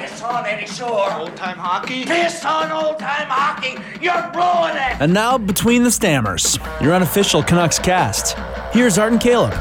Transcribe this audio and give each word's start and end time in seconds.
Piss 0.00 0.22
on 0.22 0.46
Eddie 0.46 0.66
Shore. 0.66 1.12
Old 1.12 1.36
time 1.36 1.58
hockey? 1.58 2.06
Piss 2.06 2.42
on 2.46 2.72
old 2.72 2.98
time 2.98 3.28
hockey. 3.28 3.76
You're 4.02 4.30
blowing 4.32 4.74
it. 4.74 4.98
And 4.98 5.12
now, 5.12 5.36
Between 5.36 5.82
the 5.82 5.90
Stammers, 5.90 6.58
your 6.80 6.94
unofficial 6.94 7.42
Canucks 7.42 7.78
cast. 7.78 8.34
Here's 8.72 8.96
Art 8.96 9.12
and 9.12 9.20
Caleb. 9.20 9.52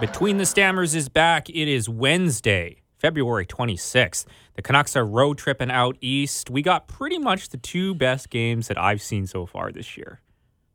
Between 0.00 0.38
the 0.38 0.46
Stammers 0.46 0.94
is 0.94 1.10
back. 1.10 1.50
It 1.50 1.68
is 1.68 1.90
Wednesday, 1.90 2.82
February 2.98 3.44
26th. 3.44 4.24
The 4.54 4.62
Canucks 4.62 4.96
are 4.96 5.04
road 5.04 5.36
tripping 5.36 5.70
out 5.70 5.98
east. 6.00 6.48
We 6.48 6.62
got 6.62 6.88
pretty 6.88 7.18
much 7.18 7.50
the 7.50 7.58
two 7.58 7.94
best 7.94 8.30
games 8.30 8.68
that 8.68 8.78
I've 8.78 9.02
seen 9.02 9.26
so 9.26 9.44
far 9.44 9.72
this 9.72 9.98
year 9.98 10.22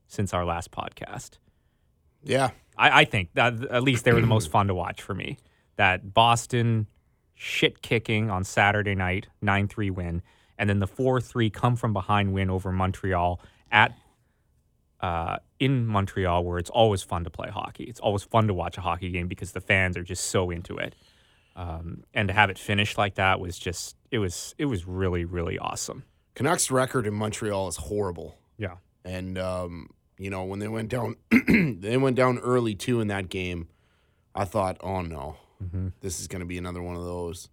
since 0.07 0.31
our 0.31 0.45
last 0.45 0.69
podcast. 0.69 1.39
Yeah. 2.23 2.51
I, 2.77 3.01
I 3.01 3.05
think 3.05 3.33
that 3.33 3.63
at 3.65 3.83
least 3.83 4.05
they 4.05 4.13
were 4.13 4.21
the 4.21 4.27
most 4.27 4.49
fun 4.49 4.67
to 4.67 4.75
watch 4.75 5.01
for 5.01 5.13
me. 5.13 5.37
That 5.77 6.13
Boston 6.13 6.87
shit 7.33 7.81
kicking 7.81 8.29
on 8.29 8.43
Saturday 8.43 8.95
night, 8.95 9.27
9 9.41 9.67
3 9.67 9.89
win, 9.89 10.21
and 10.57 10.69
then 10.69 10.79
the 10.79 10.87
4 10.87 11.21
3 11.21 11.49
come 11.49 11.75
from 11.75 11.93
behind 11.93 12.33
win 12.33 12.49
over 12.49 12.71
Montreal 12.71 13.41
at 13.71 13.93
uh, 14.99 15.37
in 15.59 15.87
Montreal, 15.87 16.43
where 16.45 16.59
it's 16.59 16.69
always 16.69 17.01
fun 17.01 17.23
to 17.23 17.29
play 17.29 17.49
hockey. 17.49 17.85
It's 17.85 17.99
always 17.99 18.23
fun 18.23 18.47
to 18.47 18.53
watch 18.53 18.77
a 18.77 18.81
hockey 18.81 19.09
game 19.09 19.27
because 19.27 19.51
the 19.51 19.61
fans 19.61 19.97
are 19.97 20.03
just 20.03 20.27
so 20.27 20.51
into 20.51 20.77
it. 20.77 20.95
Um, 21.55 22.03
and 22.13 22.27
to 22.27 22.33
have 22.33 22.49
it 22.49 22.57
finish 22.57 22.97
like 22.97 23.15
that 23.15 23.39
was 23.39 23.59
just 23.59 23.97
it 24.09 24.19
was 24.19 24.55
it 24.57 24.65
was 24.65 24.87
really 24.87 25.25
really 25.25 25.59
awesome. 25.59 26.03
Canucks 26.35 26.71
record 26.71 27.05
in 27.05 27.13
Montreal 27.13 27.67
is 27.67 27.75
horrible. 27.75 28.37
Yeah. 28.57 28.75
And 29.03 29.37
um, 29.37 29.89
you 30.21 30.29
know, 30.29 30.43
when 30.43 30.59
they 30.59 30.67
went 30.67 30.89
down 30.89 31.15
they 31.79 31.97
went 31.97 32.15
down 32.15 32.37
early 32.39 32.75
too 32.75 32.99
in 33.01 33.07
that 33.07 33.27
game, 33.29 33.67
I 34.35 34.45
thought, 34.45 34.77
"Oh 34.81 35.01
no. 35.01 35.37
This 36.01 36.19
is 36.19 36.27
going 36.27 36.41
to 36.41 36.45
be 36.45 36.57
another 36.57 36.81
one 36.81 36.95
of 36.95 37.03
those." 37.03 37.49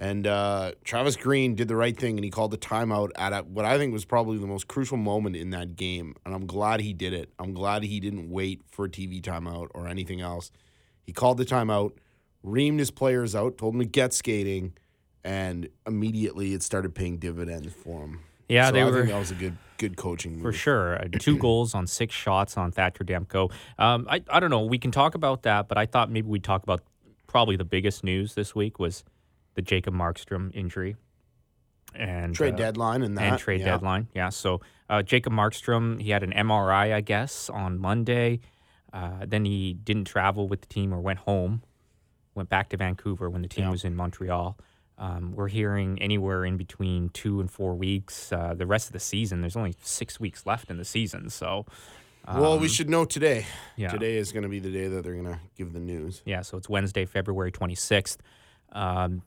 And 0.00 0.26
uh, 0.26 0.72
Travis 0.84 1.16
Green 1.16 1.56
did 1.56 1.66
the 1.68 1.74
right 1.76 1.96
thing 1.96 2.16
and 2.16 2.24
he 2.24 2.30
called 2.30 2.52
the 2.52 2.58
timeout 2.58 3.10
at 3.16 3.32
a, 3.32 3.38
what 3.40 3.64
I 3.64 3.78
think 3.78 3.92
was 3.92 4.04
probably 4.04 4.38
the 4.38 4.46
most 4.46 4.68
crucial 4.68 4.96
moment 4.96 5.34
in 5.34 5.50
that 5.50 5.74
game. 5.74 6.14
And 6.24 6.34
I'm 6.34 6.46
glad 6.46 6.80
he 6.80 6.92
did 6.92 7.12
it. 7.12 7.30
I'm 7.38 7.52
glad 7.52 7.82
he 7.82 7.98
didn't 7.98 8.30
wait 8.30 8.62
for 8.70 8.84
a 8.84 8.88
TV 8.88 9.20
timeout 9.20 9.68
or 9.74 9.88
anything 9.88 10.20
else. 10.20 10.52
He 11.02 11.12
called 11.12 11.36
the 11.36 11.44
timeout, 11.44 11.92
reamed 12.44 12.78
his 12.78 12.92
players 12.92 13.34
out, 13.34 13.58
told 13.58 13.74
them 13.74 13.80
to 13.80 13.86
get 13.86 14.14
skating, 14.14 14.74
and 15.24 15.68
immediately 15.84 16.54
it 16.54 16.62
started 16.62 16.94
paying 16.94 17.18
dividends 17.18 17.72
for 17.72 18.02
him. 18.02 18.20
Yeah, 18.48 18.66
So 18.66 18.72
they 18.72 18.80
I 18.82 18.84
were 18.84 18.92
think 19.00 19.08
that 19.12 19.18
was 19.18 19.30
a 19.30 19.34
good 19.34 19.56
good 19.78 19.96
coaching 19.96 20.32
move. 20.34 20.42
For 20.42 20.52
sure. 20.52 20.96
Uh, 20.98 21.04
two 21.18 21.38
goals 21.46 21.74
on 21.74 21.86
six 21.86 22.14
shots 22.14 22.56
on 22.56 22.72
Thatcher 22.72 23.04
Demko. 23.04 23.52
Um, 23.78 24.06
I, 24.10 24.22
I 24.28 24.40
don't 24.40 24.50
know. 24.50 24.62
We 24.64 24.78
can 24.78 24.90
talk 24.90 25.14
about 25.14 25.42
that, 25.42 25.68
but 25.68 25.78
I 25.78 25.86
thought 25.86 26.10
maybe 26.10 26.26
we'd 26.28 26.42
talk 26.44 26.62
about 26.64 26.82
probably 27.28 27.56
the 27.56 27.64
biggest 27.64 28.02
news 28.02 28.34
this 28.34 28.54
week 28.54 28.78
was 28.80 29.04
the 29.54 29.62
Jacob 29.62 29.94
Markstrom 29.94 30.52
injury. 30.54 30.96
And 31.94 32.34
Trade 32.34 32.54
uh, 32.54 32.58
deadline 32.58 33.02
and 33.02 33.16
that. 33.16 33.24
and 33.24 33.38
trade 33.38 33.60
yeah. 33.60 33.66
deadline. 33.66 34.08
Yeah. 34.14 34.28
So 34.30 34.60
uh, 34.90 35.02
Jacob 35.02 35.32
Markstrom, 35.32 36.00
he 36.00 36.10
had 36.10 36.22
an 36.22 36.32
MRI, 36.32 36.92
I 36.92 37.00
guess, 37.00 37.48
on 37.48 37.78
Monday. 37.78 38.40
Uh, 38.92 39.24
then 39.26 39.44
he 39.44 39.74
didn't 39.74 40.04
travel 40.06 40.48
with 40.48 40.60
the 40.60 40.66
team 40.66 40.92
or 40.92 41.00
went 41.00 41.20
home, 41.20 41.62
went 42.34 42.48
back 42.48 42.68
to 42.70 42.76
Vancouver 42.76 43.30
when 43.30 43.42
the 43.42 43.48
team 43.48 43.64
Yeah. 43.66 43.70
was 43.70 43.84
in 43.84 43.94
Montreal. 43.94 44.58
Um, 44.98 45.32
we're 45.32 45.48
hearing 45.48 46.00
anywhere 46.02 46.44
in 46.44 46.56
between 46.56 47.08
two 47.10 47.40
and 47.40 47.50
four 47.50 47.74
weeks. 47.74 48.32
Uh, 48.32 48.54
the 48.56 48.66
rest 48.66 48.88
of 48.88 48.92
the 48.92 49.00
season, 49.00 49.40
there's 49.40 49.56
only 49.56 49.74
six 49.82 50.18
weeks 50.18 50.44
left 50.44 50.70
in 50.70 50.76
the 50.76 50.84
season. 50.84 51.30
So, 51.30 51.66
well, 52.26 52.58
we 52.58 52.68
should 52.68 52.90
know 52.90 53.04
today. 53.04 53.38
Um, 53.38 53.44
yeah. 53.76 53.88
Today 53.88 54.16
is 54.16 54.32
going 54.32 54.42
to 54.42 54.48
be 54.48 54.58
the 54.58 54.70
day 54.70 54.88
that 54.88 55.04
they're 55.04 55.14
going 55.14 55.24
to 55.32 55.40
give 55.56 55.72
the 55.72 55.80
news. 55.80 56.22
yeah, 56.26 56.42
so 56.42 56.56
it's 56.56 56.68
Wednesday, 56.68 57.06
February 57.06 57.52
26th. 57.52 58.18
Um, 58.72 59.22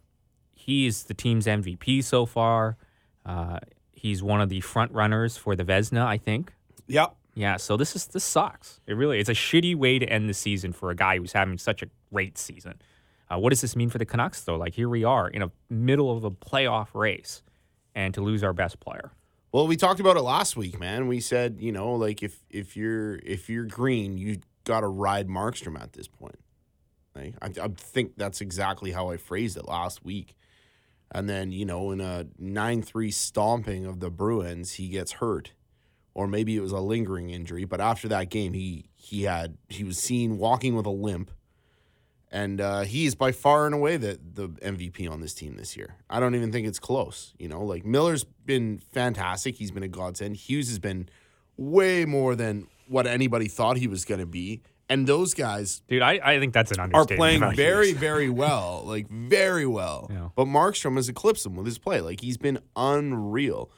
he's 0.53 1.03
the 1.03 1.13
team's 1.13 1.47
MVP 1.47 2.03
so 2.03 2.25
far. 2.25 2.77
Uh, 3.25 3.59
he's 3.93 4.21
one 4.21 4.41
of 4.41 4.49
the 4.49 4.61
front 4.61 4.91
runners 4.91 5.37
for 5.37 5.55
the 5.55 5.63
Vezina, 5.63 6.05
I 6.05 6.17
think. 6.17 6.53
Yep. 6.87 7.15
Yeah, 7.33 7.57
so 7.57 7.77
this 7.77 7.95
is 7.95 8.07
this 8.07 8.25
sucks. 8.25 8.81
It 8.85 8.93
really 8.93 9.19
it's 9.19 9.29
a 9.29 9.33
shitty 9.33 9.75
way 9.75 9.99
to 9.99 10.05
end 10.05 10.27
the 10.27 10.33
season 10.33 10.73
for 10.73 10.91
a 10.91 10.95
guy 10.95 11.17
who's 11.17 11.31
having 11.31 11.57
such 11.57 11.81
a 11.81 11.87
great 12.11 12.37
season. 12.37 12.81
Uh, 13.31 13.37
what 13.37 13.51
does 13.51 13.61
this 13.61 13.75
mean 13.75 13.89
for 13.89 13.97
the 13.97 14.05
Canucks 14.05 14.41
though? 14.41 14.57
Like 14.57 14.73
here 14.73 14.89
we 14.89 15.03
are 15.03 15.27
in 15.27 15.41
a 15.41 15.51
middle 15.69 16.15
of 16.15 16.23
a 16.23 16.31
playoff 16.31 16.93
race, 16.93 17.43
and 17.95 18.13
to 18.13 18.21
lose 18.21 18.43
our 18.43 18.53
best 18.53 18.79
player. 18.79 19.11
Well, 19.51 19.67
we 19.67 19.75
talked 19.75 19.99
about 19.99 20.17
it 20.17 20.21
last 20.21 20.55
week, 20.55 20.79
man. 20.79 21.07
We 21.07 21.19
said, 21.19 21.57
you 21.59 21.71
know, 21.71 21.93
like 21.93 22.23
if 22.23 22.39
if 22.49 22.75
you're 22.75 23.15
if 23.17 23.49
you're 23.49 23.65
green, 23.65 24.17
you 24.17 24.37
got 24.63 24.81
to 24.81 24.87
ride 24.87 25.27
Markstrom 25.27 25.81
at 25.81 25.93
this 25.93 26.07
point. 26.07 26.39
Like, 27.15 27.35
I, 27.41 27.47
I 27.61 27.67
think 27.75 28.13
that's 28.17 28.41
exactly 28.41 28.91
how 28.91 29.09
I 29.09 29.17
phrased 29.17 29.57
it 29.57 29.67
last 29.67 30.03
week. 30.03 30.35
And 31.13 31.29
then, 31.29 31.51
you 31.51 31.65
know, 31.65 31.91
in 31.91 31.99
a 31.99 32.27
9 32.39 32.81
3 32.81 33.11
stomping 33.11 33.85
of 33.85 33.99
the 33.99 34.09
Bruins, 34.09 34.73
he 34.73 34.87
gets 34.87 35.13
hurt. 35.13 35.51
Or 36.13 36.27
maybe 36.27 36.55
it 36.55 36.61
was 36.61 36.71
a 36.71 36.79
lingering 36.79 37.29
injury. 37.29 37.65
But 37.65 37.81
after 37.81 38.07
that 38.09 38.29
game, 38.29 38.53
he 38.53 38.89
he 38.95 39.23
had 39.23 39.57
he 39.69 39.83
was 39.83 39.97
seen 39.97 40.37
walking 40.37 40.75
with 40.75 40.85
a 40.85 40.91
limp. 40.91 41.31
And 42.33 42.61
uh, 42.61 42.81
he 42.81 43.05
is 43.05 43.13
by 43.15 43.33
far 43.33 43.65
and 43.65 43.75
away 43.75 43.97
the, 43.97 44.17
the 44.33 44.47
MVP 44.47 45.09
on 45.11 45.19
this 45.19 45.33
team 45.33 45.57
this 45.57 45.75
year. 45.75 45.95
I 46.09 46.21
don't 46.21 46.33
even 46.33 46.51
think 46.51 46.65
it's 46.65 46.79
close. 46.79 47.33
You 47.37 47.49
know, 47.49 47.61
like 47.63 47.83
Miller's 47.85 48.23
been 48.23 48.79
fantastic. 48.93 49.55
He's 49.55 49.71
been 49.71 49.83
a 49.83 49.89
godsend. 49.89 50.37
Hughes 50.37 50.69
has 50.69 50.79
been 50.79 51.09
way 51.57 52.05
more 52.05 52.35
than 52.35 52.67
what 52.87 53.05
anybody 53.05 53.47
thought 53.49 53.75
he 53.77 53.87
was 53.87 54.05
going 54.05 54.21
to 54.21 54.25
be. 54.25 54.61
And 54.87 55.07
those 55.07 55.33
guys 55.33 55.81
Dude, 55.87 56.01
I, 56.01 56.19
I 56.23 56.39
think 56.39 56.53
that's 56.53 56.71
an 56.71 56.79
are 56.79 56.83
understatement. 56.83 57.17
playing 57.41 57.55
very, 57.55 57.89
Hughes. 57.89 57.97
very 57.97 58.29
well. 58.29 58.83
Like, 58.85 59.09
very 59.09 59.65
well. 59.65 60.09
Yeah. 60.13 60.29
But 60.35 60.45
Markstrom 60.45 60.95
has 60.97 61.07
eclipsed 61.09 61.45
him 61.45 61.55
with 61.55 61.65
his 61.65 61.77
play. 61.77 62.01
Like, 62.01 62.19
he's 62.21 62.37
been 62.37 62.59
unreal. 62.75 63.71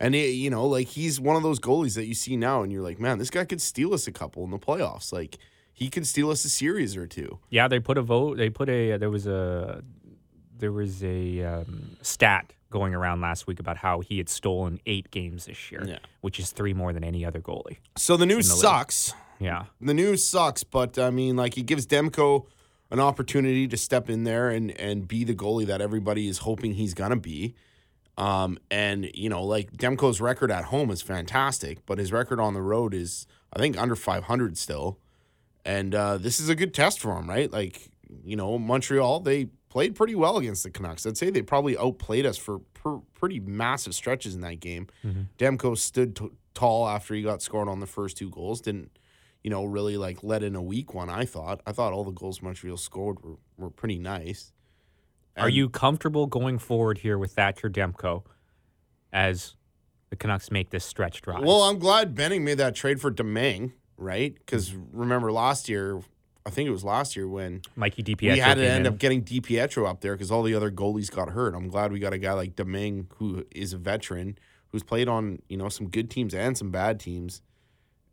And, 0.00 0.14
he, 0.14 0.30
you 0.30 0.50
know, 0.50 0.66
like, 0.66 0.88
he's 0.88 1.20
one 1.20 1.36
of 1.36 1.42
those 1.42 1.58
goalies 1.58 1.94
that 1.94 2.06
you 2.06 2.14
see 2.14 2.36
now 2.36 2.62
and 2.62 2.70
you're 2.72 2.82
like, 2.82 3.00
man, 3.00 3.18
this 3.18 3.30
guy 3.30 3.44
could 3.44 3.60
steal 3.62 3.94
us 3.94 4.06
a 4.06 4.12
couple 4.12 4.44
in 4.44 4.50
the 4.50 4.58
playoffs. 4.58 5.12
Like, 5.12 5.38
he 5.78 5.88
can 5.90 6.04
steal 6.04 6.30
us 6.30 6.44
a 6.44 6.48
series 6.50 6.96
or 6.96 7.06
two. 7.06 7.38
Yeah, 7.50 7.68
they 7.68 7.78
put 7.78 7.98
a 7.98 8.02
vote. 8.02 8.36
They 8.36 8.50
put 8.50 8.68
a. 8.68 8.96
There 8.96 9.10
was 9.10 9.26
a. 9.26 9.82
There 10.58 10.72
was 10.72 11.04
a 11.04 11.42
um, 11.44 11.96
stat 12.02 12.52
going 12.70 12.92
around 12.94 13.20
last 13.20 13.46
week 13.46 13.60
about 13.60 13.76
how 13.76 14.00
he 14.00 14.18
had 14.18 14.28
stolen 14.28 14.80
eight 14.86 15.10
games 15.12 15.46
this 15.46 15.70
year, 15.70 15.84
Yeah. 15.86 15.98
which 16.20 16.40
is 16.40 16.50
three 16.50 16.74
more 16.74 16.92
than 16.92 17.04
any 17.04 17.24
other 17.24 17.40
goalie. 17.40 17.76
So 17.96 18.16
the 18.16 18.26
news 18.26 18.48
the 18.48 18.56
sucks. 18.56 19.14
Yeah. 19.38 19.66
the 19.80 19.94
news 19.94 20.26
sucks, 20.26 20.64
but 20.64 20.98
I 20.98 21.10
mean, 21.10 21.36
like, 21.36 21.54
he 21.54 21.62
gives 21.62 21.86
Demko 21.86 22.46
an 22.90 22.98
opportunity 22.98 23.68
to 23.68 23.76
step 23.76 24.10
in 24.10 24.24
there 24.24 24.48
and 24.50 24.72
and 24.80 25.06
be 25.06 25.22
the 25.22 25.34
goalie 25.34 25.66
that 25.66 25.80
everybody 25.80 26.26
is 26.26 26.38
hoping 26.38 26.74
he's 26.74 26.92
gonna 26.92 27.16
be. 27.16 27.54
Um, 28.16 28.58
and 28.68 29.08
you 29.14 29.28
know, 29.28 29.44
like 29.44 29.70
Demko's 29.74 30.20
record 30.20 30.50
at 30.50 30.64
home 30.64 30.90
is 30.90 31.02
fantastic, 31.02 31.86
but 31.86 31.98
his 31.98 32.10
record 32.12 32.40
on 32.40 32.52
the 32.54 32.62
road 32.62 32.94
is, 32.94 33.28
I 33.52 33.60
think, 33.60 33.78
under 33.78 33.94
500 33.94 34.58
still. 34.58 34.98
And 35.68 35.94
uh, 35.94 36.18
this 36.18 36.40
is 36.40 36.48
a 36.48 36.54
good 36.54 36.72
test 36.72 37.00
for 37.00 37.16
him, 37.16 37.28
right? 37.28 37.52
Like, 37.52 37.90
you 38.24 38.36
know, 38.36 38.58
Montreal 38.58 39.20
they 39.20 39.46
played 39.68 39.94
pretty 39.94 40.14
well 40.14 40.38
against 40.38 40.62
the 40.62 40.70
Canucks. 40.70 41.04
I'd 41.06 41.18
say 41.18 41.30
they 41.30 41.42
probably 41.42 41.76
outplayed 41.76 42.24
us 42.24 42.38
for 42.38 42.60
per, 42.74 42.98
pretty 43.14 43.38
massive 43.38 43.94
stretches 43.94 44.34
in 44.34 44.40
that 44.40 44.60
game. 44.60 44.86
Demko 45.38 45.76
stood 45.76 46.16
t- 46.16 46.30
tall 46.54 46.88
after 46.88 47.14
he 47.14 47.22
got 47.22 47.42
scored 47.42 47.68
on 47.68 47.80
the 47.80 47.86
first 47.86 48.16
two 48.16 48.30
goals. 48.30 48.60
Didn't 48.62 48.98
you 49.42 49.50
know, 49.50 49.64
really 49.64 49.96
like 49.96 50.22
let 50.22 50.42
in 50.42 50.56
a 50.56 50.62
weak 50.62 50.94
one. 50.94 51.08
I 51.08 51.24
thought. 51.24 51.60
I 51.66 51.72
thought 51.72 51.92
all 51.92 52.04
the 52.04 52.10
goals 52.10 52.42
Montreal 52.42 52.76
scored 52.76 53.22
were, 53.22 53.36
were 53.56 53.70
pretty 53.70 53.98
nice. 53.98 54.52
Are 55.36 55.48
you 55.48 55.68
comfortable 55.68 56.26
going 56.26 56.58
forward 56.58 56.98
here 56.98 57.16
with 57.16 57.32
Thatcher 57.32 57.70
Demko 57.70 58.24
as 59.12 59.54
the 60.10 60.16
Canucks 60.16 60.50
make 60.50 60.70
this 60.70 60.84
stretch 60.84 61.22
drive? 61.22 61.44
Well, 61.44 61.62
I'm 61.62 61.78
glad 61.78 62.16
Benning 62.16 62.44
made 62.44 62.58
that 62.58 62.74
trade 62.74 63.00
for 63.00 63.10
Domingue, 63.10 63.72
right? 63.98 64.34
Because 64.34 64.74
remember 64.92 65.30
last 65.30 65.68
year, 65.68 66.00
I 66.46 66.50
think 66.50 66.66
it 66.66 66.72
was 66.72 66.84
last 66.84 67.14
year 67.16 67.28
when 67.28 67.60
Mikey 67.76 68.02
DiPietro 68.02 68.32
we 68.32 68.38
had 68.38 68.54
to 68.56 68.66
end 68.66 68.86
in. 68.86 68.92
up 68.92 68.98
getting 68.98 69.22
DiPietro 69.22 69.86
up 69.86 70.00
there 70.00 70.14
because 70.14 70.30
all 70.30 70.42
the 70.42 70.54
other 70.54 70.70
goalies 70.70 71.10
got 71.10 71.30
hurt. 71.30 71.54
I'm 71.54 71.68
glad 71.68 71.92
we 71.92 71.98
got 71.98 72.14
a 72.14 72.18
guy 72.18 72.32
like 72.32 72.56
Domingue 72.56 73.08
who 73.16 73.44
is 73.54 73.74
a 73.74 73.78
veteran 73.78 74.38
who's 74.68 74.82
played 74.82 75.08
on 75.08 75.40
you 75.48 75.56
know 75.56 75.68
some 75.68 75.88
good 75.88 76.10
teams 76.10 76.32
and 76.32 76.56
some 76.56 76.70
bad 76.70 77.00
teams, 77.00 77.42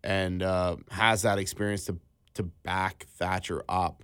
and 0.03 0.43
uh, 0.43 0.77
has 0.91 1.21
that 1.21 1.37
experience 1.37 1.85
to 1.85 1.97
to 2.33 2.43
back 2.43 3.05
Thatcher 3.15 3.63
up. 3.69 4.03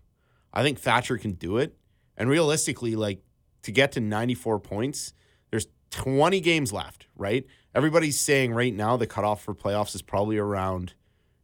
I 0.54 0.64
think 0.64 0.80
Thatcher 0.80 1.18
can 1.18 1.34
do 1.34 1.58
it, 1.58 1.76
and 2.16 2.30
realistically, 2.30 2.96
like 2.96 3.22
to 3.64 3.72
get 3.72 3.92
to 3.94 4.00
94 4.00 4.60
points, 4.60 5.14
there's 5.50 5.68
20 5.92 6.40
games 6.40 6.72
left, 6.72 7.08
right? 7.16 7.46
Everybody's 7.76 8.20
saying 8.20 8.54
right 8.54 8.74
now 8.74 8.98
the 8.98 9.08
cutoff 9.08 9.44
for 9.44 9.54
playoffs 9.54 9.94
is 9.96 10.02
probably 10.02 10.38
around 10.38 10.94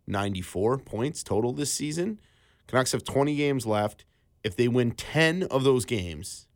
94 0.08 0.80
points 0.80 1.24
total 1.24 1.54
this 1.54 1.72
season. 1.72 2.20
Canucks 2.68 2.92
have 2.92 3.04
20 3.04 3.36
games 3.36 3.66
left. 3.66 4.06
If 4.44 4.56
they 4.56 4.68
win 4.68 4.92
10 4.92 5.44
of 5.44 5.64
those 5.64 5.86
games, 5.86 6.48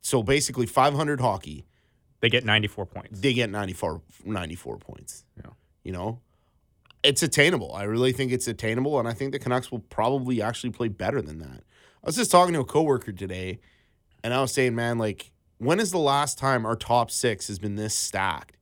so 0.00 0.22
basically 0.22 0.66
500 0.66 1.20
hockey, 1.20 1.66
they 2.20 2.28
get 2.28 2.44
94 2.44 2.86
points. 2.86 3.20
they 3.20 3.32
get 3.32 3.50
94, 3.50 4.02
94 4.24 4.78
points. 4.78 5.24
Yeah. 5.36 5.50
You 5.84 5.92
know, 5.92 6.20
it's 7.02 7.22
attainable. 7.22 7.72
I 7.74 7.84
really 7.84 8.12
think 8.12 8.32
it's 8.32 8.48
attainable, 8.48 8.98
and 8.98 9.08
I 9.08 9.12
think 9.12 9.32
the 9.32 9.38
Canucks 9.38 9.70
will 9.70 9.78
probably 9.78 10.42
actually 10.42 10.70
play 10.70 10.88
better 10.88 11.22
than 11.22 11.38
that. 11.38 11.62
I 12.02 12.06
was 12.06 12.16
just 12.16 12.30
talking 12.30 12.54
to 12.54 12.60
a 12.60 12.64
coworker 12.64 13.12
today, 13.12 13.60
and 14.22 14.34
I 14.34 14.40
was 14.40 14.52
saying, 14.52 14.74
man, 14.74 14.98
like, 14.98 15.30
when 15.58 15.80
is 15.80 15.90
the 15.90 15.98
last 15.98 16.38
time 16.38 16.66
our 16.66 16.76
top 16.76 17.10
six 17.10 17.48
has 17.48 17.58
been 17.58 17.76
this 17.76 17.94
stacked? 17.94 18.56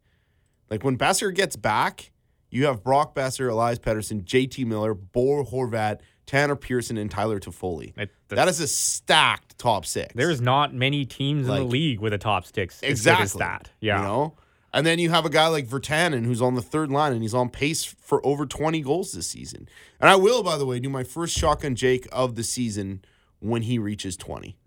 Like 0.70 0.82
when 0.82 0.98
Boeser 0.98 1.34
gets 1.34 1.56
back, 1.56 2.10
you 2.56 2.66
have 2.66 2.82
Brock 2.82 3.14
Boeser, 3.14 3.50
Elias 3.50 3.78
Pettersson, 3.78 4.24
JT 4.24 4.64
Miller, 4.66 4.94
Bo 4.94 5.44
Horvat, 5.44 6.00
Tanner 6.26 6.56
Pearson, 6.56 6.96
and 6.96 7.10
Tyler 7.10 7.38
Toffoli. 7.40 7.92
It- 7.96 8.10
that 8.28 8.48
is 8.48 8.58
a 8.58 8.66
stacked 8.66 9.56
top 9.58 9.86
six. 9.86 10.12
There's 10.14 10.40
not 10.40 10.74
many 10.74 11.04
teams 11.04 11.48
in 11.48 11.54
the 11.54 11.62
league 11.64 12.00
with 12.00 12.12
a 12.12 12.18
top 12.18 12.44
six. 12.44 12.80
exactly 12.82 13.22
as 13.24 13.32
that. 13.34 13.70
Yeah. 13.80 13.98
You 13.98 14.02
know? 14.04 14.34
And 14.74 14.84
then 14.86 14.98
you 14.98 15.10
have 15.10 15.24
a 15.24 15.30
guy 15.30 15.46
like 15.46 15.66
Virtanen 15.68 16.26
who's 16.26 16.42
on 16.42 16.54
the 16.54 16.60
third 16.60 16.90
line 16.90 17.12
and 17.12 17.22
he's 17.22 17.32
on 17.34 17.48
pace 17.48 17.84
for 17.84 18.24
over 18.26 18.44
20 18.44 18.80
goals 18.82 19.12
this 19.12 19.28
season. 19.28 19.68
And 20.00 20.10
I 20.10 20.16
will, 20.16 20.42
by 20.42 20.58
the 20.58 20.66
way, 20.66 20.80
do 20.80 20.88
my 20.90 21.04
first 21.04 21.38
shotgun 21.38 21.76
Jake 21.76 22.06
of 22.12 22.34
the 22.34 22.42
season 22.42 23.02
when 23.38 23.62
he 23.62 23.78
reaches 23.78 24.16
20. 24.16 24.56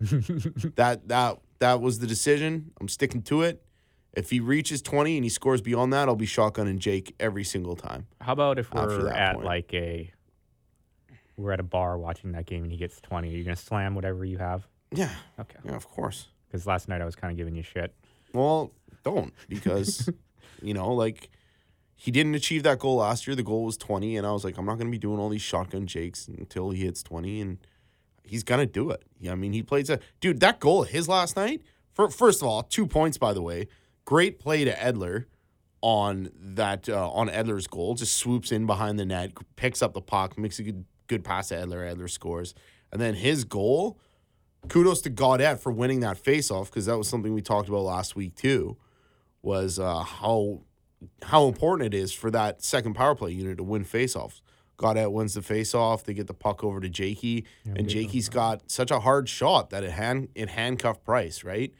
that 0.76 1.06
that 1.08 1.38
that 1.58 1.80
was 1.80 1.98
the 1.98 2.06
decision. 2.06 2.72
I'm 2.80 2.88
sticking 2.88 3.22
to 3.24 3.42
it. 3.42 3.62
If 4.12 4.30
he 4.30 4.40
reaches 4.40 4.82
20 4.82 5.16
and 5.16 5.24
he 5.24 5.30
scores 5.30 5.60
beyond 5.60 5.92
that, 5.92 6.08
I'll 6.08 6.16
be 6.16 6.26
shotgunning 6.26 6.78
Jake 6.78 7.14
every 7.20 7.44
single 7.44 7.76
time. 7.76 8.06
How 8.20 8.32
about 8.32 8.58
if 8.58 8.72
we're 8.74 9.08
at 9.08 9.34
point. 9.34 9.46
like 9.46 9.72
a 9.72 10.12
we're 11.36 11.52
at 11.52 11.60
a 11.60 11.64
bar 11.64 11.96
watching 11.96 12.32
that 12.32 12.46
game 12.46 12.64
and 12.64 12.72
he 12.72 12.78
gets 12.78 13.00
20? 13.00 13.32
Are 13.32 13.36
you 13.36 13.44
gonna 13.44 13.56
slam 13.56 13.94
whatever 13.94 14.24
you 14.24 14.38
have? 14.38 14.66
Yeah. 14.92 15.10
Okay. 15.38 15.58
Yeah, 15.64 15.76
of 15.76 15.88
course. 15.88 16.28
Because 16.48 16.66
last 16.66 16.88
night 16.88 17.00
I 17.00 17.04
was 17.04 17.14
kind 17.14 17.30
of 17.30 17.36
giving 17.36 17.54
you 17.54 17.62
shit. 17.62 17.94
Well, 18.32 18.72
don't 19.04 19.32
because 19.48 20.10
you 20.62 20.74
know, 20.74 20.92
like 20.92 21.30
he 21.94 22.10
didn't 22.10 22.34
achieve 22.34 22.62
that 22.64 22.78
goal 22.78 22.96
last 22.96 23.26
year. 23.26 23.36
The 23.36 23.42
goal 23.42 23.64
was 23.64 23.76
20 23.76 24.16
and 24.16 24.26
I 24.26 24.32
was 24.32 24.44
like 24.44 24.58
I'm 24.58 24.66
not 24.66 24.74
going 24.74 24.88
to 24.88 24.90
be 24.90 24.98
doing 24.98 25.20
all 25.20 25.28
these 25.28 25.42
shotgun 25.42 25.86
jakes 25.86 26.26
until 26.26 26.70
he 26.70 26.84
hits 26.84 27.02
20 27.04 27.40
and 27.40 27.58
he's 28.24 28.42
going 28.42 28.60
to 28.60 28.66
do 28.66 28.90
it. 28.90 29.04
Yeah, 29.20 29.32
I 29.32 29.34
mean, 29.36 29.52
he 29.52 29.62
plays 29.62 29.88
a 29.88 30.00
Dude, 30.20 30.40
that 30.40 30.58
goal 30.58 30.82
his 30.82 31.08
last 31.08 31.36
night, 31.36 31.62
for, 31.92 32.10
first 32.10 32.42
of 32.42 32.48
all, 32.48 32.64
2 32.64 32.86
points 32.86 33.18
by 33.18 33.32
the 33.32 33.42
way. 33.42 33.68
Great 34.04 34.38
play 34.38 34.64
to 34.64 34.72
Edler 34.72 35.26
on 35.82 36.30
that 36.34 36.88
uh, 36.88 37.10
on 37.10 37.28
Edler's 37.28 37.66
goal. 37.66 37.94
Just 37.94 38.16
swoops 38.16 38.52
in 38.52 38.66
behind 38.66 38.98
the 38.98 39.06
net, 39.06 39.32
picks 39.56 39.82
up 39.82 39.94
the 39.94 40.00
puck, 40.00 40.38
makes 40.38 40.58
a 40.58 40.62
good 40.62 40.84
good 41.06 41.24
pass 41.24 41.48
to 41.48 41.54
Edler. 41.54 41.94
Edler 41.94 42.10
scores. 42.10 42.54
And 42.92 43.00
then 43.00 43.14
his 43.14 43.44
goal, 43.44 43.98
kudos 44.68 45.00
to 45.02 45.10
Gaudette 45.10 45.60
for 45.60 45.70
winning 45.70 46.00
that 46.00 46.22
faceoff 46.22 46.66
because 46.66 46.86
that 46.86 46.98
was 46.98 47.08
something 47.08 47.32
we 47.34 47.42
talked 47.42 47.68
about 47.68 47.82
last 47.82 48.16
week 48.16 48.34
too. 48.34 48.76
Was 49.42 49.78
uh, 49.78 50.02
how 50.02 50.62
how 51.22 51.46
important 51.46 51.94
it 51.94 51.96
is 51.96 52.12
for 52.12 52.30
that 52.30 52.62
second 52.62 52.94
power 52.94 53.14
play 53.14 53.32
unit 53.32 53.56
to 53.58 53.64
win 53.64 53.84
faceoffs. 53.84 54.40
Gaudette 54.78 55.12
wins 55.12 55.34
the 55.34 55.40
faceoff. 55.40 56.04
They 56.04 56.14
get 56.14 56.26
the 56.26 56.34
puck 56.34 56.64
over 56.64 56.80
to 56.80 56.88
Jakey, 56.88 57.44
and 57.66 57.86
Jakey's 57.86 58.30
got 58.30 58.70
such 58.70 58.90
a 58.90 59.00
hard 59.00 59.28
shot 59.28 59.70
that 59.70 59.84
it 59.84 59.92
hand 59.92 60.28
it 60.34 60.48
handcuffed 60.50 61.04
Price 61.04 61.44
right. 61.44 61.72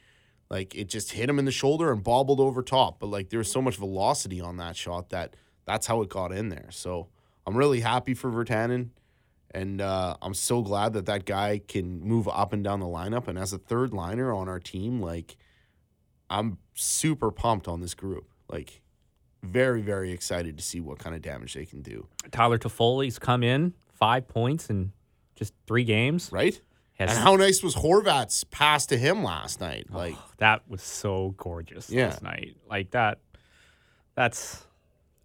Like 0.50 0.74
it 0.74 0.88
just 0.88 1.12
hit 1.12 1.30
him 1.30 1.38
in 1.38 1.44
the 1.44 1.52
shoulder 1.52 1.92
and 1.92 2.02
bobbled 2.02 2.40
over 2.40 2.62
top. 2.62 2.98
But 2.98 3.06
like 3.06 3.30
there 3.30 3.38
was 3.38 3.50
so 3.50 3.62
much 3.62 3.76
velocity 3.76 4.40
on 4.40 4.56
that 4.56 4.76
shot 4.76 5.10
that 5.10 5.36
that's 5.64 5.86
how 5.86 6.02
it 6.02 6.08
got 6.08 6.32
in 6.32 6.48
there. 6.48 6.68
So 6.70 7.08
I'm 7.46 7.56
really 7.56 7.80
happy 7.80 8.14
for 8.14 8.30
Virtanen. 8.30 8.90
And 9.52 9.80
uh, 9.80 10.16
I'm 10.22 10.34
so 10.34 10.62
glad 10.62 10.92
that 10.92 11.06
that 11.06 11.24
guy 11.24 11.60
can 11.66 12.00
move 12.00 12.28
up 12.28 12.52
and 12.52 12.62
down 12.62 12.80
the 12.80 12.86
lineup. 12.86 13.26
And 13.26 13.36
as 13.38 13.52
a 13.52 13.58
third 13.58 13.92
liner 13.92 14.32
on 14.32 14.48
our 14.48 14.60
team, 14.60 15.00
like, 15.00 15.36
I'm 16.28 16.58
super 16.74 17.32
pumped 17.32 17.66
on 17.66 17.80
this 17.80 17.94
group. 17.94 18.28
Like, 18.48 18.80
very, 19.42 19.82
very 19.82 20.12
excited 20.12 20.56
to 20.58 20.62
see 20.62 20.78
what 20.78 21.00
kind 21.00 21.16
of 21.16 21.22
damage 21.22 21.54
they 21.54 21.66
can 21.66 21.82
do. 21.82 22.06
Tyler 22.30 22.58
Toffoli's 22.58 23.18
come 23.18 23.42
in 23.42 23.74
five 23.92 24.28
points 24.28 24.70
in 24.70 24.92
just 25.34 25.52
three 25.66 25.84
games. 25.84 26.30
Right? 26.30 26.60
Has- 27.00 27.10
And 27.16 27.18
how 27.18 27.34
nice 27.36 27.62
was 27.62 27.74
Horvat's 27.74 28.44
pass 28.44 28.86
to 28.86 28.96
him 28.98 29.24
last 29.24 29.60
night? 29.60 29.86
Oh, 29.92 29.96
like, 29.96 30.16
that 30.38 30.62
was 30.68 30.82
so 30.82 31.34
gorgeous 31.36 31.90
Yeah. 31.90 32.06
last 32.10 32.22
night. 32.22 32.56
Like 32.68 32.90
that. 32.92 33.18
That's 34.14 34.66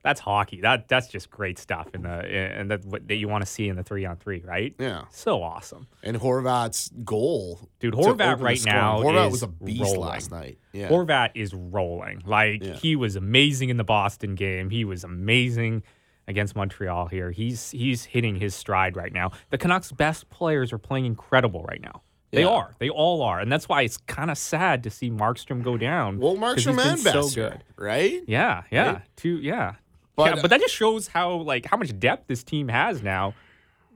that's 0.03 0.19
hockey. 0.19 0.61
That 0.61 0.87
that's 0.87 1.07
just 1.07 1.31
great 1.31 1.57
stuff 1.57 1.87
in 1.95 2.03
the 2.03 2.09
and 2.09 2.69
that 2.69 2.85
what 2.85 3.07
that 3.07 3.15
you 3.15 3.27
want 3.27 3.41
to 3.41 3.45
see 3.47 3.67
in 3.67 3.75
the 3.75 3.81
three 3.83 4.05
on 4.05 4.17
three, 4.17 4.41
right? 4.45 4.73
yeah. 4.79 5.05
So 5.09 5.41
awesome. 5.41 5.87
And 6.03 6.15
Horvat's 6.17 6.89
goal. 7.03 7.59
Dude, 7.79 7.95
Horvat 7.95 8.39
right 8.39 8.63
now 8.65 8.99
Horvat 8.99 9.25
is 9.27 9.31
was 9.31 9.43
a 9.43 9.47
beast 9.47 9.81
rolling. 9.81 9.99
last 10.01 10.31
night. 10.31 10.59
Yeah. 10.73 10.89
Horvat 10.89 11.31
is 11.33 11.53
rolling. 11.55 12.21
Like 12.25 12.63
Yeah. 12.63 12.73
he 12.75 12.95
was 12.95 13.15
amazing 13.15 13.69
in 13.69 13.77
the 13.77 13.83
Boston 13.83 14.35
game. 14.35 14.69
He 14.69 14.85
was 14.85 15.03
amazing 15.03 15.81
against 16.27 16.55
Montreal 16.55 17.07
here. 17.07 17.31
He's 17.31 17.71
he's 17.71 18.05
hitting 18.05 18.35
his 18.35 18.55
stride 18.55 18.95
right 18.95 19.13
now. 19.13 19.31
The 19.49 19.57
Canucks' 19.57 19.91
best 19.91 20.29
players 20.29 20.73
are 20.73 20.77
playing 20.77 21.05
incredible 21.05 21.63
right 21.63 21.81
now. 21.81 22.01
They 22.31 22.41
Yeah. 22.41 22.47
are. 22.49 22.75
They 22.79 22.89
all 22.89 23.21
are. 23.21 23.39
And 23.39 23.51
that's 23.51 23.69
why 23.69 23.83
it's 23.83 23.97
kind 23.97 24.29
of 24.31 24.37
sad 24.37 24.83
to 24.83 24.89
see 24.89 25.09
Markstrom 25.09 25.63
go 25.63 25.77
down. 25.77 26.17
well, 26.19 26.35
Markstrom 26.35 26.77
and 26.83 26.99
so 26.99 27.29
good. 27.29 27.63
right? 27.77 28.21
Yeah, 28.27 28.63
yeah. 28.71 28.91
Right? 28.93 29.01
Two 29.15 29.37
yeah. 29.37 29.75
But- 30.15 30.35
yeah, 30.35 30.41
but 30.41 30.49
that 30.49 30.59
just 30.61 30.73
shows 30.73 31.07
how 31.09 31.31
like 31.35 31.65
how 31.65 31.77
much 31.77 31.97
depth 31.99 32.27
this 32.27 32.43
team 32.43 32.67
has 32.69 33.01
now. 33.03 33.33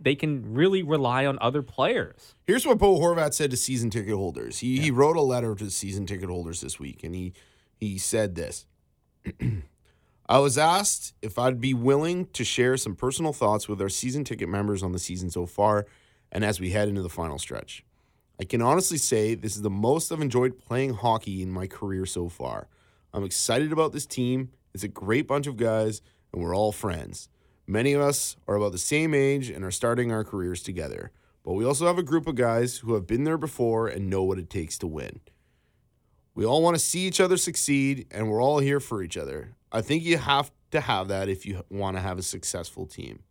They 0.02 0.16
can 0.16 0.54
really 0.54 0.82
rely 0.82 1.26
on 1.26 1.38
other 1.42 1.62
players. 1.62 2.34
Here's 2.48 2.66
what 2.66 2.78
Bo 2.78 2.98
Horvat 3.00 3.34
said 3.34 3.52
to 3.52 3.58
season 3.58 3.90
ticket 3.90 4.14
holders. 4.16 4.60
He 4.60 4.80
he 4.80 4.92
wrote 4.92 5.18
a 5.18 5.22
letter 5.22 5.56
to 5.56 5.70
season 5.70 6.06
ticket 6.06 6.30
holders 6.30 6.62
this 6.62 6.80
week, 6.80 7.04
and 7.04 7.14
he 7.14 7.34
he 7.78 7.98
said 7.98 8.36
this. 8.36 8.66
I 10.30 10.38
was 10.38 10.60
asked 10.60 11.16
if 11.24 11.40
I'd 11.40 11.60
be 11.60 11.74
willing 11.74 12.28
to 12.34 12.44
share 12.44 12.78
some 12.78 12.96
personal 12.96 13.34
thoughts 13.34 13.68
with 13.68 13.82
our 13.82 13.90
season 13.90 14.24
ticket 14.24 14.48
members 14.48 14.84
on 14.84 14.92
the 14.92 15.00
season 15.00 15.32
so 15.32 15.48
far, 15.48 15.88
and 16.32 16.46
as 16.46 16.60
we 16.60 16.70
head 16.70 16.88
into 16.88 17.02
the 17.02 17.10
final 17.10 17.40
stretch. 17.40 17.84
I 18.40 18.44
can 18.44 18.62
honestly 18.62 19.00
say 19.00 19.34
this 19.34 19.56
is 19.56 19.64
the 19.64 19.72
most 19.72 20.12
I've 20.12 20.22
enjoyed 20.22 20.60
playing 20.60 20.94
hockey 20.94 21.42
in 21.42 21.50
my 21.50 21.66
career 21.66 22.06
so 22.06 22.30
far. 22.30 22.68
I'm 23.12 23.24
excited 23.24 23.72
about 23.72 23.92
this 23.92 24.06
team. 24.06 24.52
It's 24.72 24.84
a 24.84 24.88
great 24.88 25.28
bunch 25.28 25.48
of 25.48 25.58
guys, 25.58 26.04
and 26.32 26.44
we're 26.44 26.56
all 26.56 26.72
friends. 26.72 27.28
Many 27.66 27.94
of 27.94 28.02
us 28.02 28.38
are 28.48 28.54
about 28.54 28.72
the 28.72 28.78
same 28.78 29.16
age 29.16 29.50
and 29.50 29.66
are 29.66 29.72
starting 29.72 30.12
our 30.12 30.24
careers 30.24 30.62
together. 30.62 31.12
But 31.44 31.54
we 31.54 31.66
also 31.66 31.88
have 31.88 31.98
a 31.98 32.04
group 32.04 32.28
of 32.28 32.36
guys 32.36 32.78
who 32.78 32.94
have 32.94 33.08
been 33.08 33.24
there 33.24 33.40
before 33.40 33.88
and 33.88 34.12
know 34.12 34.22
what 34.22 34.38
it 34.38 34.52
takes 34.52 34.78
to 34.78 34.86
win. 34.88 35.22
We 36.36 36.46
all 36.46 36.62
want 36.62 36.76
to 36.76 36.80
see 36.80 37.08
each 37.08 37.20
other 37.20 37.36
succeed, 37.36 38.06
and 38.12 38.30
we're 38.30 38.44
all 38.44 38.60
here 38.60 38.80
for 38.80 39.02
each 39.02 39.18
other. 39.18 39.56
I 39.72 39.82
think 39.82 40.04
you 40.04 40.18
have 40.18 40.52
to 40.72 40.82
have 40.82 41.08
that 41.10 41.30
if 41.30 41.46
you 41.46 41.64
want 41.70 41.98
to 41.98 42.02
have 42.02 42.18
a 42.18 42.24
successful 42.24 42.86
team. 42.86 43.24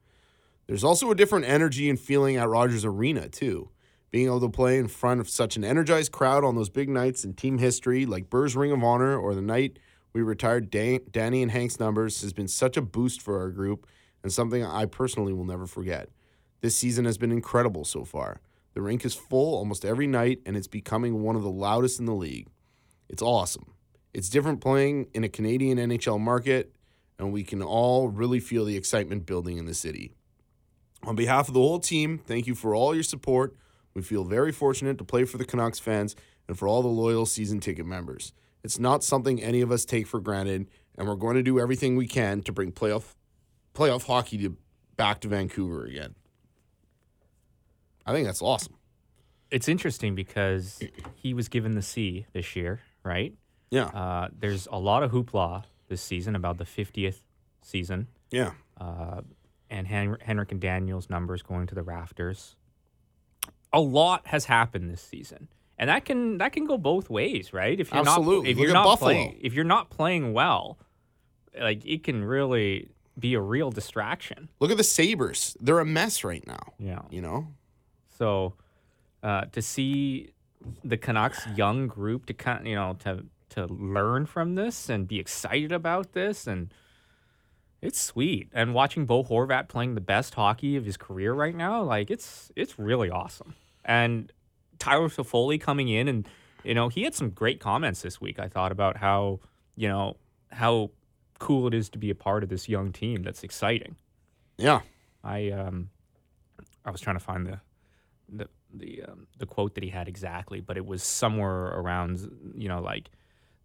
There's 0.66 0.84
also 0.84 1.10
a 1.10 1.14
different 1.14 1.46
energy 1.46 1.88
and 1.88 1.98
feeling 1.98 2.36
at 2.36 2.48
Rogers 2.48 2.84
Arena, 2.84 3.28
too. 3.28 3.70
Being 4.10 4.26
able 4.26 4.40
to 4.40 4.48
play 4.48 4.78
in 4.78 4.88
front 4.88 5.20
of 5.20 5.28
such 5.28 5.56
an 5.56 5.64
energized 5.64 6.12
crowd 6.12 6.44
on 6.44 6.56
those 6.56 6.70
big 6.70 6.88
nights 6.88 7.24
in 7.24 7.34
team 7.34 7.58
history, 7.58 8.06
like 8.06 8.30
Burr's 8.30 8.56
Ring 8.56 8.72
of 8.72 8.82
Honor 8.82 9.18
or 9.18 9.34
the 9.34 9.42
night 9.42 9.78
we 10.12 10.22
retired 10.22 10.70
Dan- 10.70 11.00
Danny 11.10 11.42
and 11.42 11.50
Hank's 11.50 11.78
numbers, 11.78 12.22
has 12.22 12.32
been 12.32 12.48
such 12.48 12.76
a 12.76 12.82
boost 12.82 13.20
for 13.20 13.38
our 13.38 13.50
group 13.50 13.86
and 14.22 14.32
something 14.32 14.64
I 14.64 14.86
personally 14.86 15.32
will 15.32 15.44
never 15.44 15.66
forget. 15.66 16.08
This 16.60 16.76
season 16.76 17.04
has 17.04 17.18
been 17.18 17.32
incredible 17.32 17.84
so 17.84 18.04
far. 18.04 18.40
The 18.74 18.82
rink 18.82 19.04
is 19.04 19.14
full 19.14 19.54
almost 19.54 19.84
every 19.84 20.06
night, 20.06 20.40
and 20.46 20.56
it's 20.56 20.68
becoming 20.68 21.22
one 21.22 21.36
of 21.36 21.42
the 21.42 21.50
loudest 21.50 21.98
in 22.00 22.06
the 22.06 22.14
league. 22.14 22.48
It's 23.08 23.22
awesome. 23.22 23.72
It's 24.18 24.28
different 24.28 24.60
playing 24.60 25.06
in 25.14 25.22
a 25.22 25.28
Canadian 25.28 25.78
NHL 25.78 26.18
market, 26.18 26.74
and 27.20 27.32
we 27.32 27.44
can 27.44 27.62
all 27.62 28.08
really 28.08 28.40
feel 28.40 28.64
the 28.64 28.76
excitement 28.76 29.26
building 29.26 29.58
in 29.58 29.66
the 29.66 29.74
city. 29.74 30.10
On 31.04 31.14
behalf 31.14 31.46
of 31.46 31.54
the 31.54 31.60
whole 31.60 31.78
team, 31.78 32.18
thank 32.18 32.48
you 32.48 32.56
for 32.56 32.74
all 32.74 32.96
your 32.96 33.04
support. 33.04 33.54
We 33.94 34.02
feel 34.02 34.24
very 34.24 34.50
fortunate 34.50 34.98
to 34.98 35.04
play 35.04 35.24
for 35.24 35.38
the 35.38 35.44
Canucks 35.44 35.78
fans 35.78 36.16
and 36.48 36.58
for 36.58 36.66
all 36.66 36.82
the 36.82 36.88
loyal 36.88 37.26
season 37.26 37.60
ticket 37.60 37.86
members. 37.86 38.32
It's 38.64 38.76
not 38.76 39.04
something 39.04 39.40
any 39.40 39.60
of 39.60 39.70
us 39.70 39.84
take 39.84 40.08
for 40.08 40.18
granted, 40.18 40.66
and 40.96 41.06
we're 41.06 41.14
going 41.14 41.36
to 41.36 41.42
do 41.44 41.60
everything 41.60 41.94
we 41.94 42.08
can 42.08 42.42
to 42.42 42.50
bring 42.50 42.72
playoff 42.72 43.14
playoff 43.72 44.04
hockey 44.08 44.36
to 44.38 44.56
back 44.96 45.20
to 45.20 45.28
Vancouver 45.28 45.84
again. 45.84 46.16
I 48.04 48.12
think 48.12 48.26
that's 48.26 48.42
awesome. 48.42 48.74
It's 49.52 49.68
interesting 49.68 50.16
because 50.16 50.82
he 51.14 51.34
was 51.34 51.48
given 51.48 51.76
the 51.76 51.82
C 51.82 52.26
this 52.32 52.56
year, 52.56 52.80
right? 53.04 53.32
Yeah. 53.70 53.86
Uh, 53.86 54.28
there's 54.36 54.66
a 54.70 54.78
lot 54.78 55.02
of 55.02 55.10
hoopla 55.12 55.64
this 55.88 56.02
season 56.02 56.34
about 56.36 56.58
the 56.58 56.64
50th 56.64 57.20
season 57.62 58.08
yeah. 58.30 58.52
uh, 58.80 59.22
and 59.70 59.86
Hen- 59.86 60.18
Henrik 60.20 60.52
and 60.52 60.60
Daniel's 60.60 61.10
numbers 61.10 61.42
going 61.42 61.66
to 61.66 61.74
the 61.74 61.82
rafters. 61.82 62.56
A 63.72 63.80
lot 63.80 64.26
has 64.28 64.46
happened 64.46 64.90
this 64.90 65.02
season, 65.02 65.48
and 65.76 65.90
that 65.90 66.06
can 66.06 66.38
that 66.38 66.52
can 66.52 66.64
go 66.64 66.78
both 66.78 67.10
ways, 67.10 67.52
right? 67.52 67.78
If 67.78 67.92
you're 67.92 68.00
Absolutely. 68.00 68.34
not 68.36 68.46
if 68.48 68.56
Look 68.56 68.64
you're 68.64 68.72
not 68.72 68.84
Buffalo. 68.84 69.10
playing 69.10 69.38
if 69.42 69.52
you're 69.52 69.64
not 69.64 69.90
playing 69.90 70.32
well, 70.32 70.78
like 71.60 71.84
it 71.84 72.02
can 72.02 72.24
really 72.24 72.88
be 73.18 73.34
a 73.34 73.40
real 73.40 73.70
distraction. 73.70 74.48
Look 74.58 74.70
at 74.70 74.78
the 74.78 74.84
Sabres. 74.84 75.54
They're 75.60 75.80
a 75.80 75.84
mess 75.84 76.24
right 76.24 76.46
now. 76.46 76.72
Yeah. 76.78 77.02
You 77.10 77.20
know? 77.20 77.48
So 78.16 78.54
uh, 79.22 79.42
to 79.52 79.60
see 79.60 80.30
the 80.82 80.96
Canucks 80.96 81.46
young 81.54 81.88
group 81.88 82.26
to 82.26 82.34
kind 82.34 82.66
you 82.66 82.74
know 82.74 82.96
to 83.00 83.24
to 83.50 83.66
learn 83.66 84.26
from 84.26 84.54
this 84.54 84.88
and 84.88 85.08
be 85.08 85.18
excited 85.18 85.72
about 85.72 86.12
this 86.12 86.46
and 86.46 86.72
It's 87.80 88.00
sweet. 88.00 88.48
And 88.52 88.74
watching 88.74 89.06
Bo 89.06 89.22
Horvat 89.22 89.68
playing 89.68 89.94
the 89.94 90.00
best 90.00 90.34
hockey 90.34 90.76
of 90.76 90.84
his 90.84 90.96
career 90.96 91.32
right 91.32 91.54
now, 91.54 91.82
like 91.82 92.10
it's 92.10 92.50
it's 92.56 92.78
really 92.78 93.10
awesome. 93.10 93.54
And 93.84 94.32
Tyler 94.78 95.08
Toffoli 95.08 95.60
coming 95.60 95.88
in 95.88 96.08
and 96.08 96.28
you 96.64 96.74
know, 96.74 96.88
he 96.88 97.04
had 97.04 97.14
some 97.14 97.30
great 97.30 97.60
comments 97.60 98.02
this 98.02 98.20
week, 98.20 98.38
I 98.40 98.48
thought, 98.48 98.72
about 98.72 98.96
how, 98.96 99.38
you 99.76 99.88
know, 99.88 100.16
how 100.50 100.90
cool 101.38 101.68
it 101.68 101.74
is 101.74 101.88
to 101.90 101.98
be 101.98 102.10
a 102.10 102.16
part 102.16 102.42
of 102.42 102.48
this 102.48 102.68
young 102.68 102.92
team 102.92 103.22
that's 103.22 103.44
exciting. 103.44 103.94
Yeah. 104.56 104.80
I 105.22 105.50
um 105.50 105.90
I 106.84 106.90
was 106.90 107.00
trying 107.00 107.16
to 107.16 107.24
find 107.24 107.46
the 107.46 107.60
the 108.28 108.48
the 108.74 109.02
um, 109.04 109.28
the 109.38 109.46
quote 109.46 109.74
that 109.74 109.84
he 109.84 109.90
had 109.90 110.08
exactly, 110.08 110.60
but 110.60 110.76
it 110.76 110.84
was 110.84 111.02
somewhere 111.02 111.66
around 111.66 112.28
you 112.56 112.68
know 112.68 112.80
like 112.80 113.10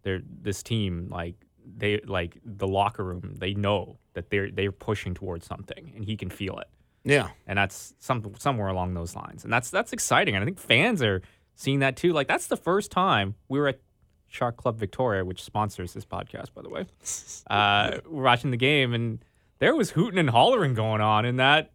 they're 0.04 0.20
this 0.42 0.62
team 0.62 1.08
like 1.10 1.34
they 1.76 1.98
like 2.06 2.36
the 2.44 2.68
locker 2.68 3.02
room 3.04 3.34
they 3.38 3.54
know 3.54 3.98
that 4.12 4.30
they're 4.30 4.50
they're 4.50 4.70
pushing 4.72 5.14
towards 5.14 5.46
something 5.46 5.92
and 5.96 6.04
he 6.04 6.16
can 6.16 6.30
feel 6.30 6.58
it 6.58 6.68
Yeah. 7.04 7.28
and 7.46 7.58
that's 7.58 7.94
some 7.98 8.22
somewhere 8.38 8.68
along 8.68 8.94
those 8.94 9.16
lines 9.16 9.44
and 9.44 9.52
that's 9.52 9.70
that's 9.70 9.92
exciting 9.92 10.34
and 10.36 10.42
I 10.42 10.44
think 10.44 10.58
fans 10.60 11.02
are 11.02 11.22
seeing 11.56 11.80
that 11.80 11.96
too 11.96 12.12
like 12.12 12.28
that's 12.28 12.46
the 12.48 12.56
first 12.56 12.90
time 12.90 13.34
we 13.48 13.58
were 13.58 13.68
at 13.68 13.80
Shark 14.28 14.56
Club 14.56 14.78
Victoria 14.78 15.24
which 15.24 15.42
sponsors 15.42 15.92
this 15.94 16.04
podcast 16.04 16.52
by 16.54 16.62
the 16.62 16.68
way 16.68 16.84
uh, 17.50 17.98
we're 18.08 18.22
watching 18.22 18.50
the 18.50 18.56
game 18.56 18.92
and 18.92 19.24
there 19.58 19.74
was 19.74 19.90
hooting 19.90 20.18
and 20.18 20.30
hollering 20.30 20.74
going 20.74 21.00
on 21.00 21.24
in 21.24 21.36
that 21.36 21.72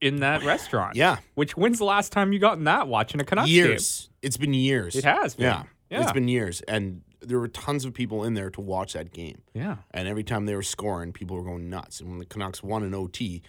in 0.00 0.16
that 0.20 0.42
restaurant 0.44 0.94
Yeah. 0.96 1.16
which 1.34 1.56
when's 1.56 1.78
the 1.78 1.84
last 1.84 2.12
time 2.12 2.32
you 2.32 2.38
got 2.38 2.58
in 2.58 2.64
that 2.64 2.86
watching 2.86 3.20
a 3.20 3.24
Canucks 3.24 3.48
game? 3.48 3.56
years. 3.66 4.08
It's 4.22 4.36
been 4.36 4.54
years. 4.54 4.94
It 4.94 5.04
has 5.04 5.34
been. 5.34 5.46
Yeah. 5.46 5.62
Yeah. 5.90 6.02
It's 6.02 6.12
been 6.12 6.28
years. 6.28 6.60
And 6.62 7.02
there 7.22 7.38
were 7.38 7.48
tons 7.48 7.84
of 7.84 7.94
people 7.94 8.24
in 8.24 8.34
there 8.34 8.50
to 8.50 8.60
watch 8.60 8.92
that 8.94 9.12
game. 9.12 9.42
yeah 9.54 9.76
And 9.92 10.08
every 10.08 10.24
time 10.24 10.46
they 10.46 10.54
were 10.54 10.62
scoring, 10.62 11.12
people 11.12 11.36
were 11.36 11.44
going 11.44 11.68
nuts. 11.70 12.00
And 12.00 12.10
when 12.10 12.18
the 12.18 12.26
Canucks 12.26 12.62
won 12.62 12.82
an 12.82 12.94
OT, 12.94 13.42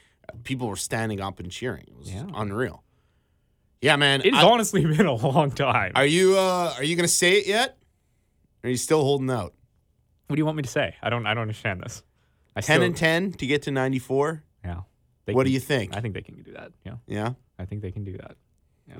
people 0.43 0.67
were 0.67 0.75
standing 0.75 1.19
up 1.21 1.39
and 1.39 1.51
cheering. 1.51 1.85
It 1.87 1.97
was 1.97 2.11
Yeah. 2.13 2.25
unreal. 2.35 2.83
Yeah, 3.81 3.95
man. 3.97 4.21
It's 4.23 4.35
I- 4.37 4.43
honestly 4.45 4.85
been 4.97 5.05
a 5.05 5.13
long 5.13 5.51
time. 5.51 5.91
are 5.95 6.05
you 6.05 6.37
uh 6.37 6.73
are 6.77 6.83
you 6.83 6.95
gonna 6.95 7.07
say 7.07 7.33
it 7.39 7.47
yet? 7.47 7.77
Or 8.63 8.67
are 8.67 8.71
you 8.71 8.77
still 8.77 9.01
holding 9.03 9.29
out? 9.29 9.53
what 10.27 10.37
do 10.37 10.39
you 10.39 10.45
want 10.45 10.57
me 10.57 10.63
to 10.63 10.69
say? 10.69 10.95
I 11.03 11.09
don't. 11.11 11.27
I 11.27 11.33
don't 11.35 11.41
understand 11.43 11.81
this. 11.81 12.01
I 12.55 12.61
Ten 12.61 12.77
still- 12.77 12.83
and 12.85 12.95
ten 12.97 13.31
to 13.33 13.45
get 13.45 13.63
to 13.63 13.71
ninety 13.71 13.99
four? 13.99 14.43
Yeah. 14.63 14.81
They 15.25 15.33
What 15.33 15.43
can- 15.43 15.49
do 15.49 15.53
you 15.53 15.59
think? 15.59 15.95
I 15.95 15.99
think 16.01 16.13
they 16.15 16.21
can 16.21 16.41
do 16.41 16.53
that. 16.53 16.71
Yeah. 16.85 16.95
Yeah? 17.07 17.33
I 17.59 17.65
think 17.65 17.81
they 17.81 17.91
can 17.91 18.03
do 18.03 18.17
that. 18.17 18.35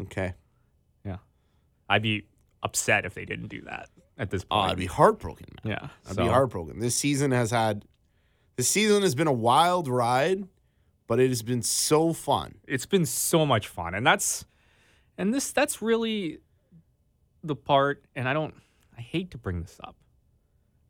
Okay. 0.02 0.34
Yeah. 1.06 1.18
I'd 1.90 2.02
be 2.04 2.28
upset 2.62 3.06
if 3.06 3.14
they 3.14 3.26
didn't 3.26 3.48
do 3.48 3.62
that 3.62 3.90
at 4.18 4.30
this 4.30 4.46
Oh, 4.52 4.56
point. 4.60 4.72
I'd 4.72 4.78
be 4.78 4.86
heartbroken, 4.86 5.48
man. 5.64 5.78
yeah. 5.82 5.90
I'd 6.08 6.16
so- 6.16 6.24
be 6.24 6.30
heartbroken. 6.30 6.80
This 6.80 6.96
season 6.96 7.32
has 7.32 7.52
had 7.52 7.86
this 8.56 8.70
season 8.70 9.02
has 9.02 9.16
been 9.16 9.28
a 9.28 9.34
wild 9.34 9.88
ride, 9.88 10.48
but 11.08 11.20
it 11.20 11.30
has 11.30 11.42
been 11.42 11.62
so 11.64 12.14
fun. 12.14 12.56
It's 12.68 12.86
been 12.86 13.06
so 13.06 13.46
much 13.46 13.68
fun, 13.68 13.96
and 13.96 14.06
that's 14.06 14.46
and 15.18 15.34
this 15.34 15.52
that's 15.52 15.82
really 15.82 16.40
the 17.44 17.56
part. 17.56 18.04
And 18.16 18.30
I 18.30 18.34
don't. 18.34 18.54
I 18.98 19.02
hate 19.02 19.32
to 19.32 19.38
bring 19.40 19.62
this 19.62 19.80
up 19.84 19.96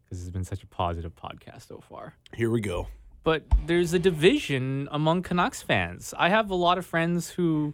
because 0.03 0.21
it's 0.21 0.29
been 0.31 0.43
such 0.43 0.61
a 0.61 0.67
positive 0.67 1.15
podcast 1.15 1.67
so 1.67 1.79
far. 1.87 2.15
Here 2.33 2.49
we 2.51 2.59
go. 2.61 2.87
but 3.23 3.43
there's 3.65 3.93
a 3.93 3.99
division 3.99 4.89
among 4.91 5.21
Canucks 5.23 5.61
fans. 5.61 6.13
I 6.17 6.27
have 6.27 6.49
a 6.49 6.55
lot 6.55 6.77
of 6.77 6.85
friends 6.85 7.29
who 7.31 7.73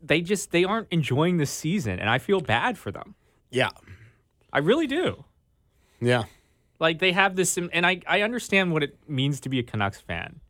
they 0.00 0.20
just 0.22 0.52
they 0.52 0.62
aren't 0.64 0.86
enjoying 0.92 1.38
the 1.38 1.46
season 1.46 1.98
and 1.98 2.08
I 2.08 2.18
feel 2.18 2.40
bad 2.40 2.78
for 2.78 2.92
them. 2.92 3.16
Yeah. 3.50 3.70
I 4.52 4.58
really 4.58 4.86
do. 4.86 5.24
Yeah. 6.00 6.24
Like 6.78 6.98
they 6.98 7.12
have 7.12 7.36
this 7.36 7.56
and 7.56 7.86
I 7.86 8.00
I 8.06 8.22
understand 8.22 8.72
what 8.72 8.82
it 8.82 8.96
means 9.08 9.40
to 9.40 9.48
be 9.48 9.58
a 9.58 9.62
Canucks 9.62 10.00
fan. 10.00 10.40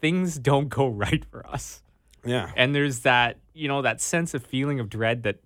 Things 0.00 0.38
don't 0.38 0.68
go 0.68 0.88
right 1.04 1.24
for 1.24 1.46
us. 1.46 1.82
Yeah. 2.24 2.50
And 2.56 2.74
there's 2.74 3.00
that, 3.00 3.38
you 3.54 3.68
know, 3.68 3.82
that 3.82 4.00
sense 4.00 4.34
of 4.34 4.44
feeling 4.44 4.80
of 4.80 4.88
dread 4.88 5.22
that 5.24 5.38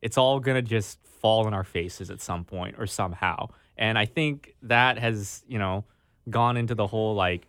it's 0.00 0.16
all 0.16 0.40
going 0.40 0.54
to 0.54 0.62
just 0.62 0.98
fall 1.04 1.46
in 1.46 1.54
our 1.54 1.64
faces 1.64 2.10
at 2.10 2.20
some 2.20 2.44
point 2.44 2.76
or 2.78 2.86
somehow. 2.86 3.48
And 3.76 3.98
I 3.98 4.06
think 4.06 4.54
that 4.62 4.98
has, 4.98 5.42
you 5.48 5.58
know, 5.58 5.84
gone 6.28 6.56
into 6.56 6.74
the 6.74 6.86
whole 6.86 7.14
like, 7.14 7.46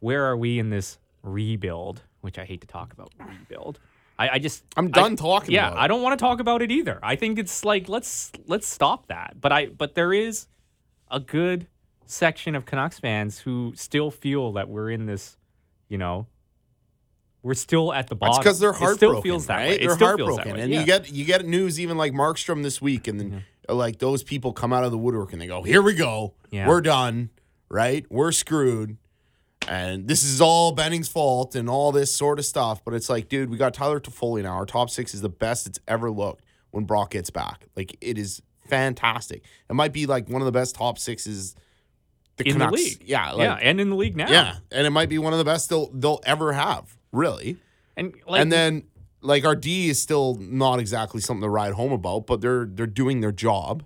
where 0.00 0.24
are 0.26 0.36
we 0.36 0.58
in 0.58 0.70
this 0.70 0.98
rebuild? 1.22 2.02
Which 2.20 2.38
I 2.38 2.44
hate 2.44 2.60
to 2.60 2.66
talk 2.66 2.92
about 2.92 3.12
rebuild. 3.18 3.80
I, 4.22 4.34
I 4.34 4.38
just 4.38 4.64
I'm 4.76 4.86
I- 4.86 4.90
done 4.90 5.16
talking 5.16 5.52
yeah, 5.54 5.68
about 5.68 5.78
it. 5.78 5.80
I 5.80 5.86
don't 5.88 6.02
want 6.02 6.18
to 6.18 6.22
talk 6.22 6.40
about 6.40 6.62
it 6.62 6.70
either. 6.70 6.98
I 7.02 7.16
think 7.16 7.38
it's 7.38 7.64
like 7.64 7.88
let's 7.88 8.30
let's 8.46 8.66
stop 8.68 9.06
that. 9.08 9.40
But 9.40 9.52
I 9.52 9.66
but 9.66 9.94
there 9.94 10.12
is 10.12 10.46
a 11.10 11.20
good 11.20 11.66
section 12.06 12.54
of 12.54 12.64
Canucks 12.66 12.98
fans 12.98 13.38
who 13.40 13.72
still 13.74 14.10
feel 14.10 14.52
that 14.52 14.68
we're 14.68 14.90
in 14.90 15.06
this, 15.06 15.36
you 15.88 15.98
know, 15.98 16.26
we're 17.42 17.54
still 17.54 17.92
at 17.92 18.06
the 18.08 18.14
bottom. 18.14 18.32
It's 18.32 18.38
because 18.38 18.60
they're 18.60 18.70
It 18.70 18.76
heartbroken, 18.76 18.96
still 19.16 19.22
feels 19.22 19.46
that 19.46 19.56
right? 19.56 19.68
way. 19.70 19.74
It 19.76 19.80
They're 19.86 19.94
still 19.96 20.16
feels 20.16 20.36
that 20.36 20.46
heartbroken, 20.46 20.54
way, 20.54 20.62
and 20.62 20.72
yeah. 20.72 20.80
you 20.80 20.86
get 20.86 21.12
you 21.12 21.24
get 21.24 21.44
news 21.44 21.80
even 21.80 21.96
like 21.96 22.12
Markstrom 22.12 22.62
this 22.62 22.80
week, 22.80 23.08
and 23.08 23.18
then 23.20 23.44
uh, 23.68 23.74
like 23.74 23.98
those 23.98 24.22
people 24.22 24.52
come 24.52 24.72
out 24.72 24.84
of 24.84 24.90
the 24.90 24.98
woodwork 24.98 25.32
and 25.32 25.40
they 25.42 25.46
go, 25.46 25.62
"Here 25.62 25.82
we 25.82 25.94
go, 25.94 26.34
Yeah. 26.50 26.68
we're 26.68 26.80
done, 26.80 27.30
right? 27.68 28.04
We're 28.10 28.32
screwed." 28.32 28.96
And 29.72 30.06
this 30.06 30.22
is 30.22 30.40
all 30.40 30.72
Benning's 30.72 31.08
fault 31.08 31.54
and 31.54 31.68
all 31.68 31.92
this 31.92 32.14
sort 32.14 32.38
of 32.38 32.44
stuff. 32.44 32.84
But 32.84 32.94
it's 32.94 33.08
like, 33.08 33.28
dude, 33.28 33.50
we 33.50 33.56
got 33.56 33.74
Tyler 33.74 34.00
Toffoli 34.00 34.42
now. 34.42 34.54
Our 34.54 34.66
top 34.66 34.90
six 34.90 35.14
is 35.14 35.20
the 35.20 35.28
best 35.28 35.66
it's 35.66 35.78
ever 35.88 36.10
looked 36.10 36.44
when 36.70 36.84
Brock 36.84 37.12
gets 37.12 37.30
back. 37.30 37.66
Like, 37.76 37.96
it 38.00 38.18
is 38.18 38.42
fantastic. 38.68 39.42
It 39.70 39.74
might 39.74 39.92
be 39.92 40.06
like 40.06 40.28
one 40.28 40.42
of 40.42 40.46
the 40.46 40.52
best 40.52 40.74
top 40.74 40.98
sixes 40.98 41.54
the 42.36 42.48
in 42.48 42.58
the 42.58 42.70
league. 42.70 43.02
Yeah, 43.04 43.32
like, 43.32 43.44
yeah, 43.44 43.54
and 43.54 43.80
in 43.80 43.90
the 43.90 43.96
league 43.96 44.16
now. 44.16 44.30
yeah. 44.30 44.56
And 44.70 44.86
it 44.86 44.90
might 44.90 45.08
be 45.08 45.18
one 45.18 45.32
of 45.32 45.38
the 45.38 45.44
best 45.44 45.68
they'll, 45.70 45.90
they'll 45.92 46.20
ever 46.24 46.52
have, 46.52 46.96
really 47.12 47.58
and 47.96 48.14
like 48.26 48.40
and 48.40 48.52
then 48.52 48.84
like 49.20 49.44
our 49.44 49.54
D 49.54 49.88
is 49.88 50.00
still 50.00 50.36
not 50.40 50.80
exactly 50.80 51.20
something 51.20 51.42
to 51.42 51.48
ride 51.48 51.74
home 51.74 51.92
about, 51.92 52.26
but 52.26 52.40
they're 52.40 52.66
they're 52.66 52.86
doing 52.86 53.20
their 53.20 53.32
job. 53.32 53.84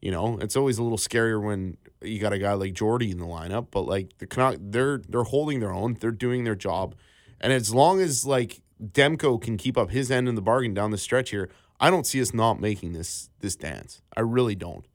You 0.00 0.10
know, 0.10 0.38
it's 0.40 0.56
always 0.56 0.78
a 0.78 0.82
little 0.82 0.98
scarier 0.98 1.42
when 1.42 1.76
you 2.02 2.18
got 2.18 2.32
a 2.32 2.38
guy 2.38 2.52
like 2.54 2.74
Jordy 2.74 3.10
in 3.10 3.18
the 3.18 3.26
lineup, 3.26 3.68
but 3.70 3.82
like 3.82 4.18
the 4.18 4.26
Canuck, 4.26 4.58
they're 4.60 4.98
they're 5.08 5.24
holding 5.24 5.60
their 5.60 5.72
own, 5.72 5.94
they're 5.94 6.10
doing 6.10 6.44
their 6.44 6.54
job, 6.54 6.94
and 7.40 7.52
as 7.52 7.72
long 7.72 8.00
as 8.00 8.26
like 8.26 8.62
Demko 8.82 9.40
can 9.40 9.56
keep 9.56 9.76
up 9.76 9.90
his 9.90 10.10
end 10.10 10.28
of 10.28 10.34
the 10.34 10.42
bargain 10.42 10.74
down 10.74 10.90
the 10.90 10.98
stretch 10.98 11.30
here, 11.30 11.48
I 11.80 11.90
don't 11.90 12.06
see 12.06 12.20
us 12.20 12.34
not 12.34 12.60
making 12.60 12.92
this 12.92 13.30
this 13.40 13.56
dance. 13.56 14.02
I 14.16 14.20
really 14.20 14.54
don't. 14.54 14.86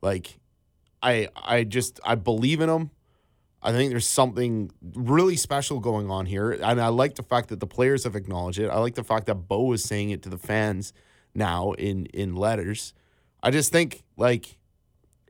Like, 0.00 0.38
I 1.02 1.28
I 1.36 1.64
just 1.64 2.00
I 2.04 2.14
believe 2.14 2.60
in 2.60 2.68
them. 2.68 2.90
I 3.60 3.72
think 3.72 3.90
there's 3.90 4.06
something 4.06 4.70
really 4.80 5.36
special 5.36 5.80
going 5.80 6.10
on 6.10 6.26
here. 6.26 6.52
And 6.52 6.80
I 6.80 6.88
like 6.88 7.16
the 7.16 7.24
fact 7.24 7.48
that 7.48 7.58
the 7.58 7.66
players 7.66 8.04
have 8.04 8.14
acknowledged 8.14 8.60
it. 8.60 8.68
I 8.68 8.78
like 8.78 8.94
the 8.94 9.02
fact 9.02 9.26
that 9.26 9.34
Bo 9.34 9.72
is 9.72 9.82
saying 9.82 10.10
it 10.10 10.22
to 10.22 10.28
the 10.28 10.38
fans 10.38 10.92
now 11.34 11.72
in 11.72 12.06
in 12.06 12.36
letters. 12.36 12.94
I 13.42 13.50
just 13.50 13.72
think 13.72 14.04
like 14.16 14.57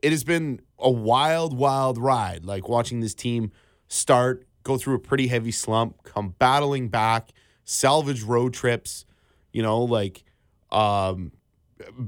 it 0.01 0.11
has 0.11 0.23
been 0.23 0.61
a 0.77 0.89
wild, 0.89 1.57
wild 1.57 1.97
ride. 1.97 2.45
Like 2.45 2.67
watching 2.67 2.99
this 2.99 3.13
team 3.13 3.51
start, 3.87 4.45
go 4.63 4.77
through 4.77 4.95
a 4.95 4.99
pretty 4.99 5.27
heavy 5.27 5.51
slump, 5.51 6.03
come 6.03 6.35
battling 6.39 6.89
back, 6.89 7.29
salvage 7.63 8.23
road 8.23 8.53
trips, 8.53 9.05
you 9.51 9.61
know, 9.61 9.83
like 9.83 10.23
um 10.71 11.31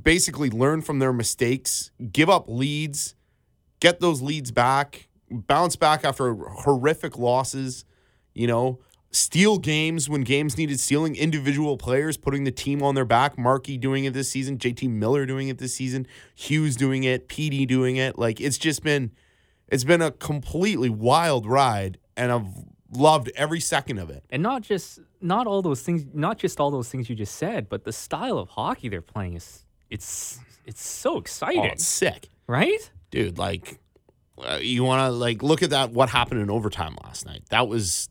basically 0.03 0.49
learn 0.49 0.81
from 0.81 0.99
their 0.99 1.13
mistakes, 1.13 1.91
give 2.11 2.29
up 2.29 2.45
leads, 2.47 3.15
get 3.79 3.99
those 3.99 4.21
leads 4.21 4.51
back, 4.51 5.07
bounce 5.29 5.75
back 5.75 6.03
after 6.03 6.33
horrific 6.33 7.17
losses, 7.17 7.85
you 8.33 8.47
know, 8.47 8.79
steal 9.11 9.57
games 9.57 10.07
when 10.09 10.21
games 10.21 10.57
needed 10.57 10.79
stealing, 10.79 11.15
individual 11.15 11.77
players 11.77 12.17
putting 12.17 12.43
the 12.45 12.51
team 12.51 12.81
on 12.81 12.95
their 12.95 13.05
back, 13.05 13.37
Markey 13.37 13.77
doing 13.77 14.05
it 14.05 14.13
this 14.13 14.29
season, 14.29 14.57
JT 14.57 14.89
Miller 14.89 15.25
doing 15.25 15.49
it 15.49 15.57
this 15.57 15.75
season, 15.75 16.07
Hughes 16.35 16.75
doing 16.75 17.03
it, 17.03 17.27
Petey 17.27 17.65
doing 17.65 17.97
it. 17.97 18.17
Like 18.17 18.39
it's 18.39 18.57
just 18.57 18.83
been 18.83 19.11
it's 19.67 19.83
been 19.83 20.01
a 20.01 20.11
completely 20.11 20.89
wild 20.89 21.45
ride 21.45 21.97
and 22.17 22.31
I've 22.31 22.47
loved 22.93 23.31
every 23.35 23.59
second 23.61 23.99
of 23.99 24.09
it. 24.09 24.23
and 24.29 24.43
not 24.43 24.61
just 24.63 24.99
not 25.21 25.47
all 25.47 25.61
those 25.61 25.81
things, 25.81 26.03
not 26.13 26.37
just 26.37 26.59
all 26.59 26.71
those 26.71 26.89
things 26.89 27.09
you 27.09 27.15
just 27.15 27.35
said, 27.35 27.69
but 27.69 27.83
the 27.85 27.93
style 27.93 28.37
of 28.37 28.49
hockey 28.49 28.89
they're 28.89 29.01
playing 29.01 29.33
is 29.35 29.65
it's 29.89 30.39
it's 30.65 30.85
so 30.85 31.15
oh, 31.15 31.17
exciting, 31.19 31.61
Oh, 31.61 31.65
it's 31.65 31.85
sick. 31.85 32.27
right? 32.47 32.91
dude 33.11 33.37
like 33.37 33.77
you 34.61 34.83
want 34.83 35.01
to 35.01 35.11
like 35.11 35.43
look 35.43 35.61
at 35.61 35.69
that 35.69 35.91
what 35.91 36.09
happened 36.09 36.41
in 36.41 36.49
overtime 36.49 36.97
last 37.03 37.25
night 37.25 37.43
that 37.49 37.67
was 37.67 38.09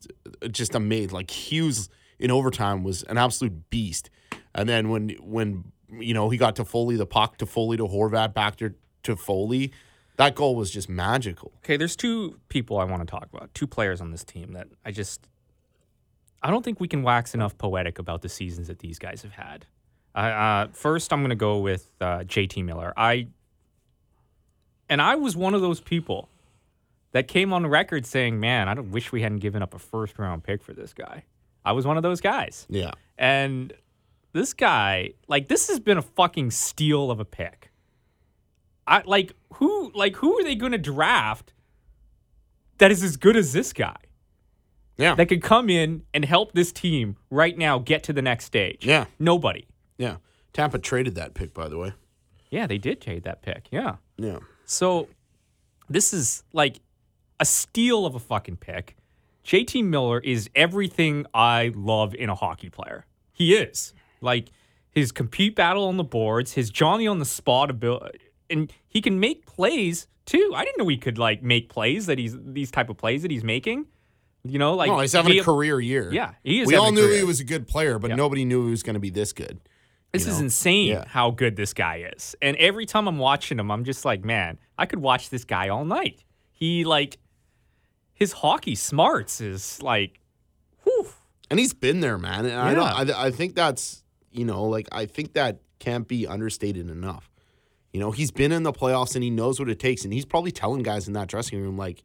just 0.51 0.75
amazing 0.75 1.11
like 1.11 1.29
hughes 1.29 1.89
in 2.19 2.31
overtime 2.31 2.83
was 2.83 3.03
an 3.03 3.17
absolute 3.17 3.69
beast 3.69 4.09
and 4.55 4.69
then 4.69 4.89
when 4.89 5.09
when 5.21 5.63
you 5.99 6.13
know 6.13 6.29
he 6.29 6.37
got 6.37 6.55
to 6.55 6.63
foley 6.63 6.95
the 6.95 7.05
puck 7.05 7.37
to 7.37 7.45
foley 7.45 7.75
to 7.77 7.83
horvat 7.85 8.33
back 8.33 8.55
to, 8.55 8.73
to 9.03 9.15
foley 9.15 9.71
that 10.17 10.35
goal 10.35 10.55
was 10.55 10.69
just 10.71 10.87
magical 10.87 11.51
Okay, 11.63 11.77
there's 11.77 11.95
two 11.95 12.39
people 12.49 12.77
I 12.77 12.83
want 12.83 13.01
to 13.01 13.05
talk 13.09 13.27
about, 13.33 13.53
two 13.53 13.67
players 13.67 14.01
on 14.01 14.11
this 14.11 14.23
team 14.23 14.53
that 14.53 14.67
I 14.85 14.91
just 14.91 15.27
I 16.43 16.49
don't 16.49 16.63
think 16.63 16.79
we 16.79 16.87
can 16.87 17.03
wax 17.03 17.33
enough 17.33 17.57
poetic 17.57 17.99
about 17.99 18.21
the 18.21 18.29
seasons 18.29 18.67
that 18.67 18.79
these 18.79 18.97
guys 18.97 19.21
have 19.21 19.33
had. 19.33 19.65
Uh, 20.15 20.17
uh, 20.17 20.67
first, 20.73 21.13
I'm 21.13 21.19
going 21.21 21.29
to 21.29 21.35
go 21.35 21.59
with 21.59 21.91
uh, 22.01 22.19
JT 22.19 22.65
Miller. 22.65 22.93
I 22.97 23.27
and 24.91 25.01
I 25.01 25.15
was 25.15 25.35
one 25.35 25.55
of 25.55 25.61
those 25.61 25.79
people 25.79 26.29
that 27.13 27.27
came 27.27 27.51
on 27.53 27.65
record 27.65 28.05
saying, 28.05 28.39
"Man, 28.39 28.69
I 28.69 28.73
don't 28.75 28.91
wish 28.91 29.11
we 29.11 29.21
hadn't 29.23 29.39
given 29.39 29.63
up 29.63 29.73
a 29.73 29.79
first 29.79 30.19
round 30.19 30.43
pick 30.43 30.61
for 30.61 30.73
this 30.73 30.93
guy." 30.93 31.23
I 31.65 31.71
was 31.71 31.85
one 31.87 31.97
of 31.97 32.03
those 32.03 32.21
guys. 32.21 32.65
Yeah. 32.69 32.91
And 33.17 33.73
this 34.33 34.53
guy, 34.53 35.13
like, 35.27 35.47
this 35.47 35.67
has 35.69 35.79
been 35.79 35.97
a 35.97 36.01
fucking 36.01 36.51
steal 36.51 37.11
of 37.11 37.19
a 37.19 37.25
pick. 37.25 37.71
I 38.87 39.03
like 39.05 39.33
who, 39.55 39.91
like, 39.93 40.15
who 40.17 40.39
are 40.39 40.43
they 40.43 40.55
going 40.55 40.71
to 40.71 40.77
draft 40.77 41.53
that 42.79 42.89
is 42.91 43.03
as 43.03 43.15
good 43.17 43.35
as 43.37 43.53
this 43.53 43.73
guy 43.73 43.95
Yeah. 44.97 45.13
that 45.15 45.27
could 45.27 45.43
come 45.43 45.69
in 45.69 46.03
and 46.15 46.25
help 46.25 46.53
this 46.53 46.71
team 46.71 47.15
right 47.29 47.55
now 47.57 47.77
get 47.77 48.01
to 48.03 48.13
the 48.13 48.21
next 48.23 48.45
stage? 48.45 48.85
Yeah. 48.85 49.05
nobody. 49.19 49.65
yeah. 49.97 50.17
Tampa 50.53 50.79
traded 50.79 51.15
that 51.15 51.33
pick, 51.33 51.53
by 51.53 51.69
the 51.69 51.77
way. 51.77 51.93
Yeah, 52.49 52.67
they 52.67 52.77
did 52.77 52.99
trade 53.01 53.23
that 53.23 53.41
pick. 53.41 53.67
Yeah. 53.71 53.97
Yeah. 54.17 54.39
So 54.71 55.09
this 55.89 56.13
is 56.13 56.43
like 56.53 56.79
a 57.41 57.45
steal 57.45 58.05
of 58.05 58.15
a 58.15 58.19
fucking 58.19 58.55
pick. 58.57 58.95
JT 59.45 59.83
Miller 59.83 60.19
is 60.19 60.49
everything 60.55 61.25
I 61.33 61.71
love 61.75 62.15
in 62.15 62.29
a 62.29 62.35
hockey 62.35 62.69
player. 62.69 63.05
He 63.33 63.53
is. 63.53 63.93
Like 64.21 64.49
his 64.91 65.11
compete 65.11 65.55
battle 65.55 65.87
on 65.87 65.97
the 65.97 66.03
boards, 66.05 66.53
his 66.53 66.69
Johnny 66.69 67.05
on 67.05 67.19
the 67.19 67.25
spot 67.25 67.69
ability, 67.69 68.19
and 68.49 68.71
he 68.87 69.01
can 69.01 69.19
make 69.19 69.45
plays 69.45 70.07
too. 70.25 70.53
I 70.55 70.63
didn't 70.63 70.77
know 70.77 70.87
he 70.87 70.97
could 70.97 71.17
like 71.17 71.43
make 71.43 71.67
plays 71.67 72.05
that 72.05 72.17
he's 72.17 72.37
these 72.39 72.71
type 72.71 72.89
of 72.89 72.97
plays 72.97 73.23
that 73.23 73.31
he's 73.31 73.43
making. 73.43 73.87
You 74.43 74.57
know, 74.57 74.75
like 74.75 74.89
No, 74.89 74.99
he's 74.99 75.11
having 75.11 75.33
he- 75.33 75.39
a 75.39 75.43
career 75.43 75.81
year. 75.81 76.13
Yeah, 76.13 76.33
he 76.43 76.61
is 76.61 76.67
We 76.67 76.75
all 76.75 76.91
knew 76.93 77.09
he 77.11 77.23
was 77.23 77.39
a 77.41 77.43
good 77.43 77.67
player, 77.67 77.99
but 77.99 78.11
Yeah. 78.11 78.15
nobody 78.15 78.45
knew 78.45 78.65
he 78.65 78.71
was 78.71 78.83
going 78.83 78.93
to 78.95 78.99
be 79.01 79.09
this 79.09 79.33
good. 79.33 79.59
This 80.13 80.25
you 80.25 80.31
is 80.31 80.39
insane 80.41 80.87
Yeah. 80.89 81.05
how 81.07 81.31
good 81.31 81.55
this 81.55 81.73
guy 81.73 82.09
is. 82.15 82.35
And 82.41 82.57
every 82.57 82.85
time 82.85 83.07
I'm 83.07 83.17
watching 83.17 83.59
him, 83.59 83.71
I'm 83.71 83.83
just 83.85 84.03
like, 84.03 84.25
man, 84.25 84.59
I 84.77 84.85
could 84.85 84.99
watch 84.99 85.29
this 85.29 85.45
guy 85.45 85.69
all 85.69 85.85
night. 85.85 86.23
He 86.51 86.83
like 86.83 87.17
his 88.13 88.33
hockey 88.33 88.75
smarts 88.75 89.41
is 89.41 89.81
like, 89.81 90.19
whew. 90.83 91.07
And 91.49 91.59
he's 91.59 91.73
been 91.73 92.01
there, 92.01 92.17
man. 92.17 92.45
And 92.45 92.55
I 92.59 92.73
don't. 92.73 93.07
Yeah. 93.07 93.15
I, 93.15 93.27
I 93.27 93.31
think 93.31 93.55
that's 93.55 94.03
you 94.31 94.45
know, 94.45 94.63
like 94.65 94.87
I 94.91 95.05
think 95.05 95.33
that 95.33 95.59
can't 95.79 96.07
be 96.07 96.27
understated 96.27 96.89
enough. 96.89 97.29
You 97.93 97.99
know, 97.99 98.11
he's 98.11 98.31
been 98.31 98.51
in 98.53 98.63
the 98.63 98.71
playoffs 98.71 99.15
and 99.15 99.23
he 99.23 99.29
knows 99.29 99.59
what 99.59 99.69
it 99.69 99.79
takes, 99.79 100.03
and 100.05 100.13
he's 100.13 100.25
probably 100.25 100.51
telling 100.51 100.83
guys 100.83 101.07
in 101.07 101.13
that 101.13 101.27
dressing 101.27 101.59
room, 101.61 101.77
like, 101.77 102.03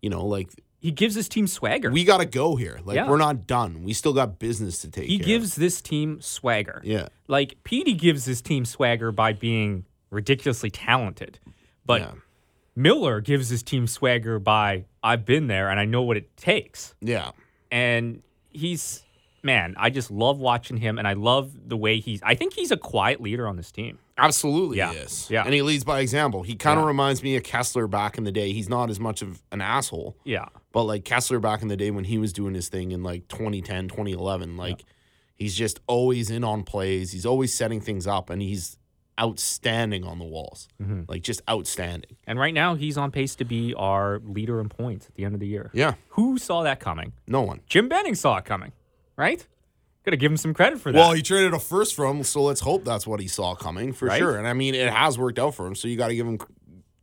you 0.00 0.08
know, 0.10 0.24
like 0.24 0.50
He 0.78 0.90
gives 0.92 1.14
his 1.14 1.28
team 1.28 1.46
swagger. 1.46 1.90
we 1.90 2.04
got 2.04 2.18
to 2.18 2.26
go 2.26 2.56
here. 2.56 2.78
Like 2.84 2.96
Yeah. 2.96 3.08
we're 3.08 3.16
not 3.16 3.46
done. 3.46 3.82
We 3.82 3.92
still 3.92 4.12
got 4.12 4.38
business 4.38 4.78
to 4.82 4.90
take. 4.90 5.06
he 5.08 5.18
care 5.18 5.22
of. 5.24 5.26
gives 5.26 5.56
this 5.56 5.80
team 5.80 6.20
swagger. 6.20 6.80
Yeah. 6.84 7.08
Like 7.28 7.56
Petey 7.64 7.94
gives 7.94 8.24
his 8.26 8.40
team 8.42 8.64
swagger 8.64 9.10
by 9.10 9.32
being 9.32 9.84
ridiculously 10.10 10.70
talented. 10.70 11.38
But 11.84 12.00
Yeah. 12.02 12.12
Miller 12.76 13.20
gives 13.22 13.48
his 13.48 13.62
team 13.62 13.86
swagger 13.86 14.38
by 14.38 14.84
I've 15.02 15.24
been 15.24 15.46
there 15.46 15.70
and 15.70 15.80
I 15.80 15.86
know 15.86 16.02
what 16.02 16.16
it 16.16 16.36
takes. 16.36 16.94
Yeah. 17.00 17.30
and 17.70 18.22
he's 18.50 19.02
man 19.42 19.74
i 19.76 19.90
just 19.90 20.10
love 20.10 20.38
watching 20.38 20.76
him 20.78 20.98
and 20.98 21.06
i 21.06 21.12
love 21.12 21.52
the 21.68 21.76
way 21.76 22.00
he's 22.00 22.20
i 22.24 22.34
think 22.34 22.52
he's 22.54 22.70
a 22.72 22.76
quiet 22.76 23.20
leader 23.20 23.46
on 23.46 23.56
this 23.56 23.70
team 23.70 23.98
Absolutely, 24.18 24.78
Yeah. 24.78 24.92
he 24.92 24.98
is. 24.98 25.28
Yeah. 25.30 25.44
And 25.44 25.52
he 25.52 25.60
leads 25.60 25.84
by 25.84 26.00
example. 26.00 26.42
He 26.42 26.54
kind 26.56 26.78
of 26.78 26.84
Yeah. 26.84 26.88
reminds 26.88 27.22
me 27.22 27.36
of 27.36 27.42
Kesler 27.42 27.88
back 27.90 28.16
in 28.16 28.24
the 28.24 28.32
day. 28.32 28.50
He's 28.54 28.66
not 28.66 28.88
as 28.88 28.98
much 28.98 29.20
of 29.20 29.42
an 29.52 29.60
asshole, 29.60 30.16
yeah 30.24 30.46
but 30.76 30.84
like 30.84 31.04
Kesler 31.04 31.40
back 31.40 31.62
in 31.62 31.68
the 31.68 31.76
day 31.76 31.90
when 31.90 32.04
he 32.04 32.18
was 32.18 32.34
doing 32.34 32.52
his 32.52 32.68
thing 32.68 32.92
in 32.92 33.02
like 33.02 33.28
2010, 33.28 33.88
2011, 33.88 34.58
like 34.58 34.84
he's 35.34 35.54
just 35.54 35.80
always 35.86 36.28
in 36.30 36.44
on 36.44 36.64
plays. 36.64 37.12
He's 37.12 37.24
always 37.24 37.54
setting 37.54 37.80
things 37.80 38.06
up 38.06 38.28
and 38.28 38.42
he's 38.42 38.76
outstanding 39.18 40.04
on 40.04 40.18
the 40.18 40.26
walls. 40.26 40.68
Mm-hmm. 40.78 41.04
Like 41.08 41.22
just 41.22 41.40
outstanding. 41.48 42.16
and 42.26 42.38
right 42.38 42.52
now 42.52 42.74
he's 42.74 42.98
on 42.98 43.10
pace 43.10 43.34
to 43.36 43.46
be 43.46 43.72
our 43.72 44.18
leader 44.18 44.60
in 44.60 44.68
points 44.68 45.06
at 45.06 45.14
the 45.14 45.24
end 45.24 45.32
of 45.32 45.40
the 45.40 45.46
year 45.46 45.70
Yeah. 45.72 45.94
who 46.08 46.36
saw 46.36 46.62
that 46.64 46.78
coming 46.78 47.14
No 47.26 47.40
one. 47.40 47.60
jim 47.66 47.88
benning 47.88 48.14
saw 48.14 48.36
it 48.36 48.44
coming 48.44 48.72
right 49.16 49.46
gotta 50.04 50.18
give 50.18 50.30
him 50.30 50.36
some 50.36 50.52
credit 50.52 50.78
for 50.78 50.92
that 50.92 50.98
Well, 50.98 51.12
he 51.14 51.22
traded 51.22 51.54
a 51.54 51.58
first 51.58 51.94
for 51.94 52.04
him, 52.04 52.22
so 52.22 52.42
let's 52.42 52.60
hope 52.60 52.84
that's 52.84 53.06
what 53.06 53.18
he 53.18 53.26
saw 53.28 53.54
coming 53.54 53.94
for 53.94 54.08
Right? 54.08 54.18
sure. 54.18 54.36
And 54.36 54.46
I 54.46 54.52
mean, 54.52 54.74
it 54.74 54.92
has 54.92 55.18
worked 55.18 55.38
out 55.38 55.54
for 55.54 55.66
him, 55.66 55.74
so 55.74 55.88
you 55.88 55.96
got 55.96 56.08
to 56.08 56.14
give 56.14 56.26
him 56.26 56.38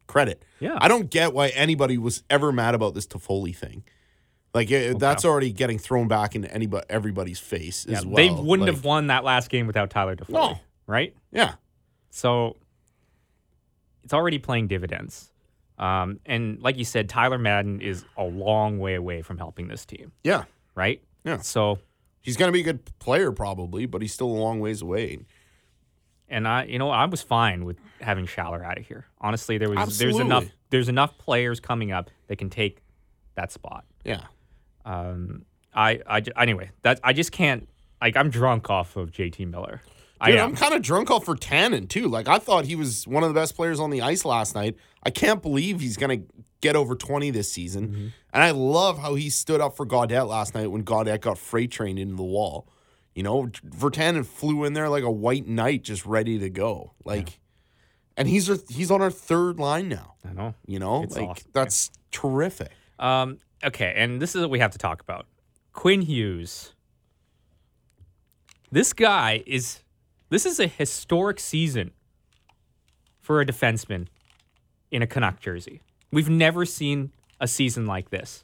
credit. 0.08 0.44
Yeah. 0.60 0.78
I 0.80 0.88
don't 0.88 1.10
get 1.10 1.34
why 1.34 1.50
anybody 1.50 1.98
was 1.98 2.24
ever 2.30 2.52
mad 2.52 2.76
about 2.76 2.94
this 2.94 3.06
Toffoli 3.08 3.56
thing. 3.56 3.84
Like 4.54 4.70
it, 4.70 5.00
that's 5.00 5.26
already 5.26 5.52
getting 5.52 5.80
thrown 5.80 6.08
back 6.08 6.36
into 6.36 6.54
anybody, 6.54 6.86
everybody's 6.90 7.40
face 7.40 7.86
Yeah, 7.90 7.98
as 7.98 8.06
well. 8.06 8.16
they 8.16 8.30
wouldn't 8.30 8.68
Like, 8.68 8.76
have 8.76 8.86
won 8.86 9.08
that 9.08 9.24
last 9.24 9.50
game 9.50 9.66
without 9.66 9.90
tyler 9.90 10.16
DeFoe, 10.16 10.30
No. 10.30 10.60
right 10.86 11.16
Yeah, 11.32 11.56
so 12.12 12.58
it's 14.04 14.14
already 14.14 14.38
playing 14.38 14.68
dividends 14.68 15.32
um, 15.80 16.20
and 16.28 16.62
like 16.62 16.78
you 16.78 16.86
said 16.86 17.10
tyler 17.10 17.40
madden 17.40 17.82
is 17.82 18.06
a 18.16 18.24
long 18.24 18.78
way 18.78 18.94
away 18.94 19.24
from 19.24 19.40
helping 19.40 19.68
this 19.70 19.86
team 19.86 20.12
yeah. 20.24 20.44
right 20.76 21.02
Yeah. 21.26 21.38
so 21.40 21.80
He's 22.22 22.38
going 22.38 22.48
to 22.48 22.54
be 22.54 22.62
a 22.62 22.64
good 22.64 22.86
player 23.00 23.32
probably, 23.34 23.86
but 23.86 24.02
he's 24.02 24.14
still 24.14 24.28
a 24.28 24.40
long 24.40 24.62
ways 24.62 24.82
away. 24.82 25.20
And 26.34 26.48
I, 26.48 26.66
you 26.66 26.80
know, 26.80 26.90
I 26.90 27.06
was 27.06 27.22
fine 27.22 27.64
with 27.64 27.78
having 28.02 28.26
Schaller 28.26 28.66
out 28.66 28.78
of 28.78 28.86
here. 28.86 29.06
Honestly, 29.22 29.58
there 29.58 29.70
was 29.70 29.98
there's 29.98 30.20
enough 30.20 30.46
there's 30.70 30.90
enough 30.90 31.18
players 31.18 31.60
coming 31.60 31.92
up 31.92 32.10
that 32.28 32.38
can 32.38 32.50
take 32.50 32.82
that 33.36 33.52
spot. 33.52 33.86
Yeah. 34.04 34.24
Um, 34.86 35.46
I, 35.74 36.00
I 36.08 36.24
anyway, 36.38 36.72
that 36.82 37.00
I 37.04 37.14
just 37.14 37.32
can't. 37.32 37.70
Like, 38.02 38.18
I'm 38.18 38.30
drunk 38.30 38.70
off 38.70 38.98
of 38.98 39.12
JT 39.12 39.50
Miller. 39.50 39.82
I 40.20 40.32
Dude, 40.32 40.40
am. 40.40 40.50
I'm 40.50 40.56
kind 40.56 40.74
of 40.74 40.82
drunk 40.82 41.12
off 41.12 41.26
for 41.26 41.36
Tannen 41.36 41.88
too. 41.88 42.08
Like 42.08 42.28
I 42.28 42.40
thought 42.40 42.66
he 42.66 42.76
was 42.76 43.06
one 43.08 43.24
of 43.24 43.30
the 43.30 43.40
best 43.40 43.56
players 43.56 43.80
on 43.80 43.90
the 43.90 44.02
ice 44.02 44.24
last 44.26 44.56
night. 44.56 44.76
I 45.04 45.10
can't 45.10 45.42
believe 45.42 45.82
he's 45.82 45.98
gonna 45.98 46.20
get 46.62 46.78
over 46.78 46.96
20 46.96 47.30
this 47.32 47.52
season. 47.52 47.88
Mm-hmm. 47.90 48.08
And 48.34 48.44
I 48.44 48.52
love 48.52 49.00
how 49.00 49.16
he 49.16 49.30
stood 49.30 49.60
up 49.60 49.76
for 49.76 49.86
Gaudette 49.86 50.28
last 50.28 50.56
night 50.56 50.72
when 50.72 50.84
Gaudette 50.84 51.20
got 51.22 51.38
freight 51.38 51.72
trained 51.72 52.00
into 52.00 52.16
the 52.16 52.24
wall. 52.24 52.68
You 53.16 53.24
know, 53.24 53.44
Virtanen 53.66 54.26
flew 54.26 54.64
in 54.64 54.74
there 54.74 54.90
like 54.90 55.04
a 55.04 55.12
white 55.12 55.48
knight, 55.48 55.84
just 55.84 56.06
ready 56.06 56.40
to 56.40 56.50
go. 56.50 56.94
Like, 57.06 57.40
and 58.18 58.28
he's 58.28 58.50
our, 58.50 58.58
he's 58.70 58.90
on 58.90 59.02
our 59.02 59.12
third 59.12 59.60
line 59.60 59.88
now. 59.88 60.16
I 60.28 60.34
know. 60.34 60.56
You 60.66 60.80
know, 60.80 61.04
It's 61.04 61.16
like 61.16 61.30
awesome, 61.30 61.50
that's 61.54 61.92
terrific. 62.12 62.72
Um, 63.00 63.38
okay, 63.64 63.94
and 63.96 64.22
this 64.22 64.36
is 64.36 64.42
what 64.42 64.50
we 64.50 64.60
have 64.60 64.72
to 64.72 64.78
talk 64.78 65.02
about. 65.02 65.28
Quinn 65.74 66.02
Hughes. 66.02 66.74
This 68.72 68.94
guy 68.94 69.44
is. 69.46 69.80
This 70.30 70.48
is 70.48 70.60
a 70.60 70.66
historic 70.66 71.40
season 71.40 71.92
for 73.20 73.40
a 73.40 73.46
defenseman 73.46 74.08
in 74.90 75.04
a 75.04 75.08
Canuck 75.08 75.40
jersey. 75.40 75.82
We've 76.12 76.30
never 76.30 76.66
seen 76.66 77.12
a 77.40 77.48
season 77.48 77.86
like 77.86 78.10
this 78.10 78.44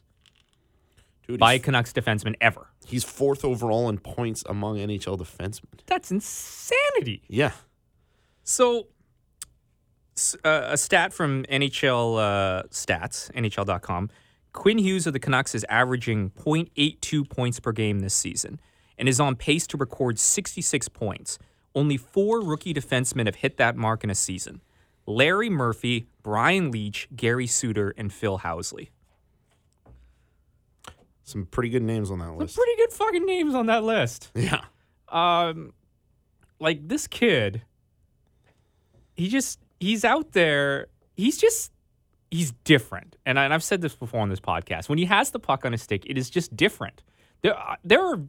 Dude, 1.29 1.39
by 1.39 1.53
a 1.53 1.59
Canucks 1.59 1.93
defenseman 1.93 2.33
ever. 2.41 2.71
he's 2.87 3.03
fourth 3.03 3.45
overall 3.45 3.87
in 3.87 3.99
points 3.99 4.43
among 4.49 4.77
NHL 4.77 5.15
defensemen. 5.19 5.79
That's 5.85 6.09
insanity. 6.09 7.21
Yeah. 7.27 7.51
So, 8.43 8.87
uh, 10.43 10.69
a 10.71 10.77
stat 10.77 11.13
from 11.13 11.43
NHL 11.45 12.17
uh, 12.17 12.63
Stats, 12.71 13.31
NHL.com. 13.33 14.09
Quinn 14.53 14.79
Hughes 14.79 15.05
of 15.05 15.13
the 15.13 15.19
Canucks 15.19 15.53
is 15.53 15.63
averaging 15.69 16.31
0.82 16.31 17.29
points 17.29 17.59
per 17.59 17.71
game 17.71 17.99
this 17.99 18.15
season 18.15 18.59
and 18.97 19.07
is 19.07 19.19
on 19.19 19.35
pace 19.35 19.67
to 19.67 19.77
record 19.77 20.17
66 20.17 20.89
points. 20.89 21.37
Only 21.75 21.97
four 21.97 22.41
rookie 22.41 22.73
defensemen 22.73 23.27
have 23.27 23.35
hit 23.35 23.57
that 23.57 23.75
mark 23.75 24.03
in 24.03 24.09
a 24.09 24.15
season 24.15 24.61
Larry 25.05 25.49
Murphy, 25.49 26.07
Brian 26.23 26.71
Leetch, 26.71 27.07
Gary 27.15 27.45
Suter, 27.45 27.93
and 27.97 28.11
Phil 28.11 28.39
Housley. 28.39 28.89
Some 31.29 31.45
pretty 31.45 31.69
good 31.69 31.83
names 31.83 32.11
on 32.11 32.19
that 32.19 32.33
list. 32.33 32.55
Some 32.55 32.63
pretty 32.63 32.77
good 32.81 32.91
fucking 32.93 33.25
names 33.25 33.55
on 33.55 33.65
that 33.67 33.83
list. 33.83 34.31
Yeah. 34.35 34.61
um 35.09 35.73
like 36.59 36.87
this 36.87 37.07
kid 37.07 37.61
he 39.15 39.27
just 39.29 39.59
he's 39.79 40.03
out 40.05 40.33
there 40.33 40.87
he's 41.15 41.37
just 41.37 41.71
he's 42.31 42.51
different 42.63 43.15
and, 43.25 43.39
I, 43.39 43.45
and 43.45 43.53
i've 43.53 43.63
said 43.63 43.81
this 43.81 43.95
before 43.95 44.19
on 44.21 44.29
this 44.29 44.39
podcast 44.39 44.87
when 44.89 44.97
he 44.97 45.05
has 45.05 45.31
the 45.31 45.39
puck 45.39 45.65
on 45.65 45.71
his 45.71 45.81
stick 45.81 46.03
it 46.05 46.17
is 46.17 46.29
just 46.29 46.55
different 46.55 47.01
there, 47.41 47.55
are- 47.55 47.77
there 47.83 48.01
are 48.05 48.19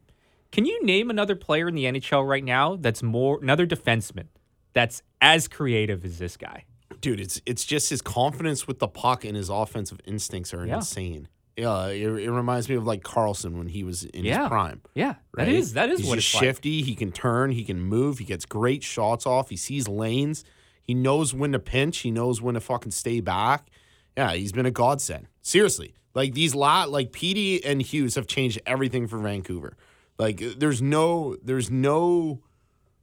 can 0.53 0.65
you 0.65 0.83
name 0.85 1.11
another 1.11 1.37
player 1.37 1.69
in 1.69 1.75
the 1.75 1.85
nhl 1.85 2.27
right 2.27 2.45
now 2.45 2.77
that's 2.77 3.03
more 3.03 3.39
another 3.43 3.67
defenseman 3.67 4.29
that's 4.73 5.03
as 5.21 5.49
creative 5.49 6.05
as 6.05 6.19
this 6.19 6.37
guy 6.37 6.65
dude, 7.01 7.21
it's 7.21 7.41
it's 7.47 7.65
just 7.65 7.91
his 7.91 8.01
confidence 8.03 8.67
with 8.67 8.79
the 8.79 8.89
puck 8.89 9.25
and 9.25 9.37
his 9.37 9.49
offensive 9.49 10.01
instincts 10.07 10.53
are 10.55 10.67
Yeah. 10.67 10.77
insane. 10.77 11.29
Yeah, 11.57 11.89
it, 11.89 12.03
it 12.07 12.31
reminds 12.31 12.69
me 12.69 12.77
of 12.77 12.87
like 12.87 13.03
Carlson 13.03 13.59
when 13.59 13.69
he 13.69 13.85
was 13.85 14.05
in 14.05 14.25
Yeah. 14.25 14.41
his 14.43 14.49
prime. 14.49 14.81
yeah 14.95 15.15
Right? 15.37 15.45
that 15.45 15.49
is 15.49 15.73
that 15.75 15.91
is 15.91 16.01
He's 16.01 16.09
what 16.09 16.15
just 16.17 16.29
it's 16.29 16.35
like. 16.35 16.45
shifty. 16.45 16.83
He 16.83 16.95
can 16.95 17.13
turn. 17.13 17.51
He 17.53 17.65
can 17.65 17.81
move. 17.81 18.19
He 18.19 18.25
gets 18.25 18.47
great 18.47 18.83
shots 18.83 19.27
off. 19.27 19.51
He 19.51 19.57
sees 19.57 19.87
lanes. 19.89 20.45
He 20.83 20.95
knows 20.95 21.35
when 21.35 21.53
to 21.53 21.59
pinch. 21.59 21.99
He 21.99 22.11
knows 22.11 22.41
when 22.41 22.55
to 22.55 22.61
fucking 22.61 22.93
stay 22.93 23.21
back. 23.21 23.69
Yeah, 24.17 24.33
he's 24.33 24.53
been 24.53 24.67
a 24.67 24.71
godsend. 24.71 25.27
Seriously, 25.43 25.95
like 26.15 26.35
these 26.35 26.55
lot, 26.55 26.91
like 26.91 27.13
Petey 27.13 27.65
and 27.65 27.81
Hughes 27.83 28.15
have 28.17 28.27
changed 28.27 28.61
everything 28.67 29.07
for 29.07 29.19
Vancouver. 29.19 29.77
Like, 30.19 30.43
there's 30.59 30.83
no, 30.83 31.37
there's 31.43 31.71
no, 31.71 32.43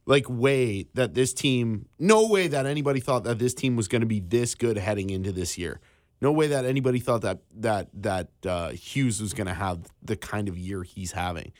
like 0.06 0.26
way 0.28 0.86
that 0.94 1.14
this 1.14 1.32
team, 1.34 1.86
no 1.98 2.26
way 2.28 2.46
that 2.46 2.64
anybody 2.66 3.00
thought 3.00 3.24
that 3.24 3.38
this 3.38 3.54
team 3.54 3.74
was 3.74 3.88
going 3.88 4.02
to 4.02 4.06
be 4.06 4.20
this 4.20 4.54
good 4.54 4.76
heading 4.78 5.10
into 5.10 5.32
this 5.32 5.58
year. 5.58 5.80
No 6.20 6.32
way 6.32 6.48
that 6.48 6.64
anybody 6.64 6.98
thought 6.98 7.22
that 7.22 7.40
that 7.56 7.88
that 7.94 8.28
uh, 8.44 8.70
Hughes 8.70 9.20
was 9.20 9.34
going 9.34 9.46
to 9.46 9.54
have 9.54 9.86
the 10.02 10.16
kind 10.16 10.48
of 10.48 10.58
year 10.58 10.82
he's 10.82 11.12
having. 11.12 11.52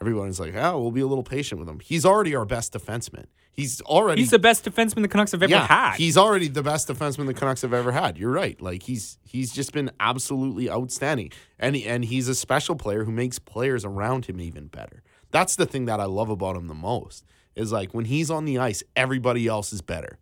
Everyone's 0.00 0.40
like, 0.40 0.54
"Oh, 0.54 0.80
we'll 0.80 0.90
be 0.90 1.00
a 1.00 1.06
little 1.06 1.24
patient 1.24 1.58
with 1.58 1.68
him." 1.68 1.80
He's 1.80 2.04
already 2.04 2.34
our 2.34 2.44
best 2.44 2.72
defenseman. 2.72 3.26
He's 3.56 3.80
already 3.80 4.20
He's 4.20 4.30
the 4.30 4.38
best 4.38 4.66
defenseman 4.66 5.00
the 5.00 5.08
Canucks 5.08 5.32
have 5.32 5.42
ever 5.42 5.50
yeah, 5.50 5.66
had. 5.66 5.94
He's 5.94 6.18
already 6.18 6.48
the 6.48 6.62
best 6.62 6.88
defenseman 6.88 7.24
the 7.24 7.32
Canucks 7.32 7.62
have 7.62 7.72
ever 7.72 7.90
had. 7.90 8.18
You're 8.18 8.30
right. 8.30 8.60
Like 8.60 8.82
he's 8.82 9.18
he's 9.24 9.50
just 9.50 9.72
been 9.72 9.90
absolutely 9.98 10.70
outstanding, 10.70 11.32
and 11.58 11.74
he, 11.74 11.86
and 11.86 12.04
he's 12.04 12.28
a 12.28 12.34
special 12.34 12.76
player 12.76 13.04
who 13.04 13.12
makes 13.12 13.38
players 13.38 13.82
around 13.82 14.26
him 14.26 14.40
even 14.42 14.66
better. 14.66 15.02
That's 15.30 15.56
the 15.56 15.64
thing 15.64 15.86
that 15.86 16.00
I 16.00 16.04
love 16.04 16.28
about 16.28 16.56
him 16.56 16.68
the 16.68 16.74
most. 16.74 17.24
Is 17.54 17.72
like 17.72 17.94
when 17.94 18.04
he's 18.04 18.30
on 18.30 18.44
the 18.44 18.58
ice, 18.58 18.82
everybody 18.94 19.46
else 19.46 19.72
is 19.72 19.80
better, 19.80 20.18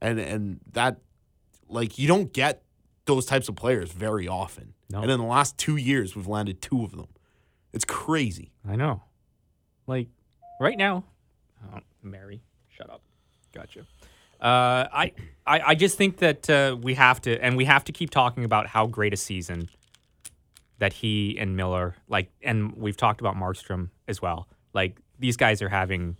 and 0.00 0.18
and 0.18 0.58
that 0.72 0.98
like 1.68 1.98
you 1.98 2.08
don't 2.08 2.32
get 2.32 2.62
those 3.06 3.26
types 3.26 3.48
of 3.48 3.56
players 3.56 3.92
very 3.92 4.28
often. 4.28 4.74
No. 4.90 5.00
And 5.00 5.10
in 5.10 5.18
the 5.18 5.26
last 5.26 5.56
two 5.58 5.76
years, 5.76 6.14
we've 6.14 6.26
landed 6.26 6.60
two 6.60 6.84
of 6.84 6.92
them. 6.92 7.08
It's 7.72 7.84
crazy. 7.84 8.52
I 8.68 8.76
know. 8.76 9.02
Like 9.86 10.08
right 10.60 10.76
now, 10.76 11.04
oh, 11.72 11.78
Mary, 12.02 12.42
shut 12.68 12.90
up. 12.90 13.02
Gotcha. 13.52 13.80
Uh, 14.40 14.86
I, 14.92 15.12
I 15.46 15.60
I 15.60 15.74
just 15.74 15.96
think 15.96 16.18
that 16.18 16.50
uh, 16.50 16.76
we 16.80 16.94
have 16.94 17.20
to, 17.22 17.42
and 17.42 17.56
we 17.56 17.64
have 17.64 17.84
to 17.84 17.92
keep 17.92 18.10
talking 18.10 18.44
about 18.44 18.66
how 18.66 18.86
great 18.86 19.14
a 19.14 19.16
season 19.16 19.68
that 20.78 20.92
he 20.92 21.38
and 21.38 21.56
Miller, 21.56 21.94
like, 22.08 22.30
and 22.42 22.76
we've 22.76 22.98
talked 22.98 23.20
about 23.20 23.34
Markstrom 23.34 23.88
as 24.08 24.20
well. 24.20 24.46
Like 24.74 24.98
these 25.18 25.38
guys 25.38 25.62
are 25.62 25.70
having 25.70 26.16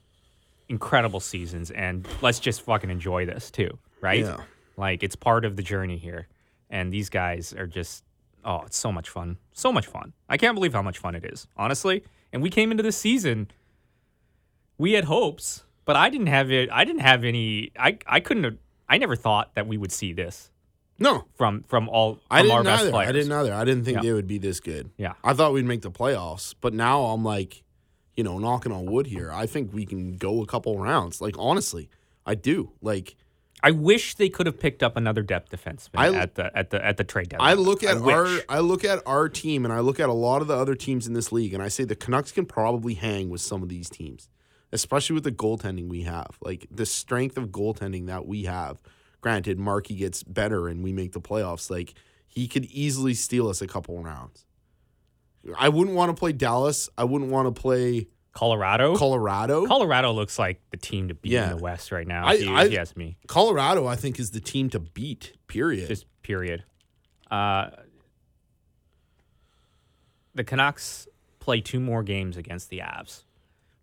incredible 0.69 1.21
seasons, 1.21 1.71
and 1.71 2.09
let's 2.23 2.39
just 2.39 2.63
fucking 2.63 2.89
enjoy 2.89 3.27
this 3.27 3.51
too, 3.51 3.79
right? 4.01 4.25
Yeah. 4.25 4.39
Like 4.79 5.03
it's 5.03 5.17
part 5.17 5.45
of 5.45 5.57
the 5.57 5.63
journey 5.63 5.99
here, 5.99 6.27
and 6.71 6.93
these 6.93 7.09
guys 7.09 7.53
are 7.53 7.67
just 7.67 8.05
oh, 8.45 8.63
it's 8.67 8.77
so 8.77 8.93
much 8.93 9.09
fun, 9.09 9.39
so 9.53 9.73
much 9.73 9.87
fun. 9.87 10.13
I 10.29 10.37
can't 10.37 10.55
believe 10.55 10.73
how 10.73 10.83
much 10.83 10.99
fun 10.99 11.15
it 11.17 11.25
is, 11.25 11.49
honestly. 11.57 12.05
And 12.33 12.43
we 12.43 12.51
came 12.51 12.71
into 12.71 12.83
this 12.83 12.97
season, 12.97 13.49
we 14.79 14.93
had 14.93 15.05
hopes, 15.05 15.65
but 15.85 15.97
I 15.97 16.11
didn't 16.11 16.27
have 16.29 16.51
it. 16.51 16.71
I 16.71 16.85
didn't 16.85 17.01
have 17.03 17.25
any. 17.25 17.73
I 17.79 17.99
I 18.07 18.21
couldn't. 18.21 18.45
Have, 18.45 18.57
I 18.89 18.99
never 18.99 19.17
thought 19.17 19.55
that 19.55 19.67
we 19.67 19.77
would 19.79 19.91
see 19.91 20.13
this 20.13 20.51
No, 20.99 21.25
from 21.35 21.65
from 21.67 21.89
all 21.89 22.15
from 22.15 22.23
I 22.31 22.43
didn't 22.43 22.57
our 22.57 22.63
best 22.65 22.83
either. 22.83 22.91
players. 22.93 23.09
I 23.09 23.13
didn't 23.13 23.33
either. 23.33 23.55
I 23.55 23.65
didn't 23.65 23.85
think 23.85 23.97
Yeah. 23.97 24.03
they 24.03 24.13
would 24.13 24.27
be 24.29 24.39
this 24.39 24.61
good. 24.61 24.91
Yeah. 24.97 25.15
I 25.25 25.33
thought 25.33 25.53
we'd 25.53 25.65
make 25.65 25.83
the 25.83 25.91
playoffs, 25.91 26.55
but 26.61 26.73
now 26.75 27.05
I'm 27.07 27.25
like, 27.25 27.63
you 28.17 28.23
know, 28.25 28.39
knocking 28.39 28.71
on 28.73 28.87
wood 28.87 29.07
here. 29.09 29.33
I 29.33 29.47
think 29.47 29.73
we 29.73 29.85
can 29.87 30.17
go 30.17 30.43
a 30.43 30.47
couple 30.47 30.79
rounds. 30.79 31.21
Like 31.21 31.35
honestly, 31.39 31.89
I 32.25 32.35
do. 32.37 32.73
Like 32.81 33.17
I 33.67 33.73
wish 33.73 34.15
they 34.15 34.29
could 34.29 34.47
have 34.47 34.61
picked 34.61 34.83
up 34.85 34.97
another 34.97 35.23
depth 35.23 35.51
defenseman 35.51 35.97
I- 35.99 36.15
at 36.15 36.37
the 36.37 36.57
at 36.57 36.71
the 36.71 36.85
at 36.85 36.99
the 36.99 37.03
trade 37.05 37.31
deadline. 37.31 37.51
I 37.51 37.55
look 37.55 37.83
at 37.83 38.01
wish. 38.01 38.15
our 38.15 38.29
I 38.49 38.61
look 38.61 38.85
at 38.85 39.03
our 39.07 39.29
team 39.29 39.65
and 39.65 39.75
I 39.75 39.81
look 39.81 39.99
at 39.99 40.09
a 40.09 40.13
lot 40.13 40.41
of 40.41 40.47
the 40.47 40.55
other 40.55 40.77
teams 40.77 41.09
in 41.09 41.15
this 41.15 41.33
league 41.33 41.53
and 41.53 41.61
I 41.61 41.67
say 41.67 41.83
the 41.83 41.97
Canucks 41.97 42.31
can 42.31 42.47
probably 42.47 42.95
hang 42.95 43.29
with 43.29 43.41
some 43.41 43.65
of 43.65 43.69
these 43.69 43.91
teams, 43.91 44.29
especially 44.71 45.15
with 45.15 45.25
the 45.25 45.33
goaltending 45.33 45.89
we 45.89 46.03
have. 46.03 46.39
Like 46.41 46.69
the 46.71 46.87
strength 46.87 47.37
of 47.37 47.49
goaltending 47.49 48.07
that 48.07 48.25
we 48.27 48.45
have. 48.45 48.79
Granted, 49.21 49.59
Markey 49.59 49.97
gets 49.97 50.23
better 50.23 50.69
and 50.69 50.85
we 50.85 50.93
make 50.93 51.11
the 51.11 51.21
playoffs. 51.21 51.69
Like 51.69 51.95
he 52.29 52.47
could 52.47 52.67
easily 52.67 53.15
steal 53.15 53.49
us 53.49 53.61
a 53.61 53.67
couple 53.67 54.01
rounds. 54.01 54.47
I 55.59 55.69
wouldn't 55.71 55.97
want 55.97 56.11
to 56.11 56.19
play 56.19 56.31
Dallas. 56.33 56.89
I 56.97 57.03
wouldn't 57.03 57.33
want 57.33 57.53
to 57.53 57.61
play 57.61 58.07
Colorado. 58.37 58.95
Colorado. 58.97 59.67
Colorado 59.67 60.13
looks 60.13 60.39
like 60.39 60.61
the 60.71 60.77
team 60.77 61.09
to 61.09 61.15
beat 61.15 61.33
Yeah. 61.33 61.51
in 61.51 61.57
the 61.57 61.63
West 61.63 61.91
right 61.91 62.07
now. 62.07 62.27
I- 62.27 62.35
if 62.35 62.45
you, 62.45 62.55
I- 62.55 62.65
if 62.67 62.73
you 62.73 62.79
ask 62.79 62.97
me. 62.97 63.17
Colorado, 63.27 63.87
I 63.87 63.97
think, 63.97 64.19
is 64.21 64.31
the 64.33 64.41
team 64.41 64.69
to 64.71 64.79
beat. 64.79 65.33
Period. 65.49 65.89
Just 65.89 66.05
period. 66.23 66.65
Uh, 67.31 67.71
the 70.35 70.45
Canucks 70.45 71.09
play 71.41 71.61
two 71.61 71.81
more 71.81 72.03
games 72.03 72.37
against 72.37 72.69
the 72.69 72.81
Avs. 72.81 73.25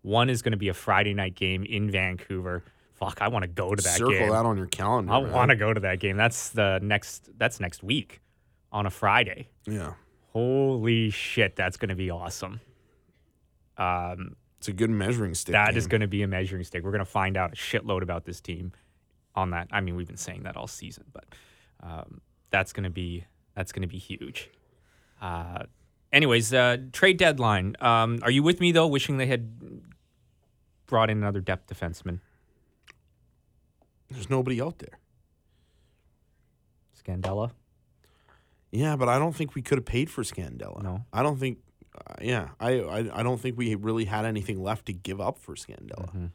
One 0.02 0.30
is 0.30 0.42
going 0.42 0.52
to 0.52 0.58
be 0.58 0.68
a 0.68 0.74
Friday 0.74 1.14
night 1.14 1.34
game 1.34 1.64
in 1.64 1.90
Vancouver. 1.90 2.62
Fuck, 2.94 3.18
I 3.20 3.28
want 3.28 3.42
to 3.42 3.48
go 3.48 3.74
to 3.74 3.82
that 3.82 3.96
Circle 3.96 4.12
game. 4.12 4.28
that 4.30 4.46
on 4.46 4.56
your 4.56 4.66
calendar. 4.66 5.12
I 5.12 5.20
man. 5.20 5.32
want 5.32 5.50
to 5.50 5.56
go 5.56 5.74
to 5.74 5.80
that 5.80 5.98
game. 5.98 6.16
That's 6.16 6.50
the 6.50 6.78
next. 6.82 7.28
That's 7.38 7.58
next 7.58 7.82
week, 7.82 8.20
on 8.70 8.86
a 8.86 8.90
Friday. 8.90 9.48
Yeah, 9.66 9.94
Holy 10.32 11.10
shit, 11.10 11.56
that's 11.56 11.76
going 11.76 11.88
to 11.88 11.94
be 11.96 12.10
awesome. 12.10 12.60
Um, 13.76 14.36
it's 14.64 14.68
a 14.70 14.72
good 14.72 14.88
measuring 14.88 15.34
stick. 15.34 15.52
that 15.52 15.76
is 15.76 15.84
game. 15.84 15.90
going 15.90 16.00
to 16.00 16.06
be 16.06 16.22
a 16.22 16.26
measuring 16.26 16.64
stick. 16.64 16.82
We're 16.82 16.90
going 16.90 17.00
to 17.00 17.04
find 17.04 17.36
out 17.36 17.52
a 17.52 17.54
shitload 17.54 18.00
about 18.00 18.24
this 18.24 18.40
team 18.40 18.72
on 19.34 19.50
that. 19.50 19.68
I 19.70 19.82
mean, 19.82 19.94
we've 19.94 20.06
been 20.06 20.16
saying 20.16 20.44
that 20.44 20.56
all 20.56 20.66
season, 20.66 21.04
but 21.12 21.26
um, 21.82 22.22
that's 22.50 22.72
going 22.72 22.84
to 22.84 22.90
be 22.90 23.26
that's 23.54 23.72
going 23.72 23.82
to 23.82 23.88
be 23.88 23.98
huge. 23.98 24.48
Uh, 25.20 25.64
anyways, 26.14 26.54
uh, 26.54 26.78
trade 26.92 27.18
deadline. 27.18 27.76
Um, 27.80 28.20
are 28.22 28.30
you 28.30 28.42
with 28.42 28.58
me 28.58 28.72
though? 28.72 28.86
Wishing 28.86 29.18
they 29.18 29.26
had 29.26 29.52
brought 30.86 31.10
in 31.10 31.18
another 31.18 31.40
depth 31.40 31.70
defenseman, 31.72 32.20
There's 34.08 34.30
nobody 34.30 34.62
out 34.62 34.78
there. 34.78 34.98
Scandella. 37.06 37.50
Yeah, 38.72 38.96
but 38.96 39.10
I 39.10 39.18
don't 39.18 39.36
think 39.36 39.54
we 39.54 39.60
could 39.60 39.76
have 39.76 39.84
paid 39.84 40.08
for 40.08 40.22
Scandella. 40.22 40.82
No. 40.82 41.04
I 41.12 41.22
don't 41.22 41.38
think. 41.38 41.58
Uh, 41.94 42.14
yeah, 42.22 42.48
I, 42.60 42.80
I 42.80 43.20
I 43.20 43.22
don't 43.22 43.40
think 43.40 43.56
we 43.56 43.74
really 43.76 44.04
had 44.04 44.24
anything 44.24 44.62
left 44.62 44.86
to 44.86 44.92
give 44.92 45.20
up 45.20 45.38
for 45.38 45.54
Scandella. 45.54 46.08
Mm-hmm. 46.08 46.26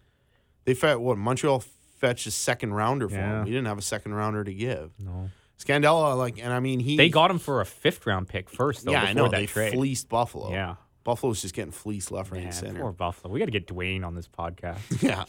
They 0.66 0.74
fetched 0.74 1.00
what 1.00 1.18
Montreal 1.18 1.64
fetched 1.98 2.28
a 2.28 2.32
second 2.32 2.74
rounder 2.74 3.10
for 3.10 3.16
Yeah. 3.16 3.40
him. 3.40 3.44
We 3.46 3.52
didn't 3.52 3.66
have 3.68 3.78
a 3.78 3.82
second 3.82 4.14
rounder 4.14 4.44
to 4.44 4.54
give. 4.54 4.92
No, 5.00 5.30
Scandella, 5.62 6.18
like, 6.18 6.38
and 6.42 6.54
I 6.54 6.60
mean 6.62 6.80
he. 6.80 6.96
they 6.96 7.10
got 7.10 7.30
him 7.30 7.40
for 7.40 7.60
a 7.62 7.66
fifth 7.66 8.06
round 8.08 8.30
pick 8.30 8.50
first. 8.50 8.86
Though, 8.86 8.92
yeah, 8.92 9.04
I 9.04 9.14
know 9.14 9.28
that 9.28 9.32
they 9.38 9.46
trade. 9.48 9.74
fleeced 9.74 10.08
Buffalo. 10.08 10.52
Yeah. 10.52 10.76
Buffalo's 11.04 11.42
just 11.42 11.56
getting 11.56 11.72
fleeced 11.72 12.12
left, 12.12 12.32
right, 12.32 12.44
and 12.44 12.54
center. 12.54 12.82
poor 12.82 12.92
Buffalo. 12.92 13.34
We 13.34 13.40
got 13.40 13.46
to 13.46 13.52
get 13.52 13.68
Dwayne 13.68 14.06
on 14.06 14.16
this 14.16 14.28
podcast. 14.28 14.80
Yeah. 15.02 15.26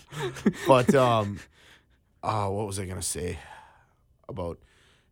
but 0.68 0.94
um 0.94 1.40
uh 2.22 2.48
what 2.48 2.66
was 2.66 2.78
I 2.78 2.84
gonna 2.84 3.00
say 3.02 3.38
about 4.28 4.58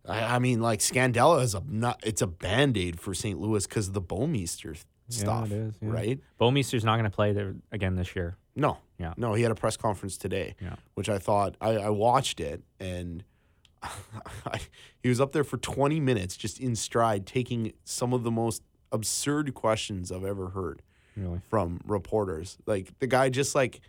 I, 0.07 0.37
I 0.37 0.39
mean 0.39 0.61
like 0.61 0.81
Scandella 0.81 1.43
is 1.43 1.55
a 1.55 1.63
not 1.67 2.01
it's 2.05 2.23
a 2.23 2.27
band-aid 2.27 3.01
for 3.01 3.15
St. 3.15 3.41
Louis 3.41 3.67
because 3.67 3.89
of 3.89 3.95
the 3.95 4.03
Bouwmeester 4.03 4.77
stuff. 5.09 5.47
it 5.47 5.53
is, 5.53 5.75
yeah. 5.81 5.91
Right? 5.91 6.21
Bouwmeester's 6.41 6.85
not 6.85 6.95
going 6.95 7.05
to 7.05 7.15
play 7.15 7.33
there 7.33 7.55
again 7.73 7.95
this 7.97 8.15
year. 8.17 8.37
No. 8.57 8.79
Yeah. 8.99 9.15
No, 9.17 9.35
he 9.35 9.43
had 9.43 9.53
a 9.53 9.55
press 9.55 9.77
conference 9.77 10.17
today, 10.17 10.55
Yeah. 10.61 10.75
which 10.95 11.09
I 11.09 11.19
thought 11.19 11.55
I, 11.61 11.77
I 11.77 11.91
watched 11.91 12.41
it 12.41 12.63
and 12.81 13.23
I, 13.83 14.59
he 15.03 15.09
was 15.09 15.21
up 15.21 15.33
there 15.33 15.45
for 15.45 15.57
20 15.57 16.01
minutes 16.01 16.37
just 16.37 16.59
in 16.61 16.75
stride 16.75 17.27
taking 17.27 17.73
some 17.85 18.13
of 18.13 18.25
the 18.25 18.31
most 18.31 18.63
absurd 18.91 19.55
questions 19.55 20.11
I've 20.11 20.25
ever 20.25 20.49
heard 20.49 20.83
Really. 21.17 21.41
from 21.49 21.81
reporters. 21.85 22.59
Like 22.67 22.99
the 22.99 23.07
guy 23.07 23.29
just 23.29 23.55
like 23.55 23.81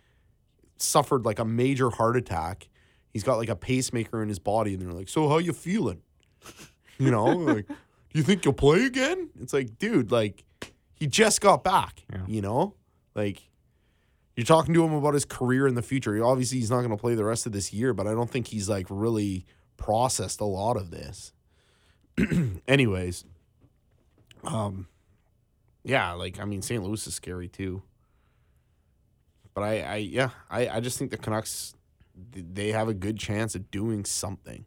suffered 0.76 1.24
like 1.24 1.38
a 1.38 1.44
major 1.44 1.90
heart 1.90 2.16
attack. 2.16 2.68
He's 3.12 3.24
got 3.24 3.36
like 3.38 3.48
a 3.48 3.56
pacemaker 3.56 4.22
in 4.22 4.28
his 4.28 4.38
body, 4.38 4.74
and 4.74 4.80
they're 4.82 4.92
like, 4.92 5.08
"So 5.08 5.28
how 5.28 5.38
you 5.38 5.52
feeling? 5.52 6.02
You 6.98 7.10
know, 7.10 7.24
like, 7.24 7.66
do 7.66 7.74
you 8.12 8.22
think 8.22 8.44
you'll 8.44 8.52
play 8.52 8.84
again?" 8.84 9.30
It's 9.40 9.54
like, 9.54 9.78
dude, 9.78 10.12
like 10.12 10.44
he 11.00 11.06
just 11.08 11.40
got 11.40 11.64
back. 11.64 12.04
Yeah. 12.12 12.18
You 12.28 12.42
know, 12.42 12.74
like 13.16 13.48
you're 14.36 14.46
talking 14.46 14.72
to 14.74 14.84
him 14.84 14.92
about 14.92 15.14
his 15.14 15.24
career 15.24 15.66
in 15.66 15.74
the 15.74 15.82
future. 15.82 16.14
He, 16.14 16.20
obviously, 16.20 16.58
he's 16.58 16.70
not 16.70 16.78
going 16.78 16.90
to 16.90 16.96
play 16.96 17.14
the 17.16 17.24
rest 17.24 17.46
of 17.46 17.52
this 17.52 17.72
year, 17.72 17.92
but 17.92 18.06
I 18.06 18.12
don't 18.12 18.30
think 18.30 18.46
he's 18.46 18.68
like 18.68 18.86
really 18.88 19.44
processed 19.76 20.40
a 20.40 20.44
lot 20.44 20.76
of 20.76 20.90
this. 20.90 21.32
Anyways, 22.68 23.24
um, 24.44 24.86
yeah, 25.82 26.12
like 26.12 26.38
I 26.38 26.44
mean, 26.44 26.62
St. 26.62 26.82
Louis 26.82 27.04
is 27.06 27.14
scary 27.14 27.48
too. 27.48 27.82
But 29.54 29.62
I, 29.62 29.80
I 29.80 29.96
yeah, 29.96 30.30
I, 30.48 30.68
I 30.68 30.80
just 30.80 30.98
think 30.98 31.10
the 31.10 31.16
Canucks, 31.16 31.74
they 32.32 32.68
have 32.72 32.88
a 32.88 32.94
good 32.94 33.18
chance 33.18 33.54
of 33.54 33.70
doing 33.70 34.04
something. 34.04 34.64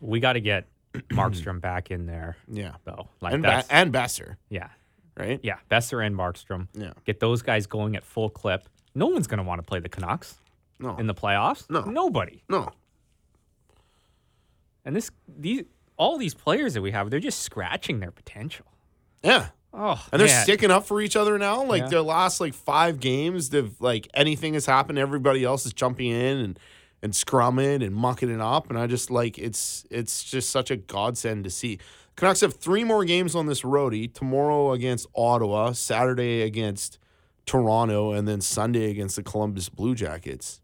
We 0.00 0.20
got 0.20 0.34
to 0.34 0.40
get 0.40 0.66
Markstrom 1.10 1.60
back 1.60 1.90
in 1.90 2.06
there, 2.06 2.36
Yeah, 2.46 2.74
though. 2.84 3.08
Like 3.20 3.32
and 3.34 3.42
ba- 3.42 3.64
and 3.70 3.92
Boeser, 3.92 4.36
yeah, 4.50 4.68
right? 5.16 5.40
yeah. 5.42 5.56
Boeser 5.70 6.04
and 6.04 6.14
Markstrom. 6.16 6.68
Yeah. 6.74 6.92
Get 7.04 7.20
those 7.20 7.42
guys 7.42 7.66
going 7.66 7.96
at 7.96 8.04
full 8.04 8.30
clip. 8.30 8.68
No 8.94 9.06
one's 9.06 9.26
going 9.26 9.38
to 9.38 9.44
want 9.44 9.58
to 9.60 9.62
play 9.62 9.78
the 9.80 9.88
Canucks 9.88 10.36
No, 10.78 10.96
in 10.96 11.06
the 11.06 11.14
playoffs. 11.14 11.68
No. 11.70 11.82
nobody. 11.82 12.42
no, 12.48 12.70
And 14.84 14.94
this, 14.94 15.10
these, 15.28 15.64
all 15.96 16.18
these 16.18 16.34
players 16.34 16.74
that 16.74 16.82
we 16.82 16.92
have, 16.92 17.10
they're 17.10 17.20
just 17.20 17.40
scratching 17.40 18.00
their 18.00 18.10
potential. 18.12 18.66
yeah. 19.22 19.48
Oh, 19.78 20.02
And 20.10 20.20
they're 20.20 20.28
man. 20.28 20.42
sticking 20.44 20.70
up 20.70 20.86
for 20.86 21.02
each 21.02 21.16
other 21.16 21.36
now. 21.36 21.62
Like 21.62 21.82
Yeah. 21.82 21.88
their 21.88 22.00
last 22.00 22.40
like 22.40 22.54
five 22.54 22.98
games, 22.98 23.50
they've 23.50 23.78
like 23.78 24.08
anything 24.14 24.54
has 24.54 24.64
happened, 24.64 24.98
everybody 24.98 25.44
else 25.44 25.66
is 25.66 25.74
jumping 25.74 26.10
in 26.12 26.38
and 26.38 26.58
and 27.02 27.12
scrumming 27.12 27.84
and 27.84 27.94
mucking 27.94 28.30
it 28.30 28.40
up. 28.40 28.70
And 28.70 28.78
I 28.78 28.86
just 28.86 29.10
like 29.10 29.36
it's 29.38 29.84
it's 29.90 30.24
just 30.24 30.48
such 30.48 30.70
a 30.70 30.76
godsend 30.76 31.44
to 31.44 31.50
see. 31.50 31.78
Canucks 32.16 32.40
have 32.40 32.54
three 32.54 32.82
more 32.82 33.04
games 33.04 33.34
on 33.34 33.46
this 33.46 33.62
roadie. 33.62 34.12
Tomorrow 34.12 34.72
against 34.72 35.06
Ottawa, 35.14 35.72
Saturday 35.72 36.42
against 36.42 36.98
Toronto, 37.44 38.12
and 38.12 38.26
then 38.26 38.40
Sunday 38.40 38.90
against 38.90 39.16
the 39.16 39.22
Columbus 39.22 39.68
Blue 39.68 39.94
Jackets. 39.94 40.60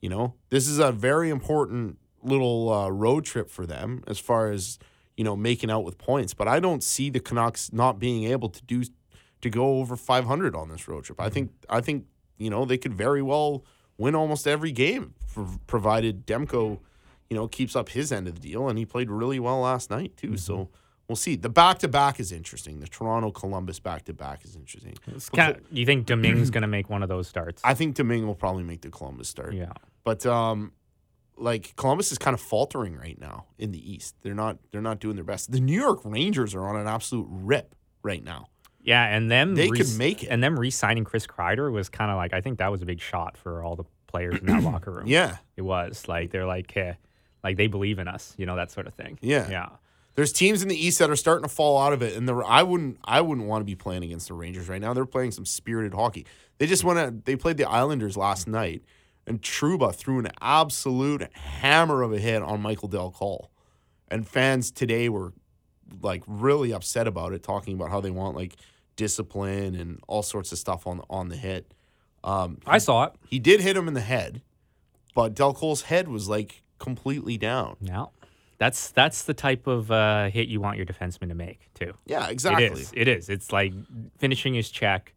You 0.00 0.08
know, 0.08 0.34
this 0.50 0.66
is 0.68 0.78
a 0.78 0.92
very 0.92 1.30
important 1.30 1.98
little 2.22 2.72
uh, 2.72 2.88
road 2.88 3.24
trip 3.24 3.50
for 3.50 3.66
them 3.66 4.02
as 4.06 4.18
far 4.18 4.50
as 4.50 4.78
you 5.16 5.24
know, 5.24 5.36
making 5.36 5.70
out 5.70 5.84
with 5.84 5.98
points. 5.98 6.34
But 6.34 6.48
I 6.48 6.60
don't 6.60 6.82
see 6.82 7.10
the 7.10 7.20
Canucks 7.20 7.72
not 7.72 7.98
being 7.98 8.24
able 8.24 8.48
to 8.48 8.62
do 8.64 8.82
to 9.40 9.50
go 9.50 9.78
over 9.78 9.96
500 9.96 10.56
on 10.56 10.68
this 10.68 10.88
road 10.88 11.04
trip. 11.04 11.20
I 11.20 11.28
think 11.28 11.52
I 11.68 11.80
think 11.80 12.06
you 12.38 12.50
know 12.50 12.64
they 12.64 12.78
could 12.78 12.94
very 12.94 13.22
well 13.22 13.64
win 13.96 14.14
almost 14.14 14.46
every 14.46 14.72
game, 14.72 15.14
prov- 15.32 15.60
provided 15.66 16.26
Demko, 16.26 16.80
you 17.30 17.36
know, 17.36 17.46
keeps 17.46 17.76
up 17.76 17.90
his 17.90 18.10
end 18.10 18.26
of 18.26 18.34
the 18.34 18.40
deal, 18.40 18.68
and 18.68 18.78
he 18.78 18.84
played 18.84 19.10
really 19.10 19.38
well 19.38 19.60
last 19.60 19.90
night 19.90 20.16
too. 20.16 20.36
So. 20.36 20.70
We'll 21.08 21.16
see. 21.16 21.36
The 21.36 21.50
back 21.50 21.78
to 21.80 21.88
back 21.88 22.18
is 22.18 22.32
interesting. 22.32 22.80
The 22.80 22.86
Toronto 22.88 23.30
Columbus 23.30 23.78
back 23.78 24.04
to 24.06 24.14
back 24.14 24.44
is 24.44 24.56
interesting. 24.56 24.94
Kinda- 25.32 25.60
you 25.70 25.84
think 25.84 26.06
Domingue's 26.06 26.50
going 26.50 26.62
to 26.62 26.68
make 26.68 26.88
one 26.88 27.02
of 27.02 27.08
those 27.10 27.28
starts? 27.28 27.60
I 27.64 27.74
think 27.74 27.94
Domingue 27.94 28.26
will 28.26 28.34
probably 28.34 28.62
make 28.62 28.80
the 28.80 28.90
Columbus 28.90 29.28
start. 29.28 29.52
yeah. 29.54 29.72
But 30.02 30.24
um, 30.26 30.72
like 31.36 31.74
Columbus 31.76 32.12
is 32.12 32.18
kind 32.18 32.32
of 32.34 32.40
faltering 32.40 32.96
right 32.96 33.18
now 33.20 33.46
in 33.58 33.72
the 33.72 33.92
East. 33.92 34.14
They're 34.22 34.34
not 34.34 34.58
they're 34.70 34.80
not 34.82 34.98
doing 35.00 35.16
their 35.16 35.24
best. 35.24 35.50
The 35.52 35.60
New 35.60 35.78
York 35.80 36.00
Rangers 36.04 36.54
are 36.54 36.66
on 36.66 36.76
an 36.76 36.86
absolute 36.86 37.26
rip 37.30 37.74
right 38.02 38.22
now. 38.22 38.46
Yeah, 38.82 39.04
and 39.04 39.30
them 39.30 39.54
They 39.54 39.68
could 39.70 39.96
make 39.98 40.22
it. 40.22 40.26
and 40.28 40.42
them 40.42 40.60
re-signing 40.60 41.04
Chris 41.04 41.26
Kreider 41.26 41.72
was 41.72 41.88
kind 41.88 42.10
of 42.10 42.16
like 42.18 42.34
I 42.34 42.40
think 42.42 42.58
that 42.58 42.70
was 42.70 42.82
a 42.82 42.86
big 42.86 43.00
shot 43.00 43.36
for 43.38 43.62
all 43.62 43.76
the 43.76 43.84
players 44.06 44.38
in 44.38 44.46
that 44.46 44.62
locker 44.72 44.90
room. 44.90 45.06
Yeah. 45.06 45.38
it 45.56 45.62
was 45.62 46.06
like 46.06 46.30
they're 46.30 46.46
like, 46.46 46.70
hey, 46.70 46.96
like 47.42 47.56
they 47.56 47.66
believe 47.66 47.98
in 47.98 48.08
us, 48.08 48.34
you 48.36 48.44
know 48.46 48.56
that 48.56 48.70
sort 48.70 48.86
of 48.86 48.94
thing. 48.94 49.18
Yeah. 49.22 49.48
yeah. 49.50 49.68
There's 50.14 50.32
teams 50.32 50.62
in 50.62 50.68
the 50.68 50.76
East 50.76 51.00
that 51.00 51.10
are 51.10 51.16
starting 51.16 51.42
to 51.42 51.48
fall 51.52 51.80
out 51.80 51.92
of 51.92 52.02
it, 52.02 52.16
and 52.16 52.28
the 52.28 52.34
I 52.36 52.62
wouldn't 52.62 52.98
I 53.04 53.20
wouldn't 53.20 53.46
want 53.46 53.62
to 53.62 53.64
be 53.64 53.74
playing 53.74 54.04
against 54.04 54.28
the 54.28 54.34
Rangers 54.34 54.68
right 54.68 54.80
now. 54.80 54.94
They're 54.94 55.06
playing 55.06 55.32
some 55.32 55.44
spirited 55.44 55.94
hockey. 55.94 56.26
They 56.58 56.66
just 56.66 56.84
went 56.84 56.98
to, 56.98 57.22
they 57.24 57.36
played 57.36 57.56
the 57.56 57.68
Islanders 57.68 58.16
last 58.16 58.46
night, 58.46 58.82
and 59.26 59.42
Trouba 59.42 59.94
threw 59.94 60.20
an 60.20 60.28
absolute 60.40 61.22
hammer 61.34 62.02
of 62.02 62.12
a 62.12 62.18
hit 62.18 62.42
on 62.42 62.62
Michael 62.62 62.88
Dal 62.88 63.10
Colle, 63.10 63.50
and 64.08 64.26
fans 64.26 64.70
today 64.70 65.08
were 65.08 65.32
like 66.00 66.22
really 66.26 66.72
upset 66.72 67.08
about 67.08 67.32
it, 67.32 67.42
talking 67.42 67.74
about 67.74 67.90
how 67.90 68.00
they 68.00 68.10
want 68.10 68.36
like 68.36 68.56
discipline 68.96 69.74
and 69.74 70.00
all 70.06 70.22
sorts 70.22 70.52
of 70.52 70.58
stuff 70.58 70.86
on 70.86 71.02
on 71.10 71.28
the 71.28 71.36
hit. 71.36 71.72
Um, 72.22 72.58
I 72.66 72.78
saw 72.78 73.04
it. 73.04 73.12
he 73.28 73.38
did 73.38 73.60
hit 73.60 73.76
him 73.76 73.88
in 73.88 73.94
the 73.94 74.00
head, 74.00 74.42
but 75.14 75.34
Dal 75.34 75.52
Colle's 75.52 75.82
head 75.82 76.08
was 76.08 76.28
like 76.28 76.62
completely 76.78 77.36
down. 77.36 77.76
Yeah, 77.80 78.06
that's 78.58 78.90
that's 78.92 79.22
the 79.24 79.34
type 79.34 79.66
of 79.66 79.90
uh, 79.90 80.28
hit 80.30 80.48
you 80.48 80.60
want 80.60 80.76
your 80.76 80.86
defenseman 80.86 81.28
to 81.28 81.34
make 81.34 81.68
too. 81.74 81.92
Yeah, 82.06 82.28
exactly. 82.28 82.66
It 82.66 82.72
is. 82.72 82.92
It 82.94 83.08
is. 83.08 83.28
It's 83.28 83.52
like 83.52 83.72
finishing 84.18 84.54
his 84.54 84.70
check. 84.70 85.12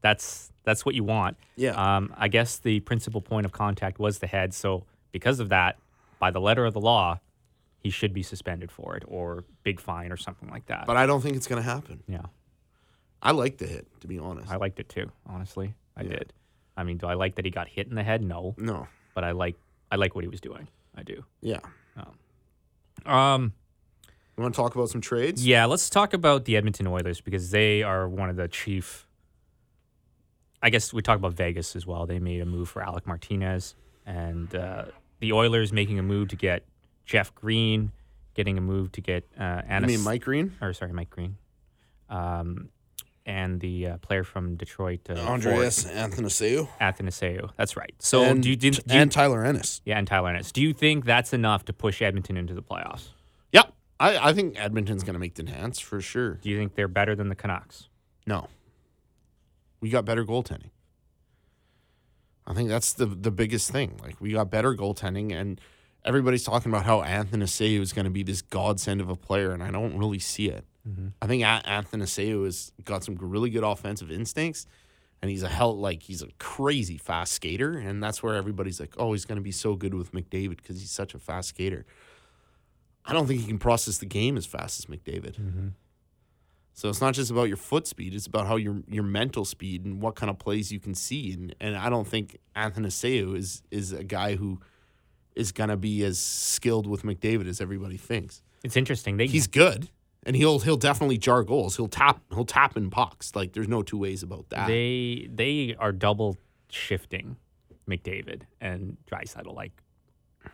That's 0.00 0.52
that's 0.64 0.84
what 0.86 0.94
you 0.94 1.04
want. 1.04 1.36
Yeah. 1.56 1.70
Um, 1.72 2.14
I 2.16 2.28
guess 2.28 2.58
the 2.58 2.80
principal 2.80 3.20
point 3.20 3.44
of 3.46 3.52
contact 3.52 3.98
was 3.98 4.18
the 4.20 4.26
head. 4.26 4.54
So 4.54 4.84
because 5.12 5.40
of 5.40 5.48
that, 5.48 5.76
by 6.18 6.30
the 6.30 6.40
letter 6.40 6.64
of 6.64 6.74
the 6.74 6.80
law, 6.80 7.20
he 7.80 7.90
should 7.90 8.12
be 8.12 8.22
suspended 8.22 8.70
for 8.70 8.96
it 8.96 9.02
or 9.06 9.44
big 9.64 9.80
fine 9.80 10.12
or 10.12 10.16
something 10.16 10.48
like 10.48 10.66
that. 10.66 10.86
But 10.86 10.96
I 10.96 11.06
don't 11.06 11.20
think 11.20 11.36
it's 11.36 11.46
going 11.46 11.62
to 11.62 11.68
happen. 11.68 12.02
yeah, 12.06 12.26
I 13.22 13.32
liked 13.32 13.58
the 13.58 13.66
hit, 13.66 13.86
to 14.00 14.06
be 14.06 14.18
honest. 14.18 14.50
I 14.50 14.56
liked 14.56 14.78
it 14.80 14.88
too. 14.88 15.10
Honestly, 15.26 15.74
I 15.96 16.02
Yeah. 16.02 16.10
did. 16.10 16.32
I 16.76 16.84
mean, 16.84 16.96
do 16.98 17.06
I 17.06 17.14
like 17.14 17.34
that 17.36 17.44
he 17.44 17.50
got 17.50 17.66
hit 17.68 17.88
in 17.88 17.94
the 17.96 18.04
head? 18.04 18.22
No, 18.22 18.54
no. 18.56 18.86
but 19.14 19.24
I 19.24 19.32
like 19.32 19.56
I 19.90 19.96
like 19.96 20.14
what 20.14 20.22
he 20.22 20.28
was 20.28 20.40
doing. 20.40 20.68
I 20.94 21.02
do. 21.02 21.24
Yeah. 21.40 21.60
Um, 21.96 22.14
You 23.06 24.42
want 24.42 24.54
to 24.54 24.60
talk 24.60 24.74
about 24.74 24.88
some 24.88 25.00
trades? 25.00 25.44
Yeah, 25.44 25.64
let's 25.66 25.90
talk 25.90 26.14
about 26.14 26.44
the 26.44 26.56
Edmonton 26.56 26.86
Oilers 26.86 27.20
because 27.20 27.50
they 27.50 27.82
are 27.82 28.08
one 28.08 28.30
of 28.30 28.36
the 28.36 28.46
chief. 28.46 29.06
I 30.62 30.70
guess 30.70 30.92
we 30.92 31.02
talk 31.02 31.16
about 31.18 31.32
Vegas 31.34 31.74
as 31.76 31.86
well. 31.86 32.06
They 32.06 32.18
made 32.18 32.40
a 32.40 32.46
move 32.46 32.68
for 32.68 32.82
Alec 32.82 33.06
Martinez, 33.06 33.74
and 34.06 34.54
uh, 34.54 34.86
the 35.20 35.32
Oilers 35.32 35.72
making 35.72 35.98
a 35.98 36.02
move 36.02 36.28
to 36.28 36.36
get 36.36 36.62
Jeff 37.04 37.34
Green, 37.34 37.90
getting 38.34 38.58
a 38.58 38.60
move 38.60 38.92
to 38.92 39.00
get 39.00 39.24
uh, 39.38 39.62
You 39.68 39.80
mean 39.86 40.02
Mike 40.02 40.22
Green? 40.22 40.54
or 40.60 40.72
sorry, 40.72 40.92
Mike 40.92 41.10
Green, 41.10 41.36
um, 42.08 42.68
and 43.28 43.60
the 43.60 43.86
uh, 43.86 43.96
player 43.98 44.24
from 44.24 44.56
Detroit, 44.56 45.00
uh, 45.10 45.12
Andreas. 45.12 45.84
Ford, 45.84 45.94
Athanasiou. 46.80 47.50
That's 47.56 47.76
right. 47.76 47.94
So 47.98 48.22
and, 48.22 48.42
do 48.42 48.48
you, 48.48 48.56
do, 48.56 48.70
do 48.70 48.94
you 48.94 49.00
and 49.00 49.12
Tyler 49.12 49.44
Ennis. 49.44 49.82
yeah, 49.84 49.98
and 49.98 50.06
Tyler 50.06 50.30
Ennis. 50.30 50.50
Do 50.50 50.62
you 50.62 50.72
think 50.72 51.04
that's 51.04 51.34
enough 51.34 51.66
to 51.66 51.74
push 51.74 52.00
Edmonton 52.00 52.38
into 52.38 52.54
the 52.54 52.62
playoffs? 52.62 53.08
Yep. 53.52 53.72
I, 54.00 54.30
I 54.30 54.32
think 54.32 54.58
Edmonton's 54.58 55.04
going 55.04 55.12
to 55.12 55.20
make 55.20 55.34
the 55.34 55.42
dance 55.42 55.78
for 55.78 56.00
sure. 56.00 56.34
Do 56.34 56.48
you 56.48 56.56
think 56.56 56.74
they're 56.74 56.88
better 56.88 57.14
than 57.14 57.28
the 57.28 57.34
Canucks? 57.34 57.88
No. 58.26 58.48
We 59.80 59.90
got 59.90 60.06
better 60.06 60.24
goaltending. 60.24 60.70
I 62.46 62.54
think 62.54 62.70
that's 62.70 62.94
the 62.94 63.04
the 63.04 63.30
biggest 63.30 63.70
thing. 63.70 64.00
Like 64.02 64.22
we 64.22 64.32
got 64.32 64.50
better 64.50 64.74
goaltending 64.74 65.38
and 65.38 65.60
everybody's 66.02 66.44
talking 66.44 66.72
about 66.72 66.86
how 66.86 67.02
Athanasiou 67.02 67.80
is 67.80 67.92
going 67.92 68.06
to 68.06 68.10
be 68.10 68.22
this 68.22 68.40
godsend 68.40 69.02
of 69.02 69.10
a 69.10 69.16
player 69.16 69.52
and 69.52 69.62
I 69.62 69.70
don't 69.70 69.98
really 69.98 70.18
see 70.18 70.48
it. 70.48 70.64
Mm-hmm. 70.88 71.08
I 71.20 71.26
think 71.26 71.42
Athanasiou 71.42 72.44
has 72.44 72.72
got 72.84 73.04
some 73.04 73.16
really 73.16 73.50
good 73.50 73.64
offensive 73.64 74.10
instincts 74.10 74.66
and 75.20 75.30
he's 75.30 75.42
a 75.42 75.48
hell 75.48 75.76
like 75.76 76.02
he's 76.02 76.22
a 76.22 76.28
crazy 76.38 76.96
fast 76.96 77.32
skater 77.32 77.76
and 77.76 78.02
that's 78.02 78.22
where 78.22 78.34
everybody's 78.34 78.80
like, 78.80 78.94
"Oh, 78.96 79.12
he's 79.12 79.24
going 79.24 79.36
to 79.36 79.42
be 79.42 79.52
so 79.52 79.74
good 79.74 79.94
with 79.94 80.12
McDavid 80.12 80.56
because 80.56 80.80
he's 80.80 80.90
such 80.90 81.14
a 81.14 81.18
fast 81.18 81.50
skater." 81.50 81.84
I 83.04 83.12
don't 83.12 83.26
think 83.26 83.40
he 83.40 83.46
can 83.46 83.58
process 83.58 83.98
the 83.98 84.06
game 84.06 84.36
as 84.36 84.46
fast 84.46 84.78
as 84.78 84.86
McDavid. 84.86 85.40
Mm-hmm. 85.40 85.68
So 86.74 86.88
it's 86.90 87.00
not 87.00 87.14
just 87.14 87.30
about 87.30 87.48
your 87.48 87.56
foot 87.56 87.86
speed; 87.86 88.14
it's 88.14 88.26
about 88.26 88.46
how 88.46 88.56
your 88.56 88.82
your 88.88 89.02
mental 89.02 89.44
speed 89.44 89.84
and 89.84 90.00
what 90.00 90.14
kind 90.14 90.30
of 90.30 90.38
plays 90.38 90.70
you 90.70 90.78
can 90.78 90.94
see. 90.94 91.32
And 91.32 91.54
and 91.60 91.76
I 91.76 91.90
don't 91.90 92.06
think 92.06 92.38
Athanasiou 92.54 93.36
is 93.36 93.62
is 93.70 93.92
a 93.92 94.04
guy 94.04 94.36
who 94.36 94.60
is 95.34 95.50
gonna 95.50 95.76
be 95.76 96.04
as 96.04 96.20
skilled 96.20 96.86
with 96.86 97.02
McDavid 97.02 97.48
as 97.48 97.60
everybody 97.60 97.96
thinks. 97.96 98.42
It's 98.62 98.76
interesting. 98.76 99.16
They 99.16 99.26
He's 99.26 99.46
good, 99.46 99.88
and 100.28 100.36
he'll 100.36 100.58
he'll 100.58 100.76
definitely 100.76 101.16
jar 101.16 101.42
goals. 101.42 101.74
He'll 101.76 101.88
tap 101.88 102.20
he'll 102.28 102.44
tap 102.44 102.76
in 102.76 102.90
pucks. 102.90 103.34
Like 103.34 103.54
there's 103.54 103.66
no 103.66 103.82
two 103.82 103.96
ways 103.96 104.22
about 104.22 104.50
that. 104.50 104.68
They 104.68 105.26
they 105.32 105.74
are 105.78 105.90
double 105.90 106.36
shifting 106.68 107.36
McDavid 107.88 108.42
and 108.60 108.98
Draisaitl 109.10 109.54
like 109.54 109.72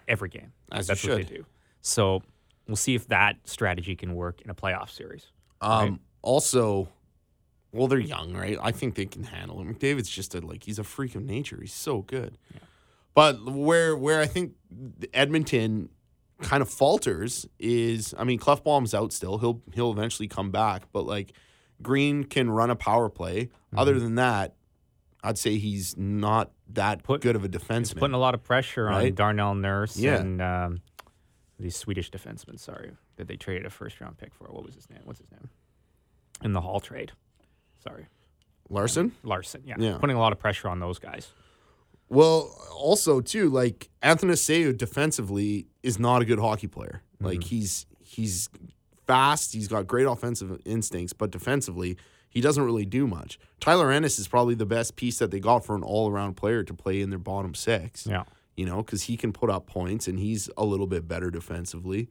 every 0.07 0.29
game. 0.29 0.53
As 0.71 0.87
That's 0.87 1.03
what 1.05 1.17
they 1.17 1.23
should. 1.25 1.29
do. 1.39 1.47
So 1.81 2.23
we'll 2.69 2.77
see 2.77 2.95
if 2.95 3.09
that 3.09 3.37
strategy 3.45 3.97
can 3.97 4.15
work 4.15 4.41
in 4.43 4.49
a 4.49 4.55
playoff 4.55 4.91
series. 4.91 5.27
Um, 5.61 5.99
Also, 6.23 6.89
well, 7.73 7.89
they're 7.89 7.99
young, 7.99 8.33
right? 8.33 8.57
I 8.63 8.71
think 8.71 8.95
they 8.95 9.07
can 9.07 9.25
handle 9.25 9.61
it. 9.61 9.67
McDavid's 9.67 10.09
just 10.09 10.37
a 10.37 10.41
like 10.41 10.63
he's 10.63 10.79
a 10.79 10.85
freak 10.85 11.17
of 11.17 11.25
nature. 11.25 11.59
He's 11.61 11.75
so 11.75 12.03
good. 12.03 12.39
But 13.13 13.45
where 13.45 13.97
where 13.97 14.21
I 14.21 14.27
think 14.27 14.53
Edmonton 15.13 15.89
kind 16.42 16.62
of 16.62 16.68
falters 16.68 17.47
is, 17.59 18.14
I 18.18 18.25
mean, 18.25 18.38
Klefbom's 18.38 18.94
out 18.94 19.12
still. 19.12 19.38
He'll 19.38 19.62
he'll 19.73 19.92
eventually 19.92 20.29
come 20.29 20.51
back, 20.51 20.85
but 20.92 21.07
like 21.07 21.33
Green 21.83 22.25
can 22.25 22.51
run 22.51 22.70
a 22.70 22.77
power 22.77 23.09
play. 23.09 23.44
Mm-hmm. 23.47 23.79
Other 23.79 23.99
than 24.01 24.14
that, 24.16 24.55
I'd 25.23 25.38
say 25.38 25.57
he's 25.59 25.97
not 25.97 26.51
that 26.70 27.03
Put- 27.03 27.20
good 27.23 27.37
of 27.37 27.44
a 27.44 27.49
defenseman. 27.49 27.99
putting 27.99 28.14
a 28.14 28.18
lot 28.18 28.35
of 28.35 28.42
pressure 28.42 28.88
on 28.88 29.14
Darnell 29.14 29.55
Nurse 29.55 29.97
Yeah. 29.97 30.16
and 30.20 30.42
um, 30.42 30.83
the 31.59 31.70
Swedish 31.70 32.11
defenseman. 32.11 32.59
Sorry, 32.59 32.92
that 33.16 33.29
they 33.29 33.37
traded 33.37 33.64
a 33.66 33.70
first 33.70 34.01
round 34.01 34.18
pick 34.18 34.35
for. 34.35 34.44
What 34.49 34.64
was 34.64 34.75
his 34.75 34.88
name? 34.90 35.01
What's 35.05 35.20
his 35.20 35.31
name? 35.31 35.49
In 36.42 36.53
the 36.53 36.61
Hall 36.61 36.81
trade. 36.81 37.12
Sorry, 37.83 38.07
Larsson. 38.68 39.12
Larsson. 39.23 39.62
Yeah, 39.64 39.77
Yeah. 39.79 39.99
putting 39.99 40.16
a 40.16 40.20
lot 40.20 40.33
of 40.33 40.38
pressure 40.38 40.68
on 40.68 40.81
those 40.81 40.99
guys. 40.99 41.31
Well, 42.09 42.55
also 42.77 43.21
too, 43.21 43.49
like 43.49 43.88
Athanasiou 44.03 44.77
defensively 44.77 45.67
is 45.83 45.99
not 45.99 46.23
a 46.23 46.25
good 46.25 46.38
hockey 46.38 46.67
player. 46.67 47.03
Like 47.21 47.45
he's 47.45 47.87
he's 48.01 48.51
fast, 49.07 49.55
he's 49.55 49.69
got 49.69 49.87
great 49.87 50.07
offensive 50.07 50.61
instincts, 50.64 51.12
but 51.14 51.31
defensively 51.31 51.97
he 52.29 52.40
doesn't 52.40 52.62
really 52.62 52.85
do 52.85 53.07
much. 53.07 53.38
Tyler 53.61 53.90
Ennis 53.90 54.19
is 54.19 54.29
probably 54.29 54.55
the 54.55 54.67
best 54.67 54.97
piece 54.97 55.19
that 55.19 55.31
they 55.31 55.40
got 55.40 55.64
for 55.64 55.75
an 55.75 55.83
all 55.83 56.11
around 56.11 56.35
player 56.35 56.62
to 56.62 56.75
play 56.75 57.01
in 57.01 57.09
their 57.11 57.19
bottom 57.19 57.55
six. 57.55 58.07
Yeah. 58.07 58.25
You 58.57 58.67
know, 58.67 58.79
because 58.79 59.05
he 59.05 59.17
can 59.17 59.33
put 59.33 59.51
up 59.51 59.67
points 59.67 60.07
and 60.07 60.19
he's 60.19 60.51
a 60.57 60.64
little 60.64 60.87
bit 60.87 61.09
better 61.09 61.31
defensively. 61.31 62.09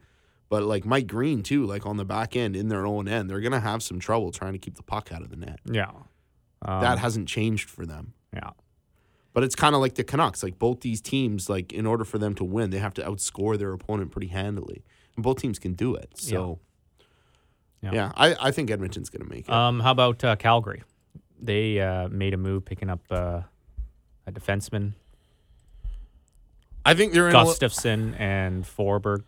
But 0.50 0.64
like 0.64 0.86
Mike 0.86 1.08
Green 1.08 1.44
too, 1.44 1.66
like 1.66 1.86
on 1.86 1.98
the 1.98 2.06
back 2.06 2.36
end 2.36 2.56
in 2.56 2.70
their 2.70 2.86
own 2.86 3.08
end, 3.08 3.30
they're 3.30 3.42
gonna 3.42 3.60
have 3.60 3.84
some 3.84 4.00
trouble 4.00 4.32
trying 4.32 4.54
to 4.54 4.60
keep 4.60 4.76
the 4.76 4.84
puck 4.84 5.12
out 5.12 5.22
of 5.22 5.30
the 5.30 5.36
net. 5.38 5.60
Yeah. 5.66 5.92
Um, 6.64 6.82
that 6.82 6.98
hasn't 7.00 7.28
changed 7.28 7.70
for 7.70 7.86
them. 7.86 8.14
yeah. 8.34 8.52
But 9.34 9.44
it's 9.44 9.56
kind 9.56 9.74
of 9.76 9.82
like 9.82 9.96
the 9.96 10.04
Canucks. 10.04 10.44
Like 10.44 10.60
both 10.60 10.82
these 10.82 11.02
teams, 11.02 11.50
like 11.50 11.74
in 11.74 11.86
order 11.86 12.06
for 12.06 12.18
them 12.20 12.36
to 12.36 12.44
win, 12.44 12.70
they 12.70 12.78
have 12.80 12.94
to 12.96 13.02
outscore 13.04 13.58
their 13.58 13.74
opponent 13.74 14.12
pretty 14.12 14.28
handily, 14.28 14.84
and 15.16 15.24
both 15.24 15.38
teams 15.42 15.58
can 15.60 15.74
do 15.74 15.96
it. 15.96 16.12
So, 16.16 16.60
Yeah. 17.82 17.92
yeah, 17.94 18.12
I, 18.16 18.36
I 18.40 18.52
think 18.52 18.70
Edmonton's 18.70 19.10
going 19.10 19.28
to 19.28 19.30
make 19.36 19.48
it. 19.48 19.54
Um, 19.54 19.80
how 19.80 19.92
about 19.92 20.24
uh, 20.24 20.36
Calgary? 20.36 20.84
They 21.42 21.80
uh, 21.82 22.08
made 22.10 22.34
a 22.34 22.38
move 22.38 22.64
picking 22.64 22.90
up 22.90 23.02
uh, 23.12 23.42
a 24.28 24.32
defenseman, 24.32 24.94
I 26.86 26.94
think 26.94 27.14
they're 27.14 27.30
in. 27.30 27.36
A, 27.36 27.44
li- 27.44 27.50
Gustafsson 27.54 28.20
and 28.20 28.64
Forbort. 28.66 29.24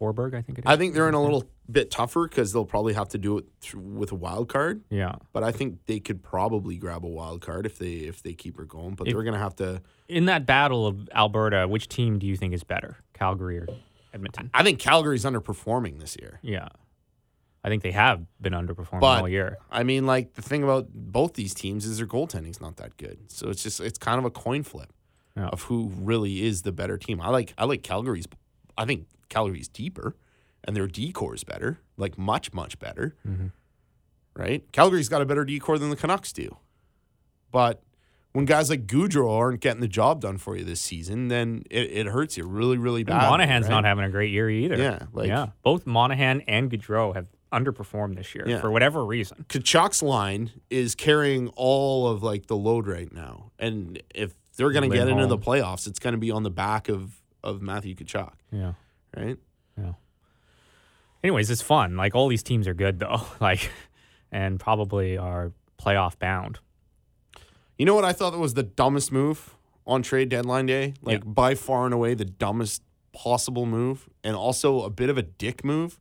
Forbort, 0.00 0.34
I 0.34 0.42
think 0.42 0.58
it 0.58 0.64
is. 0.64 0.66
I 0.70 0.76
think 0.76 0.94
they're 0.94 1.08
in 1.08 1.14
a 1.14 1.22
little 1.22 1.44
bit 1.70 1.90
tougher 1.90 2.28
because 2.28 2.52
they'll 2.52 2.64
probably 2.64 2.92
have 2.92 3.08
to 3.08 3.18
do 3.18 3.38
it 3.38 3.44
through, 3.60 3.80
with 3.80 4.12
a 4.12 4.14
wild 4.14 4.48
card. 4.48 4.82
yeah. 4.90 5.14
But 5.32 5.42
I 5.44 5.50
think 5.52 5.86
they 5.86 5.98
could 6.00 6.22
probably 6.22 6.76
grab 6.76 7.04
a 7.04 7.08
wild 7.08 7.40
card 7.40 7.64
if 7.66 7.78
they 7.78 7.92
if 7.92 8.22
they 8.22 8.34
keep 8.34 8.56
her 8.58 8.64
going. 8.64 8.94
But 8.94 9.06
If- 9.08 9.14
they're 9.14 9.22
going 9.22 9.34
to 9.34 9.40
have 9.40 9.56
to. 9.56 9.82
In 10.08 10.26
that 10.26 10.44
battle 10.46 10.86
of 10.86 11.08
Alberta, 11.14 11.66
which 11.66 11.88
team 11.88 12.18
do 12.18 12.26
you 12.26 12.36
think 12.36 12.52
is 12.52 12.64
better, 12.64 12.98
Calgary 13.14 13.58
or 13.58 13.66
Edmonton? 14.12 14.50
I 14.52 14.62
think 14.62 14.78
Calgary's 14.78 15.24
underperforming 15.24 15.98
this 16.00 16.16
year. 16.20 16.38
Yeah. 16.42 16.68
I 17.66 17.70
think 17.70 17.82
they 17.82 17.92
have 17.92 18.26
been 18.42 18.52
underperforming 18.52 19.00
But 19.00 19.22
all 19.22 19.28
year. 19.28 19.56
I 19.70 19.84
mean, 19.84 20.04
like 20.04 20.34
the 20.34 20.42
thing 20.42 20.62
about 20.62 20.88
both 20.92 21.32
these 21.32 21.54
teams 21.54 21.86
is 21.86 21.96
their 21.96 22.06
goaltending's 22.06 22.60
not 22.60 22.76
that 22.76 22.98
good. 22.98 23.30
So 23.32 23.48
it's 23.48 23.62
just 23.62 23.80
it's 23.80 23.96
kind 23.98 24.18
of 24.18 24.26
a 24.26 24.30
coin 24.30 24.62
flip 24.64 24.92
Yeah. 25.34 25.46
of 25.48 25.62
who 25.62 25.90
really 25.96 26.44
is 26.44 26.60
the 26.60 26.72
better 26.72 26.98
team. 26.98 27.22
I 27.22 27.30
like 27.30 27.54
I 27.56 27.64
like 27.64 27.82
Calgary's. 27.82 28.26
I 28.76 28.84
think 28.84 29.06
Calgary's 29.30 29.68
deeper, 29.68 30.14
and 30.64 30.74
their 30.76 30.86
decor 30.86 31.34
is 31.34 31.44
better, 31.44 31.78
like 31.96 32.18
much 32.18 32.52
much 32.52 32.78
better. 32.78 33.14
Mm-hmm. 33.26 33.46
Right? 34.36 34.64
Calgary's 34.72 35.08
got 35.08 35.22
a 35.22 35.26
better 35.26 35.44
decor 35.44 35.78
than 35.78 35.90
the 35.90 35.96
Canucks 35.96 36.32
do, 36.32 36.56
but. 37.50 37.82
When 38.32 38.46
guys 38.46 38.68
like 38.68 38.88
Gaudreau 38.88 39.30
aren't 39.30 39.60
getting 39.60 39.80
the 39.80 39.86
job 39.86 40.20
done 40.20 40.38
for 40.38 40.56
you 40.56 40.64
this 40.64 40.80
season, 40.80 41.28
then 41.28 41.62
it, 41.70 41.82
it 41.92 42.06
hurts 42.08 42.36
you 42.36 42.44
really, 42.44 42.76
really 42.76 43.04
bad. 43.04 43.30
Monahan's 43.30 43.68
not 43.68 43.84
having 43.84 44.04
a 44.04 44.10
great 44.10 44.32
year 44.32 44.50
either. 44.50 44.76
Yeah, 44.76 45.04
like- 45.12 45.28
yeah. 45.28 45.50
Both 45.62 45.86
Monahan 45.86 46.40
and 46.48 46.68
Gaudreau 46.68 47.14
have 47.14 47.28
underperformed 47.52 48.16
this 48.16 48.34
year 48.34 48.42
Yeah. 48.48 48.60
for 48.60 48.72
whatever 48.72 49.04
reason. 49.06 49.46
Tkachuk's 49.48 50.02
line 50.02 50.50
is 50.68 50.96
carrying 50.96 51.46
all 51.50 52.08
of 52.08 52.24
like 52.24 52.46
the 52.46 52.56
load 52.56 52.88
right 52.88 53.12
now, 53.12 53.52
and 53.56 54.02
if 54.12 54.34
they're 54.56 54.72
going 54.72 54.90
to 54.90 54.96
get 54.96 55.06
into 55.06 55.28
the 55.28 55.38
playoffs, 55.38 55.86
it's 55.86 56.00
going 56.00 56.14
to 56.14 56.18
be 56.18 56.32
on 56.32 56.42
the 56.42 56.50
back 56.50 56.88
of 56.88 57.22
of 57.44 57.62
Matthew 57.62 57.94
Tkachuk, 57.94 58.32
Yeah. 58.50 58.72
right? 59.16 59.38
Anyways, 61.24 61.50
it's 61.50 61.62
fun. 61.62 61.96
Like 61.96 62.14
all 62.14 62.28
these 62.28 62.42
teams 62.42 62.68
are 62.68 62.74
good 62.74 63.00
though. 63.00 63.22
Like, 63.40 63.70
and 64.30 64.60
probably 64.60 65.16
are 65.18 65.52
playoff 65.82 66.18
bound. 66.18 66.58
You 67.78 67.86
know 67.86 67.94
what 67.94 68.04
I 68.04 68.12
thought 68.12 68.30
that 68.30 68.38
was 68.38 68.54
the 68.54 68.62
dumbest 68.62 69.10
move 69.10 69.56
on 69.86 70.02
trade 70.02 70.28
deadline 70.28 70.66
day, 70.66 70.94
like 71.02 71.20
Yeah. 71.24 71.24
by 71.30 71.54
far 71.54 71.84
and 71.86 71.94
away 71.94 72.14
the 72.14 72.24
dumbest 72.24 72.82
possible 73.12 73.64
move, 73.66 74.08
and 74.22 74.34
also 74.36 74.82
a 74.82 74.90
bit 74.90 75.08
of 75.10 75.16
a 75.18 75.22
dick 75.22 75.64
move. 75.64 75.98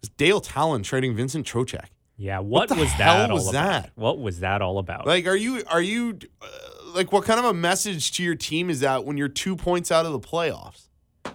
Was 0.00 0.08
Dale 0.10 0.40
Tallon 0.40 0.82
trading 0.82 1.14
Vincent 1.14 1.46
Trocheck? 1.46 1.86
Yeah. 2.16 2.38
What, 2.40 2.68
the 2.68 2.74
was 2.74 2.90
that 2.98 3.30
all 3.30 3.36
was 3.36 3.48
about? 3.48 3.82
that? 3.84 3.90
What 3.94 4.18
was 4.18 4.40
that 4.40 4.60
all 4.62 4.78
about? 4.78 5.06
Like, 5.06 5.26
are 5.26 5.36
you 5.36 5.62
are 5.70 5.82
you 5.82 6.18
uh, 6.40 6.46
like 6.94 7.12
what 7.12 7.24
kind 7.24 7.38
of 7.38 7.46
a 7.46 7.54
message 7.54 8.12
to 8.12 8.22
your 8.22 8.34
team 8.34 8.70
is 8.70 8.80
that 8.80 9.04
when 9.04 9.16
you're 9.16 9.28
two 9.28 9.56
points 9.56 9.92
out 9.92 10.04
of 10.06 10.12
the 10.12 10.20
playoffs? 10.20 10.88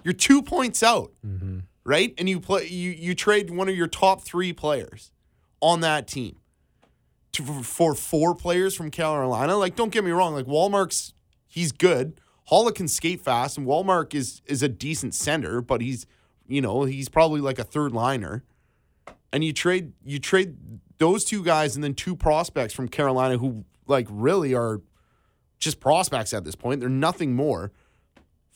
You're 0.04 0.14
two 0.14 0.42
points 0.42 0.82
out, 0.82 1.12
right? 1.88 2.12
And 2.18 2.28
you 2.28 2.38
play 2.38 2.66
you 2.66 2.90
you 2.90 3.14
trade 3.14 3.48
one 3.48 3.68
of 3.68 3.74
your 3.74 3.86
top 3.86 4.20
three 4.22 4.52
players 4.52 5.10
on 5.62 5.80
that 5.80 6.06
team 6.06 6.36
to, 7.32 7.42
for 7.42 7.94
four 7.94 8.34
players 8.34 8.74
from 8.74 8.90
Carolina. 8.90 9.56
Like, 9.56 9.74
don't 9.74 9.90
get 9.90 10.04
me 10.04 10.10
wrong. 10.10 10.34
Like 10.34 10.46
Wallmark's 10.46 11.14
he's 11.48 11.72
good. 11.72 12.20
Haula 12.50 12.74
can 12.74 12.88
skate 12.88 13.22
fast, 13.22 13.56
and 13.56 13.66
Walmart 13.66 14.14
is 14.14 14.42
is 14.44 14.62
a 14.62 14.68
decent 14.68 15.14
center, 15.14 15.62
but 15.62 15.80
he's 15.80 16.06
you 16.46 16.60
know 16.60 16.84
he's 16.84 17.08
probably 17.08 17.40
like 17.40 17.58
a 17.58 17.64
third 17.64 17.92
liner. 17.92 18.44
And 19.32 19.42
you 19.42 19.54
trade 19.54 19.92
you 20.04 20.18
trade 20.18 20.56
those 20.98 21.24
two 21.24 21.42
guys 21.42 21.74
and 21.74 21.82
then 21.82 21.94
two 21.94 22.14
prospects 22.14 22.74
from 22.74 22.88
Carolina 22.88 23.38
who 23.38 23.64
like 23.86 24.06
really 24.10 24.54
are 24.54 24.82
just 25.58 25.80
prospects 25.80 26.34
at 26.34 26.44
this 26.44 26.54
point. 26.54 26.80
They're 26.80 26.90
nothing 26.90 27.34
more 27.34 27.72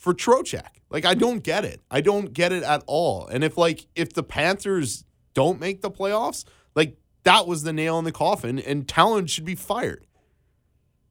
for 0.03 0.13
Trocheck. 0.13 0.81
Like 0.91 1.05
I 1.05 1.15
don't 1.15 1.45
get 1.45 1.65
it. 1.65 1.81
I 1.89 2.01
don't 2.01 2.33
get 2.33 2.51
it 2.51 2.65
at 2.65 2.83
all. 2.89 3.29
And 3.29 3.45
if 3.45 3.57
like 3.57 3.87
if 3.95 4.13
the 4.13 4.25
Panthers 4.25 5.05
don't 5.33 5.61
make 5.61 5.81
the 5.81 5.93
playoffs, 5.93 6.45
like 6.75 6.97
that 7.23 7.47
was 7.47 7.63
the 7.63 7.73
nail 7.73 8.01
in 8.01 8.05
the 8.05 8.11
coffin 8.11 8.59
and 8.59 8.89
Tallon 8.89 9.29
should 9.29 9.45
be 9.45 9.55
fired. 9.55 10.05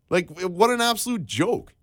Like 0.10 0.30
what 0.42 0.70
an 0.70 0.82
absolute 0.82 1.26
joke. 1.26 1.74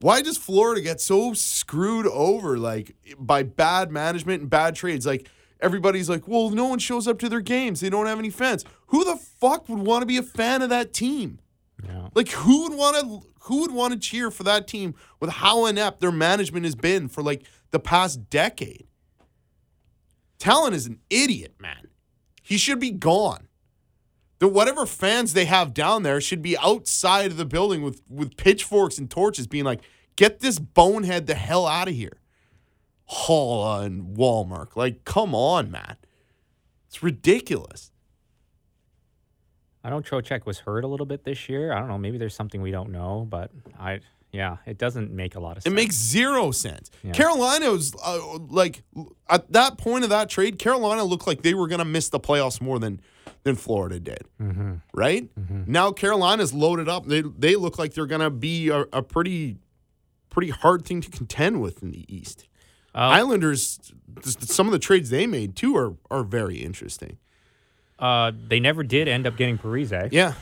Why 0.00 0.20
does 0.20 0.36
Florida 0.36 0.80
get 0.80 1.00
so 1.00 1.32
screwed 1.32 2.08
over 2.08 2.58
like 2.58 2.96
by 3.16 3.44
bad 3.44 3.92
management 3.92 4.40
and 4.40 4.50
bad 4.50 4.74
trades? 4.74 5.06
Like 5.06 5.28
everybody's 5.60 6.10
like, 6.10 6.26
"Well, 6.26 6.50
no 6.50 6.66
one 6.66 6.80
shows 6.80 7.06
up 7.06 7.20
to 7.20 7.28
their 7.28 7.40
games. 7.40 7.80
They 7.80 7.90
don't 7.90 8.06
have 8.06 8.18
any 8.18 8.30
fans." 8.30 8.64
Who 8.88 9.04
the 9.04 9.16
fuck 9.16 9.68
would 9.68 9.78
want 9.78 10.02
to 10.02 10.06
be 10.06 10.16
a 10.16 10.24
fan 10.24 10.60
of 10.62 10.70
that 10.70 10.92
team? 10.92 11.38
yeah. 11.86 12.08
Like 12.14 12.30
who 12.30 12.64
would 12.64 12.76
want 12.76 12.96
to 12.96 13.29
who 13.50 13.62
would 13.62 13.72
want 13.72 13.92
to 13.92 13.98
cheer 13.98 14.30
for 14.30 14.44
that 14.44 14.68
team 14.68 14.94
with 15.18 15.30
how 15.30 15.66
inept 15.66 16.00
their 16.00 16.12
management 16.12 16.64
has 16.64 16.76
been 16.76 17.08
for 17.08 17.20
like 17.20 17.42
the 17.72 17.80
past 17.80 18.30
decade? 18.30 18.86
Tallon 20.38 20.72
is 20.72 20.86
an 20.86 21.00
idiot, 21.10 21.56
man. 21.58 21.88
He 22.44 22.56
should 22.56 22.78
be 22.78 22.92
gone. 22.92 23.48
The 24.38 24.46
whatever 24.46 24.86
fans 24.86 25.32
they 25.32 25.46
have 25.46 25.74
down 25.74 26.04
there 26.04 26.20
should 26.20 26.42
be 26.42 26.56
outside 26.58 27.32
of 27.32 27.36
the 27.36 27.44
building 27.44 27.82
with 27.82 28.02
with 28.08 28.36
pitchforks 28.36 28.98
and 28.98 29.10
torches, 29.10 29.48
being 29.48 29.64
like, 29.64 29.80
"Get 30.14 30.38
this 30.38 30.60
bonehead 30.60 31.26
the 31.26 31.34
hell 31.34 31.66
out 31.66 31.88
of 31.88 31.94
here." 31.94 32.20
Haula 33.10 33.84
and 33.84 34.16
Wallmark, 34.16 34.76
like, 34.76 35.04
come 35.04 35.34
on, 35.34 35.72
man. 35.72 35.96
It's 36.86 37.02
ridiculous. 37.02 37.89
I 39.82 39.90
know 39.90 40.00
Trocheck 40.00 40.44
was 40.46 40.60
hurt 40.60 40.84
a 40.84 40.86
little 40.86 41.06
bit 41.06 41.24
this 41.24 41.48
year. 41.48 41.72
I 41.72 41.78
don't 41.78 41.88
know. 41.88 41.98
Maybe 41.98 42.18
there's 42.18 42.34
something 42.34 42.60
we 42.60 42.70
don't 42.70 42.90
know, 42.90 43.26
but 43.28 43.50
I, 43.78 44.00
yeah, 44.30 44.58
it 44.66 44.78
doesn't 44.78 45.10
make 45.10 45.34
a 45.36 45.40
lot 45.40 45.56
of 45.56 45.62
sense. 45.62 45.72
It 45.72 45.74
makes 45.74 45.96
zero 45.96 46.50
sense. 46.50 46.90
Yeah. 47.02 47.12
Carolina 47.12 47.70
was 47.70 47.94
uh, 48.04 48.38
like 48.48 48.82
at 49.28 49.50
that 49.52 49.78
point 49.78 50.04
of 50.04 50.10
that 50.10 50.28
trade, 50.28 50.58
Carolina 50.58 51.02
looked 51.04 51.26
like 51.26 51.42
they 51.42 51.54
were 51.54 51.66
going 51.66 51.78
to 51.78 51.84
miss 51.84 52.10
the 52.10 52.20
playoffs 52.20 52.60
more 52.60 52.78
than 52.78 53.00
than 53.42 53.56
Florida 53.56 53.98
did. 53.98 54.22
Mm-hmm. 54.40 54.74
Right 54.92 55.30
now, 55.66 55.92
Carolina's 55.92 56.52
loaded 56.52 56.88
up. 56.88 57.06
They 57.06 57.22
they 57.22 57.56
look 57.56 57.78
like 57.78 57.94
they're 57.94 58.06
going 58.06 58.20
to 58.20 58.30
be 58.30 58.68
a, 58.68 58.80
a 58.92 59.02
pretty 59.02 59.56
pretty 60.28 60.50
hard 60.50 60.84
thing 60.84 61.00
to 61.00 61.10
contend 61.10 61.60
with 61.60 61.82
in 61.82 61.90
the 61.90 62.04
East. 62.14 62.46
Uh, 62.94 62.98
Islanders, 62.98 63.80
some 64.22 64.66
of 64.66 64.72
the 64.72 64.78
trades 64.78 65.10
they 65.10 65.26
made 65.26 65.56
too 65.56 65.76
are 65.76 65.94
are 66.10 66.22
very 66.22 66.58
interesting. 66.58 67.18
Uh, 68.00 68.32
they 68.48 68.58
never 68.60 68.82
did 68.82 69.06
end 69.08 69.26
up 69.26 69.36
getting 69.36 69.58
Parise, 69.58 70.08
Yeah, 70.10 70.34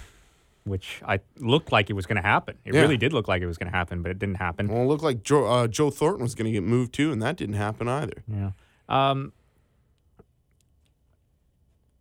which 0.64 1.00
I 1.06 1.20
looked 1.38 1.72
like 1.72 1.90
it 1.90 1.94
was 1.94 2.06
going 2.06 2.16
to 2.16 2.22
happen. 2.22 2.56
It 2.64 2.72
Yeah. 2.74 2.80
really 2.82 2.96
did 2.96 3.12
look 3.12 3.26
like 3.28 3.42
it 3.42 3.46
was 3.46 3.58
going 3.58 3.70
to 3.70 3.76
happen, 3.76 4.00
but 4.02 4.10
it 4.10 4.18
didn't 4.18 4.36
happen. 4.36 4.68
well, 4.68 4.82
it 4.82 4.86
looked 4.86 5.02
like 5.02 5.22
Joe, 5.22 5.44
uh, 5.46 5.66
Joe 5.66 5.90
Thornton 5.90 6.22
was 6.22 6.34
going 6.34 6.46
to 6.46 6.52
get 6.52 6.62
moved 6.62 6.92
too, 6.94 7.10
and 7.12 7.20
that 7.22 7.36
didn't 7.36 7.56
happen 7.56 7.88
either. 7.88 8.22
Yeah. 8.26 8.50
Um, 8.88 9.32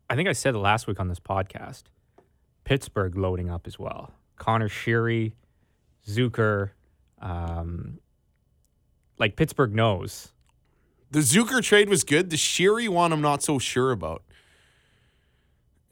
I 0.09 0.15
think 0.15 0.29
I 0.29 0.33
said 0.33 0.55
it 0.55 0.59
last 0.59 0.87
week 0.87 0.99
on 0.99 1.07
this 1.09 1.19
podcast. 1.19 1.83
Pittsburgh 2.63 3.17
loading 3.17 3.49
up 3.49 3.67
as 3.67 3.77
well. 3.79 4.11
Connor 4.37 4.69
Sheary, 4.69 5.33
Zucker. 6.07 6.71
Um, 7.21 7.99
like 9.17 9.35
Pittsburgh 9.35 9.73
knows. 9.73 10.31
The 11.11 11.19
Zucker 11.19 11.61
trade 11.63 11.89
was 11.89 12.03
good. 12.03 12.29
The 12.29 12.35
Sheary 12.35 12.87
one, 12.89 13.11
I'm 13.11 13.21
not 13.21 13.41
so 13.41 13.57
sure 13.59 13.91
about. 13.91 14.21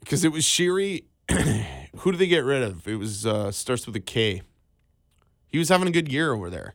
Because 0.06 0.24
it 0.24 0.30
was 0.30 0.44
Sheary. 0.44 1.02
who 1.98 2.12
did 2.12 2.18
they 2.20 2.28
get 2.28 2.44
rid 2.44 2.62
of? 2.62 2.86
It 2.86 2.94
was 2.94 3.26
uh, 3.26 3.50
starts 3.50 3.86
with 3.86 3.96
a 3.96 4.00
K. 4.00 4.42
He 5.48 5.58
was 5.58 5.68
having 5.68 5.88
a 5.88 5.90
good 5.90 6.06
year 6.12 6.32
over 6.32 6.48
there, 6.48 6.74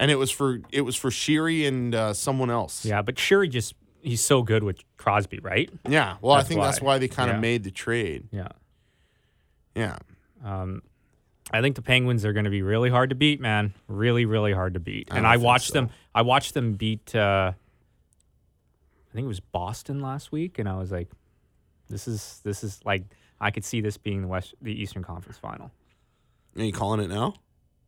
and 0.00 0.10
it 0.10 0.16
was 0.16 0.30
for 0.32 0.60
it 0.72 0.80
was 0.80 0.96
for 0.96 1.10
Sheary 1.10 1.66
and 1.68 1.94
uh, 1.94 2.12
someone 2.12 2.50
else. 2.50 2.84
Yeah, 2.84 3.02
but 3.02 3.14
Sheary 3.14 3.48
just 3.48 3.74
he's 4.02 4.20
so 4.24 4.42
good 4.42 4.64
with 4.64 4.80
Crosby, 4.96 5.38
right? 5.38 5.70
yeah. 5.88 6.16
Well, 6.20 6.32
I 6.32 6.38
That's 6.38 6.48
think 6.48 6.60
that's 6.60 6.80
why. 6.80 6.94
why 6.94 6.98
they 6.98 7.06
kind 7.08 7.30
of 7.30 7.36
Yeah. 7.36 7.40
made 7.40 7.62
the 7.62 7.70
trade. 7.70 8.26
Yeah. 8.32 8.48
Yeah. 9.76 9.98
Um, 10.44 10.82
I 11.52 11.60
think 11.60 11.76
the 11.76 11.82
Penguins 11.82 12.24
are 12.24 12.32
going 12.32 12.44
to 12.46 12.50
be 12.50 12.62
really 12.62 12.90
hard 12.90 13.10
to 13.10 13.16
beat, 13.16 13.40
man. 13.40 13.74
Really, 13.86 14.24
really 14.24 14.52
hard 14.52 14.74
to 14.74 14.80
beat. 14.80 15.08
I 15.12 15.16
and 15.18 15.22
don't 15.24 15.32
I 15.32 15.36
watched 15.36 15.68
so. 15.68 15.74
them. 15.74 15.90
I 16.14 16.22
watched 16.22 16.54
them 16.54 16.72
beat. 16.74 17.14
Uh, 17.14 17.52
I 17.54 19.14
think 19.14 19.24
it 19.24 19.28
was 19.28 19.40
Boston 19.40 20.00
last 20.00 20.32
week, 20.32 20.58
and 20.58 20.68
I 20.68 20.76
was 20.76 20.90
like, 20.90 21.08
"This 21.88 22.08
is 22.08 22.40
this 22.44 22.62
is 22.64 22.80
like 22.84 23.04
I 23.40 23.50
could 23.50 23.64
see 23.64 23.80
this 23.80 23.96
being 23.96 24.22
the 24.22 24.28
West, 24.28 24.54
the 24.60 24.72
Eastern 24.72 25.02
Conference 25.02 25.38
Final." 25.38 25.70
Are 26.56 26.64
you 26.64 26.72
calling 26.72 27.00
it 27.00 27.08
now? 27.08 27.34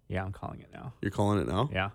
Yeah, 0.09 0.25
I'm 0.25 0.33
calling 0.33 0.61
it 0.61 0.69
now. 0.73 0.93
You're 1.01 1.11
calling 1.11 1.41
it 1.41 1.49
now? 1.49 1.71
Yeah. 1.73 1.91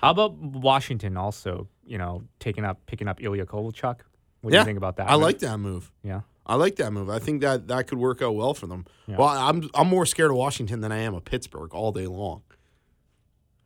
How 0.00 0.10
about 0.10 0.36
Washington 0.36 1.16
also? 1.16 1.68
You 1.86 1.98
know, 1.98 2.24
taking 2.40 2.64
up 2.64 2.84
picking 2.86 3.08
up 3.08 3.22
Ilya 3.22 3.46
Kovalchuk. 3.46 4.00
What 4.40 4.52
do 4.52 4.56
you 4.58 4.64
think 4.64 4.78
about 4.78 4.96
that? 4.96 5.10
I 5.10 5.14
like 5.14 5.40
that 5.40 5.58
move. 5.58 5.90
Yeah. 6.02 6.20
I 6.46 6.54
like 6.54 6.76
that 6.76 6.92
move. 6.92 7.10
I 7.10 7.18
think 7.18 7.42
that 7.42 7.68
that 7.68 7.86
could 7.88 7.98
work 7.98 8.22
out 8.22 8.34
well 8.34 8.54
for 8.54 8.66
them. 8.66 8.86
Yeah. 9.06 9.16
Well, 9.16 9.28
I'm 9.28 9.68
I'm 9.74 9.88
more 9.88 10.06
scared 10.06 10.30
of 10.30 10.36
Washington 10.36 10.80
than 10.80 10.92
I 10.92 10.98
am 10.98 11.14
of 11.14 11.24
Pittsburgh 11.24 11.74
all 11.74 11.92
day 11.92 12.06
long. 12.06 12.42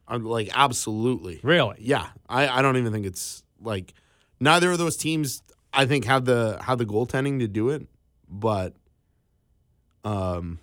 I'm 0.08 0.24
like 0.24 0.50
absolutely. 0.52 1.40
Really? 1.42 1.76
Yeah. 1.78 2.08
I, 2.28 2.48
I 2.48 2.62
don't 2.62 2.76
even 2.76 2.92
think 2.92 3.06
it's 3.06 3.44
like 3.60 3.94
neither 4.40 4.72
of 4.72 4.78
those 4.78 4.96
teams 4.96 5.42
I 5.72 5.86
think 5.86 6.04
have 6.06 6.24
the 6.24 6.58
have 6.62 6.78
the 6.78 6.86
goaltending 6.86 7.38
to 7.38 7.48
do 7.48 7.68
it, 7.70 7.86
but 8.32 8.74
um 10.04 10.58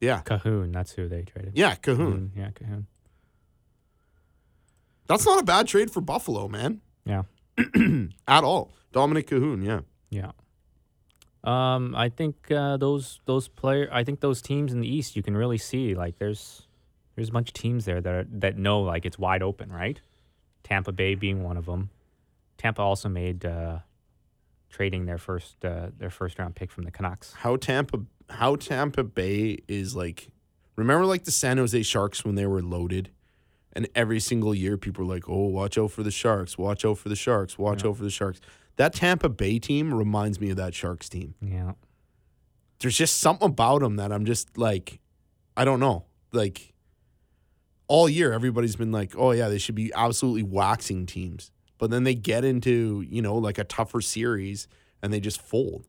yeah. 0.00 0.22
Kahun. 0.22 0.72
That's 0.72 0.92
who 0.92 1.08
they 1.08 1.22
traded. 1.22 1.52
Yeah, 1.54 1.74
Kahun. 1.74 2.30
Yeah, 2.36 2.50
Kahun. 2.50 2.84
That's 5.06 5.24
not 5.24 5.40
a 5.40 5.44
bad 5.44 5.68
trade 5.68 5.90
for 5.90 6.00
Buffalo, 6.00 6.48
man. 6.48 6.80
Yeah. 7.04 7.22
At 8.28 8.44
all. 8.44 8.72
Dominik 8.92 9.26
Kahun, 9.26 9.64
yeah. 9.64 9.80
Yeah. 10.10 10.32
Um, 11.44 11.94
I 11.94 12.08
think 12.08 12.50
uh, 12.50 12.76
those 12.76 13.20
those 13.24 13.46
player, 13.46 13.88
I 13.92 14.02
think 14.02 14.20
those 14.20 14.42
teams 14.42 14.72
in 14.72 14.80
the 14.80 14.88
East, 14.88 15.14
you 15.14 15.22
can 15.22 15.36
really 15.36 15.58
see 15.58 15.94
like 15.94 16.18
there's 16.18 16.66
there's 17.14 17.28
a 17.28 17.32
bunch 17.32 17.50
of 17.50 17.54
teams 17.54 17.84
there 17.84 18.00
that 18.00 18.14
are, 18.14 18.26
that 18.30 18.58
know 18.58 18.80
like 18.80 19.06
it's 19.06 19.18
wide 19.18 19.42
open, 19.42 19.70
right? 19.70 20.00
Tampa 20.64 20.90
Bay 20.90 21.14
being 21.14 21.44
one 21.44 21.56
of 21.56 21.66
them. 21.66 21.90
Tampa 22.58 22.82
also 22.82 23.08
made 23.08 23.44
uh, 23.46 23.78
trading 24.70 25.06
their 25.06 25.18
first 25.18 25.64
uh, 25.64 25.88
their 25.96 26.10
first 26.10 26.38
round 26.38 26.54
pick 26.54 26.70
from 26.70 26.84
the 26.84 26.90
Canucks. 26.90 27.32
how 27.34 27.56
Tampa 27.56 28.00
how 28.28 28.56
Tampa 28.56 29.04
Bay 29.04 29.58
is 29.68 29.94
like 29.94 30.28
remember 30.76 31.06
like 31.06 31.24
the 31.24 31.30
San 31.30 31.58
Jose 31.58 31.80
Sharks 31.82 32.24
when 32.24 32.34
they 32.34 32.46
were 32.46 32.62
loaded 32.62 33.10
and 33.76 33.88
every 33.94 34.20
single 34.20 34.54
year 34.54 34.78
people 34.78 35.04
were 35.04 35.14
like, 35.14 35.28
"Oh, 35.28 35.48
watch 35.48 35.76
out 35.76 35.90
for 35.92 36.02
the 36.02 36.10
Sharks, 36.10 36.56
watch 36.56 36.84
out 36.84 36.96
for 36.98 37.10
the 37.10 37.16
Sharks, 37.16 37.58
watch 37.58 37.84
out 37.84 37.96
for 37.98 38.02
the 38.02 38.10
Sharks." 38.10 38.40
That 38.76 38.94
Tampa 38.94 39.28
Bay 39.28 39.58
team 39.58 39.92
reminds 39.92 40.40
me 40.40 40.50
of 40.50 40.56
that 40.56 40.74
Sharks 40.74 41.08
team. 41.08 41.34
Yeah. 41.40 41.72
There's 42.78 42.96
just 42.96 43.18
something 43.18 43.46
about 43.46 43.80
them 43.80 43.96
that 43.96 44.12
I'm 44.12 44.24
just 44.24 44.56
like 44.56 45.00
I 45.56 45.64
don't 45.64 45.80
know. 45.80 46.06
Like 46.32 46.72
all 47.86 48.08
year 48.08 48.32
everybody's 48.32 48.76
been 48.76 48.92
like, 48.92 49.14
"Oh 49.16 49.30
yeah, 49.32 49.48
they 49.48 49.58
should 49.58 49.74
be 49.74 49.92
absolutely 49.94 50.42
waxing 50.42 51.06
teams." 51.06 51.50
But 51.78 51.90
then 51.90 52.04
they 52.04 52.14
get 52.14 52.44
into, 52.44 53.04
you 53.08 53.20
know, 53.20 53.34
like 53.36 53.58
a 53.58 53.64
tougher 53.64 54.00
series 54.00 54.66
and 55.02 55.12
they 55.12 55.20
just 55.20 55.40
fold. 55.40 55.86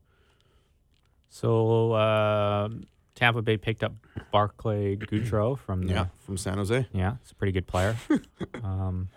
So 1.30 1.92
uh, 1.92 2.68
Tampa 3.14 3.42
Bay 3.42 3.56
picked 3.56 3.82
up 3.82 3.94
Barclay 4.32 4.96
Goodrow 4.96 5.58
from 5.66 5.82
the 5.82 5.92
Yeah, 5.94 6.06
from 6.24 6.36
San 6.36 6.58
Jose. 6.58 6.86
Yeah, 6.92 7.16
it's 7.22 7.32
a 7.32 7.34
pretty 7.34 7.52
good 7.52 7.66
player. 7.66 7.96
um, 8.62 9.08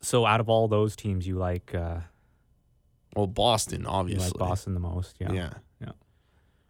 so 0.00 0.24
out 0.26 0.40
of 0.40 0.48
all 0.48 0.68
those 0.68 0.94
teams, 0.96 1.26
you 1.26 1.36
like 1.36 1.74
uh, 1.74 2.00
Well, 3.16 3.26
Boston, 3.26 3.82
you 3.82 3.88
obviously. 3.88 4.26
like 4.28 4.38
Boston 4.38 4.74
the 4.74 4.80
most. 4.80 5.16
Yeah. 5.18 5.32
Yeah. 5.32 5.50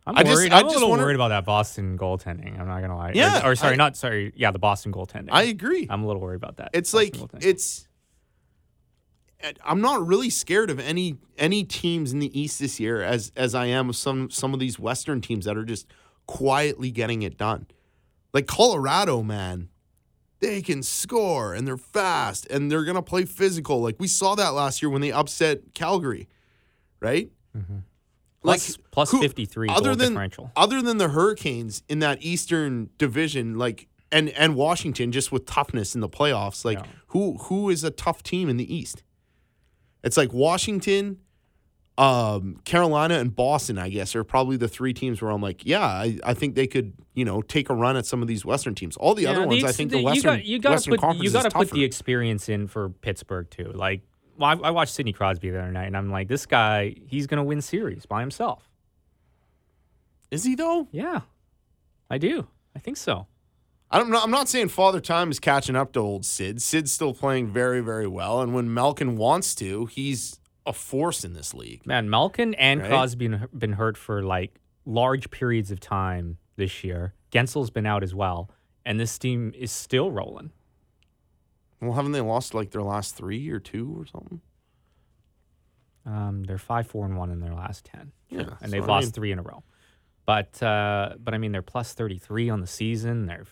I'm 0.09 0.16
I 0.18 0.22
just- 0.22 0.34
worried. 0.36 0.52
I 0.52 0.59
I'm 0.61 0.64
a 0.64 0.68
just 0.68 0.74
little 0.76 0.90
wonder- 0.90 1.04
worried 1.04 1.14
about 1.16 1.28
that 1.28 1.44
Boston 1.44 1.96
goaltending. 1.98 2.59
I'm 2.59 2.66
not 2.66 2.80
gonna 2.80 2.96
lie. 2.96 3.11
Or- 3.11 3.14
Yeah, 3.14 3.46
Or, 3.46 3.54
sorry, 3.54 3.74
I- 3.74 3.76
not 3.76 3.96
sorry. 3.96 4.32
Yeah, 4.36 4.50
the 4.50 4.59
Boston 4.59 4.92
goaltending. 4.92 5.28
I 5.30 5.44
agree. 5.44 5.86
I'm 5.90 6.02
a 6.02 6.06
little 6.06 6.22
worried 6.22 6.36
about 6.36 6.56
that. 6.56 6.70
It's 6.72 6.90
Boston 6.92 7.20
like 7.32 7.44
it's. 7.44 7.86
Eh, 9.40 9.52
I'm 9.64 9.80
not 9.80 10.04
really 10.06 10.30
scared 10.30 10.70
of 10.70 10.78
any 10.80 11.16
any 11.36 11.62
teams 11.64 12.12
in 12.12 12.18
the 12.18 12.38
East 12.38 12.59
this 12.59 12.80
year 12.80 13.02
as 13.02 13.30
as 13.36 13.54
I 13.54 13.66
am 13.66 13.88
of 13.90 13.96
some 13.96 14.30
some 14.30 14.52
of 14.52 14.61
these 14.61 14.78
Western 14.78 15.20
teams 15.20 15.44
that 15.44 15.56
are 15.56 15.64
just 15.64 15.86
quietly 16.26 16.90
getting 16.90 17.22
it 17.22 17.36
done. 17.36 17.66
Like 18.34 18.46
Colorado, 18.46 19.22
man, 19.22 19.68
they 20.40 20.61
can 20.61 20.82
score 20.82 21.54
and 21.54 21.66
they're 21.68 21.76
fast 21.76 22.46
and 22.50 22.70
they're 22.70 22.84
gonna 22.84 23.02
play 23.02 23.24
physical. 23.24 23.80
Like 23.80 23.96
we 24.00 24.09
saw 24.09 24.34
that 24.34 24.54
last 24.54 24.82
year 24.82 24.90
when 24.90 25.02
they 25.02 25.12
upset 25.12 25.72
Calgary, 25.74 26.28
right? 27.00 27.30
Mm-hmm. 27.56 27.78
Plus- 28.43 28.78
plus 28.93 29.11
53 29.11 29.68
goal 29.68 29.76
other 29.76 29.95
than 29.97 30.11
differential. 30.11 30.51
other 30.57 30.80
than 30.80 30.99
the 30.99 31.09
Hurricanes 31.09 31.82
in 31.89 31.99
that 32.01 32.22
Eastern 32.22 32.91
Division, 32.99 33.59
like 33.59 33.89
and 34.12 34.28
and 34.30 34.55
Washington 34.55 35.12
just 35.12 35.32
with 35.32 35.45
toughness 35.45 35.95
in 35.95 36.01
the 36.01 36.09
playoffs. 36.09 36.64
Like 36.64 36.78
Yeah. 36.78 36.86
who 37.09 37.36
who 37.39 37.68
is 37.68 37.84
a 37.84 37.91
tough 37.91 38.22
team 38.22 38.49
in 38.49 38.57
the 38.57 38.74
East? 38.74 39.03
It's 40.05 40.16
like 40.16 40.32
Washington, 40.32 41.18
um, 41.99 42.61
Carolina, 42.64 43.14
and 43.18 43.34
Boston. 43.34 43.76
I 43.78 43.89
guess 43.89 44.14
are 44.14 44.22
probably 44.24 44.57
the 44.57 44.68
three 44.68 44.95
teams 44.95 45.20
where 45.20 45.32
I'm 45.32 45.43
like, 45.43 45.66
yeah, 45.66 45.84
I, 45.84 46.18
I 46.22 46.34
think 46.34 46.55
they 46.55 46.66
could 46.68 46.93
you 47.14 47.24
know 47.24 47.43
take 47.43 47.68
a 47.68 47.74
run 47.74 47.97
at 47.97 48.07
some 48.07 48.22
of 48.22 48.28
these 48.28 48.45
Western 48.45 48.74
teams. 48.74 48.97
All 48.97 49.14
the 49.14 49.26
other 49.26 49.47
ones, 49.47 49.64
I 49.64 49.72
think 49.72 49.91
the 49.91 49.99
you 49.99 50.05
Western 50.05 50.36
got, 50.36 50.45
you 50.45 50.59
gotta 50.61 50.74
Western 50.74 50.97
put 50.99 51.16
you 51.16 51.30
got 51.30 51.43
to 51.43 51.51
put 51.51 51.70
the 51.70 51.82
experience 51.84 52.49
in 52.49 52.68
for 52.68 52.89
Pittsburgh 52.91 53.51
too. 53.51 53.72
Like, 53.74 54.03
well, 54.39 54.62
I, 54.62 54.68
I 54.68 54.70
watched 54.70 54.95
Sidney 54.95 55.12
Crosby 55.12 55.51
the 55.51 55.59
other 55.61 55.72
night, 55.72 55.86
and 55.86 55.97
I'm 55.97 56.11
like, 56.11 56.28
this 56.28 56.47
guy, 56.47 56.95
he's 57.07 57.26
gonna 57.26 57.45
win 57.45 57.61
series 57.61 58.07
by 58.07 58.20
himself. 58.20 58.70
is 60.30 60.45
he 60.45 60.55
though? 60.55 60.89
Yeah, 60.93 61.20
I 62.11 62.18
do. 62.18 62.47
I 62.74 62.78
think 62.78 62.97
so. 62.97 63.26
I 63.91 63.99
don't 63.99 64.11
know. 64.11 64.20
I'm 64.22 64.30
not 64.30 64.49
saying 64.49 64.68
Father 64.68 65.01
Time 65.01 65.30
is 65.30 65.41
catching 65.41 65.74
up 65.74 65.93
to 65.95 66.01
old 66.01 66.24
Sid. 66.26 66.61
Sid's 66.61 66.93
still 66.93 67.14
playing 67.14 67.49
very, 67.49 67.80
very 67.80 68.07
well, 68.07 68.41
and 68.43 68.55
when 68.55 68.72
Malkin 68.72 69.16
wants 69.16 69.55
to, 69.57 69.86
he's 69.86 70.39
a 70.66 70.72
force 70.74 71.24
in 71.24 71.32
this 71.32 71.55
league. 71.55 71.86
Man, 71.86 72.11
Malkin 72.11 72.53
and 72.55 72.82
Right? 72.82 72.91
Crosby 72.91 73.28
been, 73.28 73.49
been 73.57 73.72
hurt 73.72 73.97
for 73.97 74.22
like 74.22 74.61
large 74.84 75.30
periods 75.30 75.70
of 75.70 75.80
time 75.80 76.36
this 76.57 76.84
year. 76.84 77.14
Guentzel's 77.32 77.70
been 77.70 77.86
out 77.86 78.03
as 78.03 78.14
well, 78.14 78.51
and 78.84 79.01
this 79.01 79.18
team 79.18 79.53
is 79.57 79.72
still 79.72 80.11
rolling. 80.11 80.51
Well, 81.80 81.92
haven't 81.92 82.12
they 82.12 82.20
lost 82.20 82.54
like 82.54 82.70
their 82.70 82.82
last 82.82 83.16
three 83.16 83.48
or 83.50 83.60
two 83.60 83.94
or 83.98 84.04
something? 84.06 84.40
Um, 86.04 86.44
they're 86.44 86.58
five, 86.58 86.86
four, 86.86 87.04
and 87.04 87.16
one 87.16 87.30
in 87.30 87.40
their 87.40 87.54
last 87.54 87.84
ten. 87.84 88.12
Yeah, 88.30 88.54
and 88.62 88.72
they've 88.72 88.86
lost 88.86 89.06
mean- 89.06 89.12
three 89.12 89.32
in 89.32 89.38
a 89.38 89.42
row. 89.42 89.62
But 90.26 90.62
uh, 90.62 91.14
but 91.18 91.34
I 91.34 91.38
mean, 91.38 91.52
they're 91.52 91.62
plus 91.62 91.94
thirty 91.94 92.18
three 92.18 92.50
on 92.50 92.60
the 92.60 92.66
season. 92.66 93.26
They're, 93.26 93.44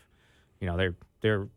you 0.61 0.67
know, 0.67 0.77
they're 0.77 0.97
they're 1.21 1.49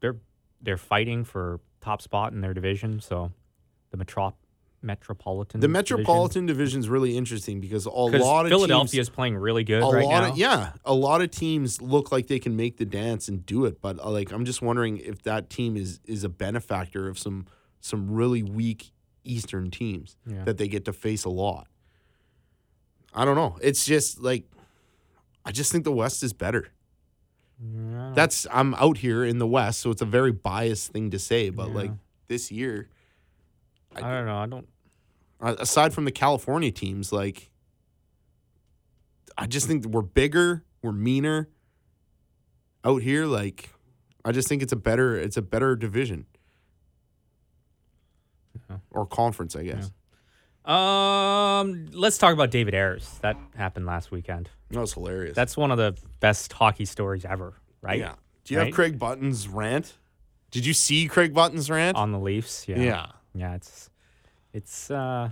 they're 0.00 0.16
they're 0.62 0.76
fighting 0.78 1.24
for 1.24 1.60
top 1.80 2.00
spot 2.02 2.32
in 2.32 2.40
their 2.40 2.54
division. 2.54 3.00
So 3.00 3.32
the 3.90 3.96
metro 3.96 4.34
metropolitan 4.82 5.60
The 5.60 5.68
Metropolitan 5.68 6.46
Division 6.46 6.80
is 6.80 6.88
really 6.88 7.16
interesting 7.16 7.60
because 7.60 7.86
a 7.86 7.90
lot 7.90 8.46
of 8.46 8.50
Philadelphia 8.50 8.90
teams, 8.96 9.08
is 9.08 9.10
playing 9.10 9.36
really 9.36 9.62
good 9.64 9.82
a 9.82 9.86
right 9.86 10.04
lot 10.06 10.22
now. 10.22 10.30
of 10.30 10.38
yeah, 10.38 10.72
a 10.84 10.94
lot 10.94 11.20
of 11.20 11.30
teams 11.30 11.80
look 11.82 12.10
like 12.10 12.26
they 12.28 12.38
can 12.38 12.56
make 12.56 12.76
the 12.78 12.84
dance 12.86 13.28
and 13.28 13.44
do 13.44 13.64
it. 13.66 13.80
But 13.80 13.98
uh, 13.98 14.10
like, 14.10 14.32
I'm 14.32 14.44
just 14.44 14.62
wondering 14.62 14.98
if 14.98 15.22
that 15.24 15.50
team 15.50 15.76
is 15.76 16.00
is 16.06 16.24
a 16.24 16.28
benefactor 16.28 17.08
of 17.08 17.18
some 17.18 17.46
some 17.80 18.10
really 18.10 18.42
weak 18.42 18.90
Eastern 19.24 19.70
teams 19.70 20.16
Yeah. 20.26 20.44
that 20.44 20.56
they 20.58 20.66
get 20.68 20.84
to 20.86 20.92
face 20.92 21.24
a 21.24 21.30
lot. 21.30 21.66
I 23.14 23.24
don't 23.24 23.36
know. 23.36 23.58
It's 23.62 23.84
just 23.84 24.20
like 24.20 24.44
I 25.44 25.52
just 25.52 25.72
think 25.72 25.84
the 25.84 25.92
West 25.92 26.22
is 26.22 26.32
better. 26.32 26.68
Yeah. 27.62 28.12
That's 28.14 28.46
I'm 28.50 28.74
out 28.76 28.98
here 28.98 29.24
in 29.24 29.38
the 29.38 29.46
West, 29.46 29.80
so 29.80 29.90
it's 29.90 30.00
a 30.02 30.06
very 30.06 30.32
biased 30.32 30.92
thing 30.92 31.10
to 31.10 31.18
say. 31.18 31.50
But 31.50 31.70
like 31.74 31.90
this 32.28 32.50
year, 32.50 32.88
I 33.96 34.00
don't 34.00 34.26
know. 34.26 34.36
I 34.38 34.46
don't. 34.46 35.60
aside 35.60 35.92
from 35.92 36.04
the 36.04 36.12
California 36.12 36.70
teams, 36.70 37.12
like 37.12 37.50
I 39.36 39.46
just 39.46 39.66
think 39.66 39.82
that 39.82 39.88
we're 39.88 40.02
bigger, 40.02 40.64
we're 40.82 40.92
meaner 40.92 41.48
out 42.84 43.02
here. 43.02 43.26
Like 43.26 43.70
I 44.24 44.32
just 44.32 44.48
think 44.48 44.62
it's 44.62 44.72
a 44.72 44.76
better, 44.76 45.16
it's 45.16 45.36
a 45.36 45.42
better 45.42 45.76
division 45.76 46.26
or 48.90 49.06
conference, 49.06 49.56
I 49.56 49.64
guess. 49.64 49.90
Um, 50.64 51.86
let's 51.92 52.18
talk 52.18 52.32
about 52.32 52.50
David 52.50 52.74
Ayres. 52.74 53.18
That 53.22 53.36
happened 53.56 53.86
last 53.86 54.10
weekend. 54.10 54.50
That 54.70 54.80
was 54.80 54.92
hilarious. 54.92 55.34
That's 55.34 55.56
one 55.56 55.70
of 55.70 55.78
the 55.78 55.96
best 56.20 56.52
hockey 56.52 56.84
stories 56.84 57.24
ever, 57.24 57.54
right? 57.82 57.98
yeah. 57.98 58.14
Do 58.44 58.54
you 58.54 58.60
have 58.60 58.72
Craig 58.72 58.98
Button's 58.98 59.48
rant? 59.48 59.96
Did 60.50 60.66
you 60.66 60.74
see 60.74 61.06
Craig 61.08 61.32
Button's 61.32 61.70
rant? 61.70 61.96
On 61.96 62.12
the 62.12 62.18
Leafs. 62.18 62.68
Yeah. 62.68 62.78
yeah. 62.78 63.06
Yeah, 63.34 63.54
it's 63.54 63.90
it's 64.52 64.90
uh 64.90 65.30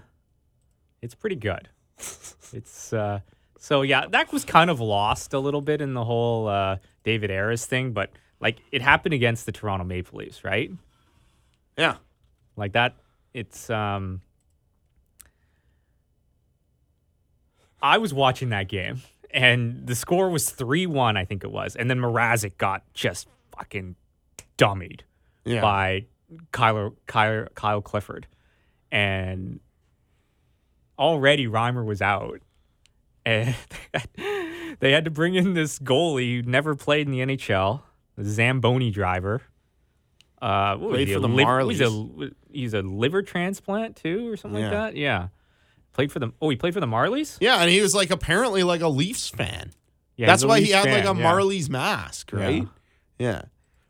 it's 1.02 1.14
pretty 1.14 1.36
good. 1.36 1.68
it's 2.52 2.92
uh 2.92 3.20
so 3.58 3.82
yeah, 3.82 4.06
that 4.08 4.32
was 4.32 4.44
kind 4.44 4.70
of 4.70 4.80
lost 4.80 5.34
a 5.34 5.38
little 5.38 5.60
bit 5.60 5.80
in 5.80 5.94
the 5.94 6.04
whole 6.04 6.48
uh 6.48 6.76
David 7.04 7.30
Ayres 7.30 7.66
thing, 7.66 7.92
but 7.92 8.10
like 8.40 8.58
it 8.72 8.82
happened 8.82 9.14
against 9.14 9.46
the 9.46 9.52
Toronto 9.52 9.84
Maple 9.84 10.18
Leafs, 10.18 10.44
right? 10.44 10.70
Yeah. 11.76 11.96
Like 12.56 12.72
that 12.72 12.94
it's 13.34 13.68
um 13.70 14.20
I 17.82 17.98
was 17.98 18.12
watching 18.12 18.48
that 18.50 18.68
game 18.68 19.02
and 19.30 19.86
the 19.86 19.94
score 19.94 20.30
was 20.30 20.50
3-1 20.50 21.16
I 21.16 21.24
think 21.24 21.44
it 21.44 21.50
was. 21.50 21.76
And 21.76 21.90
then 21.90 21.98
Mrazek 21.98 22.56
got 22.58 22.82
just 22.94 23.28
fucking 23.56 23.96
dummied 24.56 25.00
Yeah. 25.44 25.60
by 25.60 26.06
Kyle, 26.52 26.94
Kyle, 27.06 27.46
Kyle 27.54 27.80
Clifford. 27.82 28.26
And 28.90 29.60
already 30.98 31.46
Reimer 31.46 31.84
was 31.84 32.02
out. 32.02 32.40
And 33.24 33.54
they 34.80 34.92
had 34.92 35.04
to 35.04 35.10
bring 35.10 35.34
in 35.34 35.54
this 35.54 35.78
goalie 35.78 36.36
who 36.42 36.50
never 36.50 36.74
played 36.74 37.06
in 37.06 37.12
the 37.12 37.20
NHL, 37.20 37.82
the 38.16 38.24
Zamboni 38.24 38.90
driver. 38.90 39.42
Uh, 40.40 40.76
Played 40.76 41.08
he, 41.08 41.14
for 41.14 41.20
the 41.20 41.28
liv- 41.28 41.68
He's 41.68 41.80
a, 41.80 42.30
he's 42.50 42.74
a 42.74 42.82
liver 42.82 43.22
transplant 43.22 43.96
too, 43.96 44.32
or 44.32 44.36
something 44.36 44.62
like 44.62 44.70
that. 44.70 44.96
Yeah. 44.96 45.28
Played 45.92 46.12
for 46.12 46.20
the. 46.20 46.32
Oh, 46.40 46.48
he 46.48 46.54
played 46.54 46.74
for 46.74 46.80
the 46.80 46.86
Marlies. 46.86 47.38
Yeah, 47.40 47.56
and 47.56 47.68
he 47.68 47.80
was 47.80 47.92
like 47.92 48.10
apparently 48.10 48.62
like 48.62 48.82
a 48.82 48.88
Leafs 48.88 49.28
fan. 49.28 49.72
Yeah, 50.16 50.26
That's 50.26 50.44
why 50.44 50.60
he 50.60 50.70
had 50.70 50.84
fan, 50.84 51.04
like 51.04 51.16
a 51.16 51.18
yeah. 51.18 51.26
Marlies 51.32 51.68
mask, 51.68 52.32
right? 52.32 52.66
Yeah. 53.18 53.42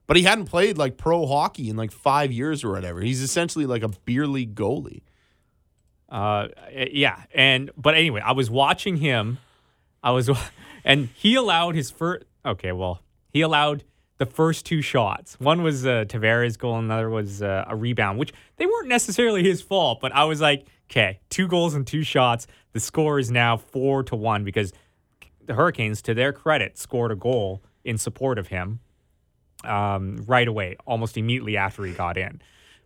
But 0.08 0.16
he 0.16 0.22
hadn't 0.22 0.46
played 0.46 0.78
like 0.78 0.96
pro 0.96 1.26
hockey 1.26 1.68
in 1.68 1.76
like 1.76 1.92
five 1.92 2.32
years 2.32 2.64
or 2.64 2.72
whatever. 2.72 3.02
He's 3.02 3.22
essentially 3.22 3.66
like 3.66 3.82
a 3.82 3.90
beer 4.06 4.26
league 4.26 4.54
goalie. 4.54 5.02
Uh, 6.08 6.48
yeah, 6.90 7.24
and 7.34 7.70
but 7.76 7.94
anyway, 7.94 8.22
I 8.24 8.32
was 8.32 8.50
watching 8.50 8.96
him. 8.96 9.36
I 10.02 10.12
was, 10.12 10.30
and 10.84 11.10
he 11.14 11.34
allowed 11.34 11.74
his 11.74 11.90
first. 11.90 12.24
Okay, 12.44 12.72
well, 12.72 13.02
he 13.28 13.42
allowed 13.42 13.84
the 14.16 14.24
first 14.24 14.64
two 14.64 14.80
shots. 14.80 15.38
One 15.38 15.62
was 15.62 15.84
a 15.84 16.06
Tavares 16.06 16.56
goal, 16.56 16.78
another 16.78 17.10
was 17.10 17.42
uh, 17.42 17.66
a 17.68 17.76
rebound, 17.76 18.18
which 18.18 18.32
they 18.56 18.64
weren't 18.64 18.88
necessarily 18.88 19.42
his 19.42 19.60
fault. 19.60 20.00
But 20.00 20.12
I 20.14 20.24
was 20.24 20.40
like, 20.40 20.66
okay, 20.90 21.20
two 21.28 21.46
goals 21.46 21.74
and 21.74 21.86
two 21.86 22.02
shots. 22.02 22.46
The 22.72 22.80
score 22.80 23.18
is 23.18 23.30
now 23.30 23.58
four 23.58 24.02
to 24.04 24.16
one 24.16 24.42
because 24.42 24.72
the 25.44 25.52
Hurricanes, 25.52 26.00
to 26.02 26.14
their 26.14 26.32
credit, 26.32 26.78
scored 26.78 27.12
a 27.12 27.16
goal 27.16 27.62
in 27.84 27.98
support 27.98 28.38
of 28.38 28.48
him 28.48 28.80
um, 29.64 30.24
right 30.26 30.46
away, 30.46 30.76
almost 30.86 31.16
immediately 31.16 31.56
after 31.56 31.84
he 31.84 31.92
got 31.92 32.16
in. 32.16 32.40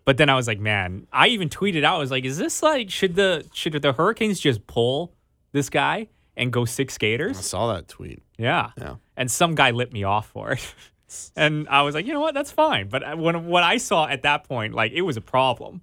But 0.04 0.16
then 0.16 0.28
I 0.28 0.34
was 0.34 0.48
like, 0.48 0.58
man, 0.58 1.06
I 1.12 1.28
even 1.28 1.48
tweeted 1.48 1.84
out, 1.84 1.96
I 1.96 1.98
was 1.98 2.10
like, 2.10 2.24
is 2.24 2.38
this 2.38 2.62
like 2.62 2.90
should 2.90 3.14
the 3.14 3.46
should 3.52 3.72
the 3.80 3.92
Hurricanes 3.92 4.40
just 4.40 4.66
pull 4.66 5.12
this 5.52 5.70
guy 5.70 6.08
and 6.36 6.52
go 6.52 6.64
six 6.64 6.94
skaters? 6.94 7.38
I 7.38 7.42
saw 7.42 7.72
that 7.74 7.88
tweet. 7.88 8.22
Yeah. 8.36 8.70
Yeah. 8.78 8.96
And 9.16 9.30
some 9.30 9.54
guy 9.54 9.70
lit 9.70 9.92
me 9.92 10.02
off 10.04 10.28
for 10.28 10.52
it. 10.52 10.74
and 11.36 11.68
I 11.68 11.82
was 11.82 11.94
like, 11.94 12.06
you 12.06 12.12
know 12.12 12.20
what, 12.20 12.34
that's 12.34 12.50
fine. 12.50 12.88
But 12.88 13.16
when 13.18 13.46
what 13.46 13.62
I 13.62 13.76
saw 13.76 14.06
at 14.06 14.22
that 14.22 14.44
point, 14.44 14.74
like 14.74 14.92
it 14.92 15.02
was 15.02 15.16
a 15.16 15.20
problem. 15.20 15.82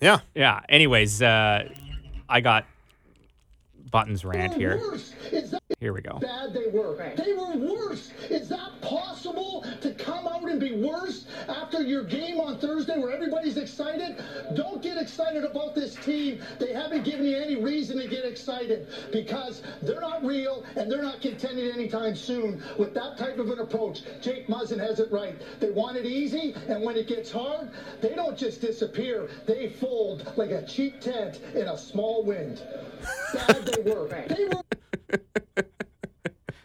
Yeah. 0.00 0.20
Yeah. 0.34 0.60
Anyways, 0.68 1.22
uh, 1.22 1.68
I 2.28 2.40
got 2.40 2.66
Button's 3.90 4.24
rant 4.24 4.54
here. 4.54 4.78
Worse. 4.78 5.12
Is 5.32 5.50
that 5.50 5.62
Here 5.80 5.92
we 5.92 6.00
go. 6.00 6.18
bad 6.18 6.52
they 6.52 6.66
were? 6.68 6.96
They 7.16 7.32
were 7.32 7.56
worse. 7.56 8.10
Is 8.28 8.48
that 8.48 8.80
possible 8.82 9.64
to 9.80 9.92
come 9.94 10.26
out 10.26 10.42
and 10.48 10.60
be 10.60 10.72
worse 10.72 11.26
after 11.48 11.82
your 11.82 12.04
game 12.04 12.40
on 12.40 12.58
Thursday 12.58 12.98
where 12.98 13.12
everybody's 13.12 13.56
excited? 13.56 14.22
Don't 14.54 14.82
get 14.82 14.96
excited 14.96 15.44
about 15.44 15.74
this 15.74 15.94
team. 15.96 16.40
They 16.58 16.72
haven't 16.72 17.04
given 17.04 17.26
you 17.26 17.36
any 17.36 17.56
reason 17.56 17.98
to 18.00 18.08
get 18.08 18.24
excited 18.24 18.88
because 19.12 19.62
they're 19.82 20.00
not 20.00 20.24
real 20.24 20.64
and 20.76 20.90
they're 20.90 21.02
not 21.02 21.20
contending 21.20 21.70
anytime 21.70 22.14
soon 22.16 22.62
with 22.78 22.94
that 22.94 23.16
type 23.18 23.38
of 23.38 23.50
an 23.50 23.58
approach. 23.60 24.02
Jake 24.20 24.46
Muzzin 24.48 24.78
has 24.78 25.00
it 25.00 25.10
right. 25.10 25.34
They 25.60 25.70
want 25.70 25.96
it 25.96 26.06
easy, 26.06 26.54
and 26.68 26.82
when 26.82 26.96
it 26.96 27.06
gets 27.06 27.30
hard, 27.30 27.70
they 28.00 28.14
don't 28.14 28.36
just 28.36 28.60
disappear. 28.60 29.28
They 29.46 29.68
fold 29.68 30.32
like 30.36 30.50
a 30.50 30.64
cheap 30.66 31.00
tent 31.00 31.40
in 31.54 31.68
a 31.68 31.76
small 31.78 32.22
wind. 32.24 32.62
Bad 33.32 33.64
they 33.66 33.79
were. 33.82 34.08
They 34.08 34.46
were 34.46 35.64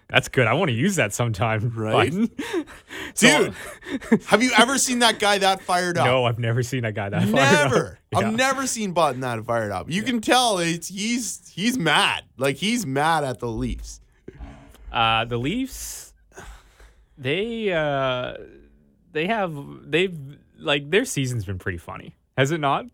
That's 0.10 0.30
good. 0.30 0.48
I 0.48 0.54
want 0.54 0.70
to 0.70 0.76
use 0.76 0.96
that 0.96 1.14
sometime. 1.14 1.72
Right? 1.76 2.12
Dude, 3.16 3.54
have 4.28 4.44
you 4.44 4.52
ever 4.58 4.78
seen 4.78 5.00
that 5.00 5.20
guy 5.20 5.38
that 5.38 5.62
fired 5.62 5.98
up? 5.98 6.06
No, 6.06 6.26
I've 6.26 6.40
never 6.40 6.64
seen 6.64 6.86
a 6.86 6.92
guy 6.92 7.10
that 7.10 7.24
fired 7.24 7.36
up. 7.36 7.72
Never. 7.72 8.00
Yeah. 8.12 8.20
I've 8.20 8.34
never 8.34 8.68
seen 8.68 8.92
Button 8.92 9.22
that 9.22 9.44
fired 9.46 9.72
up. 9.72 9.90
You 9.90 10.04
can 10.04 10.22
tell 10.22 10.60
it's 10.60 10.90
he's 10.90 11.50
he's 11.50 11.78
mad. 11.78 12.24
Like 12.38 12.58
he's 12.58 12.86
mad 12.86 13.24
at 13.24 13.40
the 13.40 13.48
Leafs. 13.48 14.02
Uh, 14.92 15.26
the 15.26 15.38
Leafs, 15.38 16.14
they 17.18 17.72
uh, 17.72 18.36
they 19.12 19.28
have 19.28 19.54
they've 19.84 20.18
like 20.58 20.90
their 20.90 21.06
season's 21.06 21.46
been 21.46 21.60
pretty 21.60 21.78
funny, 21.78 22.16
has 22.38 22.52
it 22.52 22.60
not? 22.60 22.86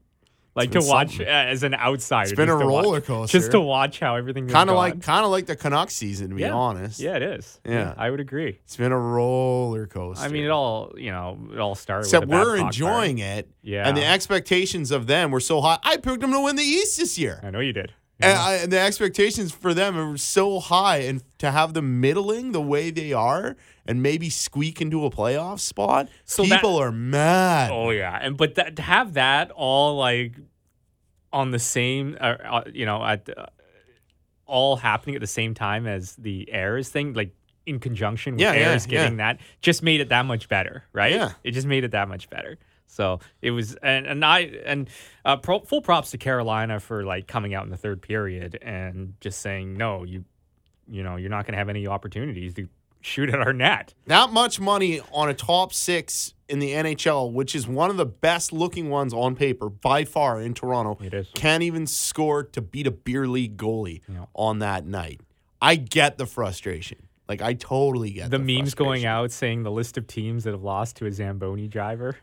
Like 0.53 0.71
to 0.71 0.79
watch 0.81 1.11
something. 1.11 1.27
uh, 1.27 1.29
as 1.29 1.63
an 1.63 1.73
outsider, 1.73 2.23
It's 2.29 2.35
been 2.35 2.47
just 2.47 2.57
a 2.57 2.59
to 2.65 2.67
watch- 2.69 2.83
roller 2.83 2.99
coaster. 3.01 3.37
just 3.39 3.51
to 3.51 3.61
watch 3.61 3.99
how 4.01 4.17
everything 4.17 4.47
Kind 4.49 4.69
of 4.69 4.75
like 4.75 5.01
kind 5.01 5.23
of 5.23 5.31
like 5.31 5.45
the 5.45 5.55
Canucks 5.55 5.93
season 5.93 6.29
to 6.29 6.35
be 6.35 6.41
yeah. 6.41 6.51
honest. 6.51 6.99
Yeah, 6.99 7.15
it 7.15 7.21
is. 7.23 7.59
Yeah. 7.65 7.93
I 7.97 8.09
would 8.09 8.19
agree. 8.19 8.59
It's 8.65 8.75
been 8.75 8.91
a 8.91 8.99
roller 8.99 9.87
coaster. 9.87 10.25
I 10.25 10.27
mean, 10.27 10.43
it 10.43 10.49
all 10.49 10.91
you 10.97 11.11
know, 11.11 11.39
it 11.53 11.59
all 11.59 11.75
started. 11.75 12.05
Except 12.07 12.27
with 12.27 12.37
we're 12.37 12.57
enjoying 12.57 13.19
card. 13.19 13.29
it. 13.45 13.49
Yeah. 13.61 13.87
And 13.87 13.95
the 13.95 14.05
expectations 14.05 14.91
of 14.91 15.07
them 15.07 15.31
were 15.31 15.39
so 15.39 15.61
high. 15.61 15.79
I 15.83 15.95
picked 15.97 16.19
them 16.19 16.31
to 16.33 16.41
win 16.41 16.57
the 16.57 16.63
East 16.63 16.97
this 16.97 17.17
year. 17.17 17.39
I 17.43 17.49
know 17.51 17.59
you 17.61 17.71
did. 17.73 17.93
And, 18.23 18.37
I, 18.37 18.53
and 18.55 18.71
the 18.71 18.79
expectations 18.79 19.51
for 19.51 19.73
them 19.73 19.97
are 19.97 20.17
so 20.17 20.59
high, 20.59 20.97
and 20.97 21.23
to 21.39 21.51
have 21.51 21.73
them 21.73 21.99
middling 21.99 22.51
the 22.51 22.61
way 22.61 22.91
they 22.91 23.13
are, 23.13 23.55
and 23.85 24.01
maybe 24.03 24.29
squeak 24.29 24.81
into 24.81 25.05
a 25.05 25.09
playoff 25.09 25.59
spot, 25.59 26.07
So 26.25 26.43
that- 26.43 26.55
people 26.61 26.77
are 26.77 26.91
mad. 26.91 27.71
Oh 27.71 27.89
yeah, 27.89 28.17
and 28.21 28.37
but 28.37 28.55
that, 28.55 28.75
to 28.77 28.81
have 28.81 29.13
that 29.13 29.51
all 29.51 29.97
like 29.97 30.33
on 31.33 31.51
the 31.51 31.59
same, 31.59 32.17
uh, 32.19 32.35
uh, 32.43 32.63
you 32.73 32.85
know, 32.85 33.03
at 33.03 33.29
uh, 33.35 33.45
all 34.45 34.75
happening 34.75 35.15
at 35.15 35.21
the 35.21 35.27
same 35.27 35.53
time 35.53 35.87
as 35.87 36.15
the 36.17 36.51
Ayres 36.51 36.89
thing, 36.89 37.13
like 37.13 37.33
in 37.65 37.79
conjunction 37.79 38.33
with 38.33 38.41
Yeah, 38.41 38.53
yeah, 38.53 38.77
getting 38.87 39.17
yeah. 39.19 39.33
that, 39.33 39.41
just 39.61 39.81
made 39.81 40.01
it 40.01 40.09
that 40.09 40.25
much 40.25 40.49
better, 40.49 40.83
right? 40.93 41.13
Yeah. 41.13 41.31
it 41.43 41.51
just 41.51 41.67
made 41.67 41.83
it 41.85 41.91
that 41.91 42.07
much 42.09 42.29
better. 42.29 42.57
So 42.91 43.19
it 43.41 43.51
was, 43.51 43.75
and 43.81 44.05
and 44.05 44.23
I 44.25 44.39
and 44.65 44.89
uh, 45.23 45.37
pro, 45.37 45.59
full 45.61 45.81
props 45.81 46.11
to 46.11 46.17
Carolina 46.17 46.79
for 46.81 47.05
like 47.05 47.25
coming 47.25 47.53
out 47.53 47.63
in 47.63 47.69
the 47.71 47.77
third 47.77 48.01
period 48.01 48.59
and 48.61 49.13
just 49.21 49.39
saying 49.39 49.77
no, 49.77 50.03
you, 50.03 50.25
you 50.89 51.01
know, 51.01 51.15
you're 51.15 51.29
not 51.29 51.45
going 51.45 51.53
to 51.53 51.57
have 51.57 51.69
any 51.69 51.87
opportunities 51.87 52.53
to 52.55 52.67
shoot 52.99 53.29
at 53.29 53.39
our 53.39 53.53
net. 53.53 53.93
That 54.07 54.31
much 54.31 54.59
money 54.59 54.99
on 55.13 55.29
a 55.29 55.33
top 55.33 55.73
six 55.73 56.33
in 56.49 56.59
the 56.59 56.71
NHL, 56.73 57.31
which 57.31 57.55
is 57.55 57.65
one 57.65 57.89
of 57.89 57.95
the 57.95 58.05
best 58.05 58.51
looking 58.51 58.89
ones 58.89 59.13
on 59.13 59.35
paper 59.37 59.69
by 59.69 60.03
far 60.03 60.41
in 60.41 60.53
Toronto, 60.53 60.97
It 61.01 61.13
is. 61.13 61.29
can't 61.33 61.63
even 61.63 61.87
score 61.87 62.43
to 62.43 62.61
beat 62.61 62.85
a 62.87 62.91
beer 62.91 63.25
league 63.25 63.55
goalie 63.55 64.01
Yeah. 64.07 64.25
on 64.35 64.59
that 64.59 64.85
night. 64.85 65.21
I 65.61 65.77
get 65.77 66.17
the 66.17 66.25
frustration. 66.25 67.07
Like 67.31 67.41
I 67.41 67.53
totally 67.53 68.11
get 68.11 68.29
the 68.29 68.37
the, 68.37 68.43
memes 68.59 68.75
going 68.75 69.05
out 69.05 69.31
saying 69.31 69.63
the 69.63 69.71
list 69.71 69.97
of 69.97 70.05
teams 70.05 70.43
that 70.43 70.51
have 70.51 70.63
lost 70.63 70.97
to 70.97 71.05
a 71.05 71.11
Zamboni 71.13 71.69
driver. 71.69 72.17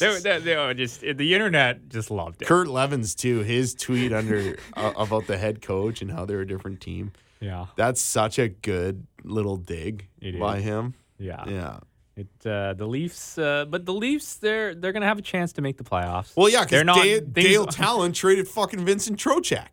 they, 0.00 0.18
they, 0.18 0.40
they 0.40 0.56
were 0.56 0.74
just 0.74 1.02
the 1.02 1.34
internet 1.34 1.88
just 1.88 2.10
loved 2.10 2.42
it. 2.42 2.48
Kurt 2.48 2.66
Levins 2.66 3.14
too. 3.14 3.44
His 3.44 3.76
tweet 3.76 4.12
under 4.12 4.58
uh, 4.74 4.92
about 4.96 5.28
the 5.28 5.38
head 5.38 5.62
coach 5.62 6.02
and 6.02 6.10
how 6.10 6.24
they're 6.24 6.40
a 6.40 6.46
different 6.48 6.80
team. 6.80 7.12
yeah, 7.38 7.66
That's 7.76 8.00
such 8.00 8.40
a 8.40 8.48
good 8.48 9.06
little 9.22 9.56
dig 9.56 10.08
It 10.20 10.40
by 10.40 10.56
is. 10.56 10.64
him. 10.64 10.94
yeah, 11.16 11.44
Yeah. 11.46 11.78
It 12.16 12.26
uh, 12.44 12.74
the 12.74 12.88
Leafs, 12.88 13.38
uh, 13.38 13.66
but 13.66 13.86
the 13.86 13.94
Leafs 13.94 14.34
they're 14.34 14.74
they're 14.74 14.90
gonna 14.90 15.06
have 15.06 15.20
a 15.20 15.22
chance 15.22 15.52
to 15.52 15.62
make 15.62 15.76
the 15.76 15.84
playoffs. 15.84 16.36
Well, 16.36 16.48
yeah, 16.48 16.64
because. 16.64 16.82
Dale, 16.84 17.20
Dale 17.20 17.66
Tallon 17.66 18.12
traded 18.12 18.48
fucking 18.48 18.84
Vincent 18.84 19.16
Trocheck. 19.16 19.68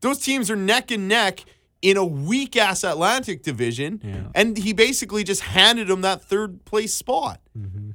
Those 0.00 0.18
teams 0.18 0.50
are 0.50 0.56
neck 0.56 0.90
and 0.90 1.06
neck 1.06 1.44
in 1.82 1.96
a 1.96 2.04
weak 2.04 2.56
ass 2.56 2.82
Atlantic 2.84 3.42
division, 3.42 4.00
Yeah. 4.02 4.28
and 4.34 4.56
he 4.56 4.72
basically 4.72 5.22
just 5.24 5.42
handed 5.42 5.88
him 5.88 6.00
that 6.02 6.22
third 6.22 6.64
place 6.64 6.92
spot. 6.94 7.40
Mhm. 7.56 7.94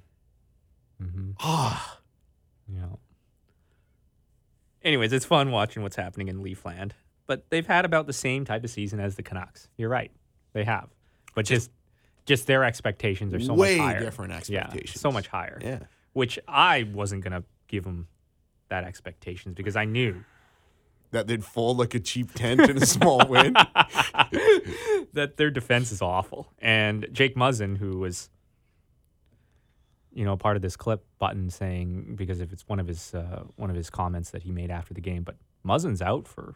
Mhm. 1.01 1.35
Ah, 1.39 1.99
Yeah. 2.67 2.95
Anyways, 4.83 5.13
it's 5.13 5.25
fun 5.25 5.51
watching 5.51 5.81
what's 5.83 5.95
happening 5.95 6.27
in 6.27 6.39
Leafland, 6.43 6.91
but 7.25 7.49
they've 7.49 7.65
had 7.67 7.85
about 7.85 8.05
the 8.07 8.13
same 8.13 8.43
type 8.45 8.63
of 8.63 8.69
season 8.69 8.99
as 8.99 9.15
the 9.15 9.23
Canucks. 9.23 9.69
You're 9.77 9.89
right, 9.89 10.11
they 10.53 10.63
have, 10.63 10.89
but 11.35 11.45
just 11.45 11.71
just 12.25 12.47
their 12.47 12.63
expectations 12.63 13.33
are 13.33 13.39
so 13.41 13.53
Way 13.53 13.77
much 13.77 13.85
higher. 13.85 13.99
different 13.99 14.31
Yeah, 14.49 14.61
expectations. 14.61 15.01
so 15.01 15.11
much 15.11 15.27
higher. 15.27 15.59
yeah. 15.61 15.79
which 16.13 16.37
I 16.47 16.83
wasn't 16.83 17.23
gonna 17.23 17.43
give 17.67 17.83
them 17.85 18.07
that 18.69 18.83
expectations 18.83 19.55
because 19.55 19.75
I 19.75 19.85
knew 19.85 20.23
That 21.13 21.27
they'd 21.27 21.43
fold 21.45 21.77
like 21.77 21.95
a 21.95 21.99
cheap 21.99 22.33
tent 22.33 22.61
in 22.61 22.77
a 22.77 22.85
small 22.85 23.25
win. 23.27 23.53
that 25.13 25.35
their 25.37 25.49
defense 25.49 25.91
is 25.91 26.01
awful. 26.01 26.51
And 26.59 27.07
Jake 27.11 27.35
Muzzin, 27.35 27.77
who 27.77 27.99
was, 27.99 28.29
you 30.11 30.25
know, 30.25 30.35
part 30.37 30.55
of 30.55 30.61
this 30.61 30.75
clip 30.75 31.05
Button 31.19 31.49
saying 31.49 32.15
because 32.15 32.39
if 32.39 32.51
it's 32.51 32.67
one 32.67 32.79
of 32.79 32.87
his 32.87 33.13
uh, 33.13 33.43
one 33.55 33.69
of 33.69 33.75
his 33.75 33.89
comments 33.89 34.31
that 34.31 34.43
he 34.43 34.51
made 34.51 34.69
after 34.71 34.93
the 34.93 35.01
game, 35.01 35.23
but 35.23 35.35
Muzzin's 35.65 36.01
out 36.01 36.27
for 36.27 36.55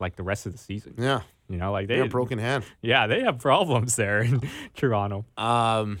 like 0.00 0.16
the 0.16 0.22
rest 0.22 0.46
of 0.46 0.52
the 0.52 0.58
season. 0.58 0.94
Yeah. 0.98 1.20
You 1.48 1.56
know, 1.58 1.72
like 1.72 1.88
they 1.88 1.96
They're 1.96 2.04
a 2.04 2.08
broken 2.08 2.38
hand. 2.38 2.64
yeah 2.82 3.06
they 3.06 3.20
have 3.22 3.38
problems 3.38 3.96
there 3.96 4.20
in 4.20 4.40
Toronto. 4.74 5.24
Um, 5.36 5.98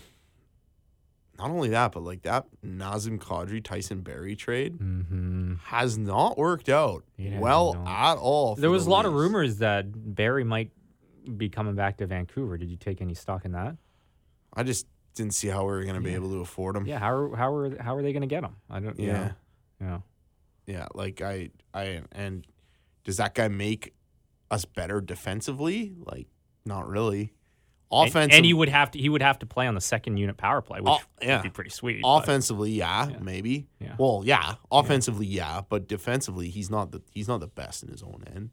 not 1.38 1.50
only 1.50 1.68
that, 1.70 1.92
but 1.92 2.02
like 2.02 2.22
that 2.22 2.46
Nazem 2.64 3.18
Kadri 3.18 3.62
Tyson 3.62 4.00
Barrie 4.00 4.36
trade 4.36 4.74
hmm 4.74 5.54
has 5.64 5.96
not 5.98 6.36
worked 6.38 6.68
out 6.68 7.04
Yeah, 7.16 7.38
well 7.38 7.74
no. 7.74 7.86
at 7.86 8.14
all. 8.16 8.54
There 8.56 8.70
was 8.70 8.84
the 8.84 8.90
a 8.90 8.92
lot 8.92 9.04
of 9.06 9.12
rumors 9.14 9.58
that 9.58 9.86
Barrie 10.14 10.44
might 10.44 10.70
be 11.36 11.48
coming 11.48 11.74
back 11.74 11.98
to 11.98 12.06
Vancouver. 12.06 12.56
Did 12.58 12.70
you 12.70 12.76
take 12.76 13.00
any 13.00 13.14
stock 13.14 13.44
in 13.44 13.52
that? 13.52 13.76
I 14.54 14.62
just 14.62 14.86
didn't 15.14 15.34
see 15.34 15.48
how 15.48 15.60
we 15.64 15.72
were 15.72 15.82
going 15.82 15.94
to 15.94 16.00
be 16.00 16.14
able 16.14 16.30
to 16.30 16.40
afford 16.40 16.74
him. 16.76 16.86
Yeah, 16.86 16.98
how 16.98 17.12
are, 17.12 17.36
how 17.36 17.52
are 17.54 17.82
how 17.82 17.96
are 17.96 18.02
they 18.02 18.12
going 18.12 18.22
to 18.22 18.26
get 18.28 18.44
him? 18.44 18.56
I 18.70 18.80
don't. 18.80 18.98
Yeah. 18.98 19.32
Yeah. 19.80 19.86
Yeah. 19.86 19.98
Yeah, 20.66 20.86
like 20.94 21.22
I, 21.22 21.50
I, 21.72 22.02
and 22.12 22.46
does 23.04 23.16
that 23.16 23.34
guy 23.34 23.48
make 23.48 23.94
us 24.50 24.64
better 24.66 25.00
defensively? 25.00 25.94
Like, 25.98 26.26
not 26.66 26.86
really. 26.86 27.32
And- 27.90 28.08
Offensive, 28.10 28.36
and, 28.36 28.44
he 28.44 28.52
would 28.52 28.68
have 28.68 28.90
to 28.90 28.98
he 28.98 29.08
would 29.08 29.22
have 29.22 29.38
to 29.38 29.46
play 29.46 29.66
on 29.66 29.74
the 29.74 29.80
second 29.80 30.18
unit 30.18 30.36
power 30.36 30.60
play, 30.60 30.80
which 30.80 30.92
Oh, 30.92 31.00
yeah. 31.22 31.36
would 31.36 31.42
be 31.44 31.50
pretty 31.50 31.70
sweet. 31.70 32.02
offensively, 32.04 32.70
yeah, 32.72 33.08
maybe. 33.20 33.66
Yeah. 33.80 33.94
Well, 33.98 34.22
yeah, 34.26 34.56
offensively, 34.70 35.24
yeah. 35.26 35.62
but 35.68 35.88
defensively, 35.88 36.50
he's 36.50 36.68
not 36.68 36.92
the 36.92 37.00
he's 37.12 37.28
not 37.28 37.40
the 37.40 37.46
best 37.46 37.82
in 37.82 37.88
his 37.88 38.02
own 38.02 38.24
end. 38.34 38.50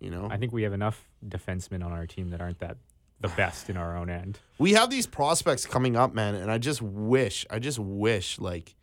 You 0.00 0.10
know, 0.10 0.28
I 0.30 0.36
think 0.38 0.52
we 0.52 0.64
have 0.64 0.72
enough 0.72 1.08
defensemen 1.24 1.84
on 1.84 1.92
our 1.92 2.06
team 2.06 2.30
that 2.30 2.40
aren't 2.40 2.58
that 2.58 2.78
the 3.20 3.28
best 3.28 3.70
in 3.70 3.76
our 3.76 3.96
own 3.96 4.10
end. 4.10 4.40
we 4.58 4.72
have 4.72 4.90
these 4.90 5.06
prospects 5.06 5.64
coming 5.64 5.96
up, 5.96 6.12
man, 6.12 6.34
and 6.34 6.50
I 6.50 6.58
just 6.58 6.82
wish, 6.82 7.46
I 7.50 7.58
just 7.60 7.78
wish, 7.78 8.40
like, 8.40 8.74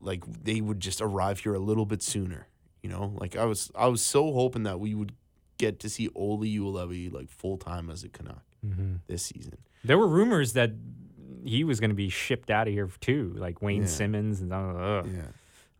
like 0.00 0.24
they 0.44 0.60
would 0.60 0.80
just 0.80 1.00
arrive 1.00 1.40
here 1.40 1.54
a 1.54 1.58
little 1.60 1.86
bit 1.86 2.02
sooner. 2.02 2.46
You 2.82 2.90
know, 2.90 3.12
like 3.16 3.36
I 3.36 3.44
was, 3.44 3.72
I 3.74 3.88
was 3.88 4.02
so 4.02 4.32
hoping 4.32 4.62
that 4.64 4.78
we 4.78 4.94
would 4.94 5.12
get 5.58 5.80
to 5.80 5.88
see 5.88 6.08
Olli 6.14 6.56
Juolevi 6.56 7.12
like 7.12 7.28
full 7.28 7.56
time 7.58 7.90
as 7.90 8.04
a 8.04 8.08
Canuck 8.08 8.42
this 9.06 9.22
season. 9.24 9.58
There 9.84 9.96
were 9.98 10.08
rumors 10.08 10.52
that 10.54 10.72
he 11.44 11.64
was 11.64 11.80
going 11.80 11.90
to 11.90 11.96
be 11.96 12.08
shipped 12.08 12.50
out 12.50 12.66
of 12.68 12.74
here 12.74 12.88
too, 13.00 13.32
like 13.36 13.62
Wayne 13.62 13.82
Yeah. 13.82 13.88
Simmons, 13.88 14.40
and 14.40 14.52
uh, 14.52 15.02
Yeah, 15.06 15.22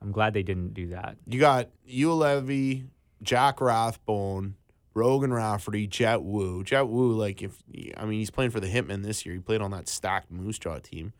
I'm 0.00 0.12
glad 0.12 0.32
they 0.34 0.42
didn't 0.42 0.74
do 0.74 0.88
that. 0.88 1.16
you 1.26 1.40
got 1.40 1.68
Juolevi, 1.88 2.86
Jack 3.22 3.60
Rathbone. 3.60 4.54
Brogan 4.94 5.32
Rafferty, 5.32 5.86
Jett 5.86 6.22
Woo. 6.22 6.64
Jett 6.64 6.88
Woo, 6.88 7.12
like 7.12 7.40
if 7.40 7.62
I 7.96 8.04
mean 8.04 8.18
he's 8.18 8.32
playing 8.32 8.50
for 8.50 8.58
the 8.58 8.66
Hitmen 8.66 9.04
this 9.04 9.24
year. 9.24 9.32
He 9.36 9.40
played 9.40 9.60
on 9.60 9.70
that 9.70 9.86
stacked 9.88 10.28
Moose 10.28 10.58
Jaw 10.58 10.78
team 10.80 11.12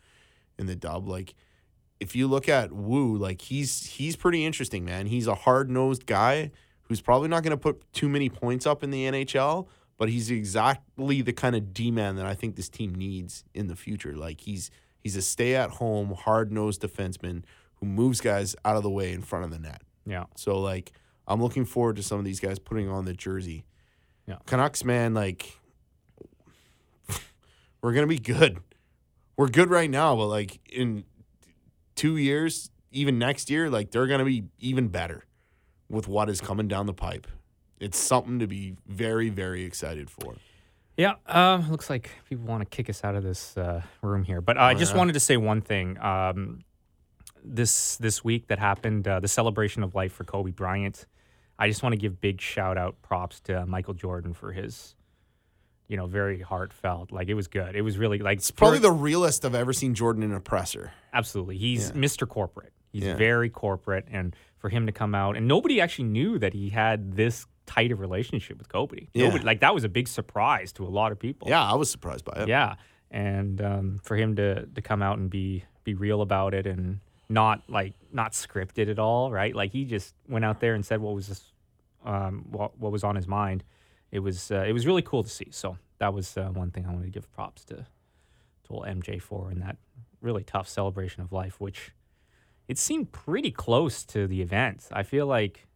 in 0.59 0.67
the 0.67 0.75
dub. 0.75 1.07
Like 1.07 1.35
if 2.01 2.17
you 2.17 2.27
look 2.27 2.49
at 2.49 2.73
Woo, 2.73 3.17
like 3.17 3.41
he's 3.41 3.87
he's 3.87 4.17
pretty 4.17 4.45
interesting, 4.45 4.85
man. 4.85 5.07
He's 5.07 5.29
a 5.29 5.35
hard 5.37 5.71
nosed 5.71 6.07
guy 6.07 6.51
who's 6.83 7.01
probably 7.01 7.29
not 7.29 7.45
going 7.45 7.53
to 7.53 7.57
put 7.57 7.81
too 7.93 8.09
many 8.09 8.29
points 8.29 8.67
up 8.67 8.83
in 8.83 8.91
the 8.91 9.05
NHL, 9.05 9.69
but 9.99 10.09
he's 10.09 10.31
exactly 10.31 11.21
the 11.23 11.33
kind 11.33 11.57
of 11.57 11.75
D 11.75 11.91
man 11.91 12.17
that 12.17 12.25
I 12.25 12.35
think 12.35 12.57
this 12.57 12.69
team 12.69 12.95
needs 12.95 13.45
in 13.53 13.67
the 13.67 13.77
future. 13.77 14.17
Like 14.17 14.41
he's 14.41 14.71
he's 15.01 15.17
a 15.17 15.23
stay 15.23 15.57
at 15.57 15.71
home, 15.71 16.15
hard 16.15 16.53
nosed 16.53 16.81
defenseman 16.81 17.43
who 17.75 17.87
moves 17.87 18.21
guys 18.21 18.57
out 18.65 18.77
of 18.77 18.83
the 18.83 18.91
way 18.91 19.13
in 19.13 19.23
front 19.23 19.45
of 19.45 19.51
the 19.51 19.59
net. 19.59 19.83
Yeah. 20.07 20.25
So 20.37 20.59
like 20.59 20.93
I'm 21.27 21.43
looking 21.43 21.65
forward 21.65 21.97
to 21.97 22.03
some 22.03 22.19
of 22.19 22.25
these 22.25 22.41
guys 22.41 22.59
putting 22.59 22.89
on 22.89 23.05
the 23.05 23.13
jersey. 23.13 23.67
Yeah. 24.27 24.37
Canucks, 24.47 24.85
man, 24.85 25.15
like 25.15 25.59
we're 27.83 27.93
gonna 27.93 28.07
be 28.07 28.19
good. 28.19 28.59
We're 29.37 29.49
good 29.49 29.71
right 29.71 29.91
now, 29.91 30.15
but 30.17 30.27
like 30.27 30.61
in 30.71 31.05
two 31.97 32.17
years, 32.17 32.71
even 32.93 33.19
next 33.19 33.51
year, 33.51 33.69
like 33.69 33.91
they're 33.91 34.07
gonna 34.07 34.25
be 34.25 34.45
even 34.61 34.89
better 34.89 35.25
with 35.89 36.07
what 36.07 36.31
is 36.31 36.41
coming 36.41 36.69
down 36.69 36.87
the 36.87 36.95
pipe. 36.95 37.27
It's 37.81 37.99
something 37.99 38.39
to 38.41 38.47
be 38.47 38.75
very, 38.87 39.29
very 39.31 39.65
excited 39.65 40.11
for. 40.11 40.35
Yeah, 40.97 41.15
um, 41.27 41.71
looks 41.71 41.89
like 41.89 42.11
people 42.29 42.45
want 42.45 42.61
to 42.61 42.67
kick 42.77 42.91
us 42.91 43.05
out 43.05 43.15
of 43.15 43.23
this 43.23 43.57
uh, 43.57 43.83
room 44.03 44.25
here. 44.25 44.41
But 44.41 44.57
uh, 44.57 44.63
I 44.63 44.75
just 44.75 44.97
wanted 44.97 45.13
to 45.13 45.21
say 45.21 45.37
one 45.37 45.61
thing. 45.61 45.97
Um, 46.01 46.61
this 47.45 47.97
this 47.99 48.25
week 48.25 48.49
that 48.49 48.59
happened, 48.59 49.07
uh, 49.07 49.21
the 49.21 49.29
celebration 49.29 49.83
of 49.85 49.95
life 49.95 50.13
for 50.13 50.25
Kobe 50.25 50.51
Bryant. 50.51 51.07
I 51.59 51.69
just 51.69 51.83
want 51.83 51.93
to 51.93 51.97
give 51.97 52.21
big 52.21 52.41
shout 52.41 52.77
out 52.77 53.01
props 53.03 53.41
to 53.43 53.65
Michael 53.67 53.95
Jordan 53.95 54.33
for 54.35 54.53
his, 54.53 54.95
you 55.89 55.97
know, 55.97 56.07
very 56.07 56.41
heartfelt. 56.41 57.11
Like 57.13 57.29
it 57.29 57.35
was 57.35 57.47
good. 57.49 57.75
It 57.77 57.83
was 57.83 57.97
really 57.97 58.19
like 58.19 58.39
It's 58.39 58.51
probably 58.51 58.79
the 58.81 58.93
realest 58.93 59.45
I've 59.45 59.55
ever 59.55 59.73
seen 59.73 59.95
Jordan 59.95 60.23
in 60.25 60.33
a 60.33 60.41
presser. 60.41 60.93
Absolutely. 61.13 61.59
He's 61.59 61.91
Yeah. 61.91 61.97
Mr. 61.97 62.29
Corporate. 62.29 62.73
He's 62.93 63.05
Yeah. 63.05 63.17
very 63.17 63.51
corporate. 63.51 64.07
And 64.11 64.35
for 64.57 64.69
him 64.69 64.87
to 64.87 64.93
come 64.93 65.15
out, 65.15 65.37
and 65.37 65.47
nobody 65.49 65.81
actually 65.81 66.09
knew 66.09 66.39
that 66.39 66.55
he 66.55 66.71
had 66.71 67.13
this 67.15 67.47
tight 67.69 67.93
of 67.93 68.01
relationship 68.01 68.59
with 68.59 68.69
Kobe. 68.69 69.07
Yeah. 69.13 69.27
Nobody, 69.27 69.45
like, 69.45 69.61
that 69.61 69.75
was 69.75 69.85
a 69.85 69.89
big 69.89 70.09
surprise 70.09 70.73
to 70.73 70.87
a 70.87 70.89
lot 70.89 71.13
of 71.13 71.19
people. 71.19 71.49
Yeah, 71.49 71.63
I 71.63 71.75
was 71.75 71.91
surprised 71.91 72.25
by 72.25 72.43
it. 72.43 72.49
Yeah. 72.49 72.75
And 73.11 73.61
um, 73.61 74.01
for 74.03 74.17
him 74.17 74.37
to, 74.37 74.67
to 74.67 74.83
come 74.83 75.03
out 75.03 75.19
and 75.19 75.31
be, 75.31 75.65
be 75.85 75.95
real 75.95 76.23
about 76.23 76.55
it 76.55 76.67
and 76.67 77.01
not 77.29 77.63
like, 77.69 77.95
not 78.13 78.33
scripted 78.33 78.91
at 78.91 78.99
all, 78.99 79.31
right? 79.31 79.55
Like, 79.55 79.71
he 79.73 79.85
just 79.85 80.15
went 80.29 80.45
out 80.45 80.61
there 80.61 80.75
and 80.75 80.85
said 80.85 81.01
what 81.01 81.15
was, 81.15 81.53
um, 82.05 82.47
what, 82.51 82.79
what 82.79 82.91
was 82.91 83.05
on 83.05 83.15
his 83.15 83.29
mind. 83.29 83.65
It 84.11 84.21
was, 84.21 84.51
uh, 84.51 84.65
it 84.67 84.73
was 84.73 84.87
really 84.87 85.03
cool 85.03 85.23
to 85.23 85.29
see. 85.29 85.49
So 85.51 85.77
that 85.99 86.15
was 86.15 86.37
uh, 86.37 86.49
one 86.49 86.71
thing 86.71 86.87
I 86.87 86.91
wanted 86.91 87.05
to 87.05 87.11
give 87.11 87.31
props 87.33 87.65
to, 87.67 87.75
to 87.77 88.71
old 88.71 88.87
MJ 88.87 89.21
for 89.21 89.51
in 89.51 89.61
that 89.61 89.77
really 90.21 90.43
tough 90.43 90.69
celebration 90.69 91.23
of 91.23 91.33
life, 91.33 91.61
which 91.61 91.93
it 92.67 92.79
seemed 92.79 93.13
pretty 93.13 93.51
close 93.51 94.05
to 94.05 94.27
the 94.27 94.43
event. 94.43 94.89
I 94.93 95.03
feel 95.03 95.27
like 95.27 95.68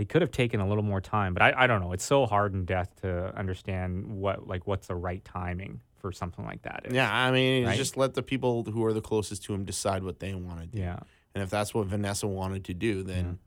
they 0.00 0.06
could 0.06 0.22
have 0.22 0.30
taken 0.30 0.60
a 0.60 0.66
little 0.66 0.82
more 0.82 1.02
time, 1.02 1.34
but 1.34 1.42
I, 1.42 1.52
I 1.54 1.66
don't 1.66 1.82
know. 1.82 1.92
It's 1.92 2.06
so 2.06 2.24
hard 2.24 2.54
in 2.54 2.64
death 2.64 2.88
to 3.02 3.36
understand 3.36 4.10
what 4.10 4.48
like 4.48 4.66
what's 4.66 4.86
the 4.86 4.94
right 4.94 5.22
timing 5.26 5.82
for 5.98 6.10
something 6.10 6.42
like 6.42 6.62
that. 6.62 6.86
is. 6.86 6.94
Yeah, 6.94 7.14
I 7.14 7.30
mean, 7.30 7.66
Right? 7.66 7.76
just 7.76 7.98
let 7.98 8.14
the 8.14 8.22
people 8.22 8.62
who 8.62 8.82
are 8.86 8.94
the 8.94 9.02
closest 9.02 9.44
to 9.44 9.52
him 9.52 9.66
decide 9.66 10.02
what 10.02 10.18
they 10.18 10.32
want 10.32 10.58
to 10.62 10.66
do. 10.66 10.78
Yeah. 10.78 11.00
And 11.34 11.44
if 11.44 11.50
that's 11.50 11.74
what 11.74 11.86
Vanessa 11.86 12.26
wanted 12.26 12.64
to 12.64 12.72
do, 12.72 13.02
then 13.02 13.40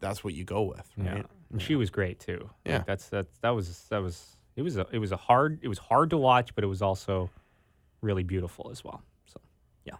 that's 0.00 0.24
what 0.24 0.32
you 0.32 0.44
go 0.44 0.62
with, 0.62 0.90
right? 0.96 1.18
Yeah. 1.18 1.22
And 1.52 1.60
she 1.60 1.74
was 1.76 1.90
great 1.90 2.20
too. 2.20 2.48
Yeah. 2.64 2.82
that's 2.86 3.10
that's 3.10 3.36
that 3.42 3.50
was 3.50 3.84
that 3.90 4.00
was 4.00 4.34
it 4.56 4.62
was 4.62 4.78
a 4.78 4.86
it 4.92 4.98
was 4.98 5.12
a 5.12 5.18
hard 5.18 5.58
it 5.60 5.68
was 5.68 5.76
hard 5.78 6.08
to 6.08 6.16
watch, 6.16 6.54
but 6.54 6.64
it 6.64 6.68
was 6.68 6.80
also 6.80 7.28
really 8.00 8.22
beautiful 8.22 8.70
as 8.72 8.82
well. 8.82 9.02
So 9.26 9.40
yeah. 9.84 9.96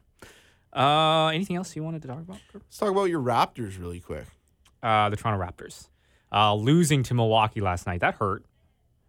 Uh 0.73 1.27
anything 1.35 1.57
else 1.57 1.77
you 1.77 1.83
wanted 1.85 2.01
to 2.01 2.09
talk 2.09 2.21
about? 2.21 2.39
Let's 2.55 2.79
talk 2.79 2.89
about 2.91 3.11
your 3.11 3.21
Raptors 3.21 3.79
really 3.79 4.01
quick. 4.01 4.25
Uh 4.87 5.09
the 5.11 5.17
Toronto 5.17 5.45
Raptors. 5.45 5.89
Uh 6.33 6.55
losing 6.55 7.03
to 7.05 7.15
Milwaukee 7.15 7.61
last 7.61 7.87
night. 7.87 8.01
That 8.01 8.15
hurt. 8.17 8.45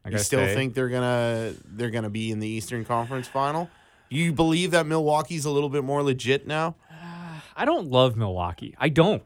I 0.06 0.10
You 0.10 0.18
still 0.20 0.40
say. 0.40 0.56
think 0.56 0.74
they're 0.74 0.90
gonna 0.90 1.54
they're 1.66 1.90
gonna 1.92 2.10
be 2.10 2.32
in 2.32 2.40
the 2.40 2.48
Eastern 2.48 2.86
Conference 2.86 3.28
Final? 3.28 3.70
You 4.10 4.32
believe 4.32 4.72
that 4.72 4.86
Milwaukee's 4.86 5.44
a 5.46 5.52
little 5.52 5.70
bit 5.70 5.84
more 5.84 6.02
legit 6.02 6.48
now? 6.48 6.76
I 7.56 7.66
don't 7.66 7.90
love 7.90 8.16
Milwaukee. 8.16 8.76
I 8.80 8.90
don't. 8.90 9.26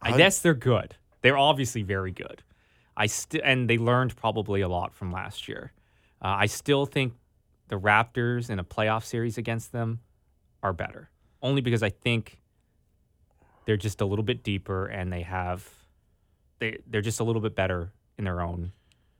I 0.00 0.12
I- 0.12 0.16
guess 0.16 0.40
they're 0.40 0.54
good. 0.54 0.94
They're 1.22 1.38
obviously 1.38 1.82
very 1.82 2.12
good. 2.12 2.42
I 2.96 3.06
still 3.06 3.40
and 3.44 3.68
they 3.68 3.78
learned 3.78 4.14
probably 4.16 4.60
a 4.60 4.68
lot 4.68 4.94
from 4.94 5.10
last 5.10 5.48
year. 5.48 5.72
Uh, 6.22 6.28
I 6.38 6.46
still 6.46 6.86
think 6.86 7.14
the 7.68 7.78
Raptors 7.78 8.48
in 8.48 8.58
a 8.58 8.64
playoff 8.64 9.04
series 9.04 9.36
against 9.36 9.72
them 9.72 10.00
are 10.62 10.72
better. 10.72 11.10
Only 11.42 11.60
because 11.60 11.82
I 11.82 11.90
think 11.90 12.38
they're 13.66 13.76
just 13.76 14.00
a 14.00 14.06
little 14.06 14.24
bit 14.24 14.42
deeper 14.42 14.86
and 14.86 15.12
they 15.12 15.22
have 15.22 15.68
they 16.58 16.78
they're 16.86 17.02
just 17.02 17.20
a 17.20 17.24
little 17.24 17.42
bit 17.42 17.54
better 17.54 17.92
in 18.16 18.24
their 18.24 18.40
own 18.40 18.72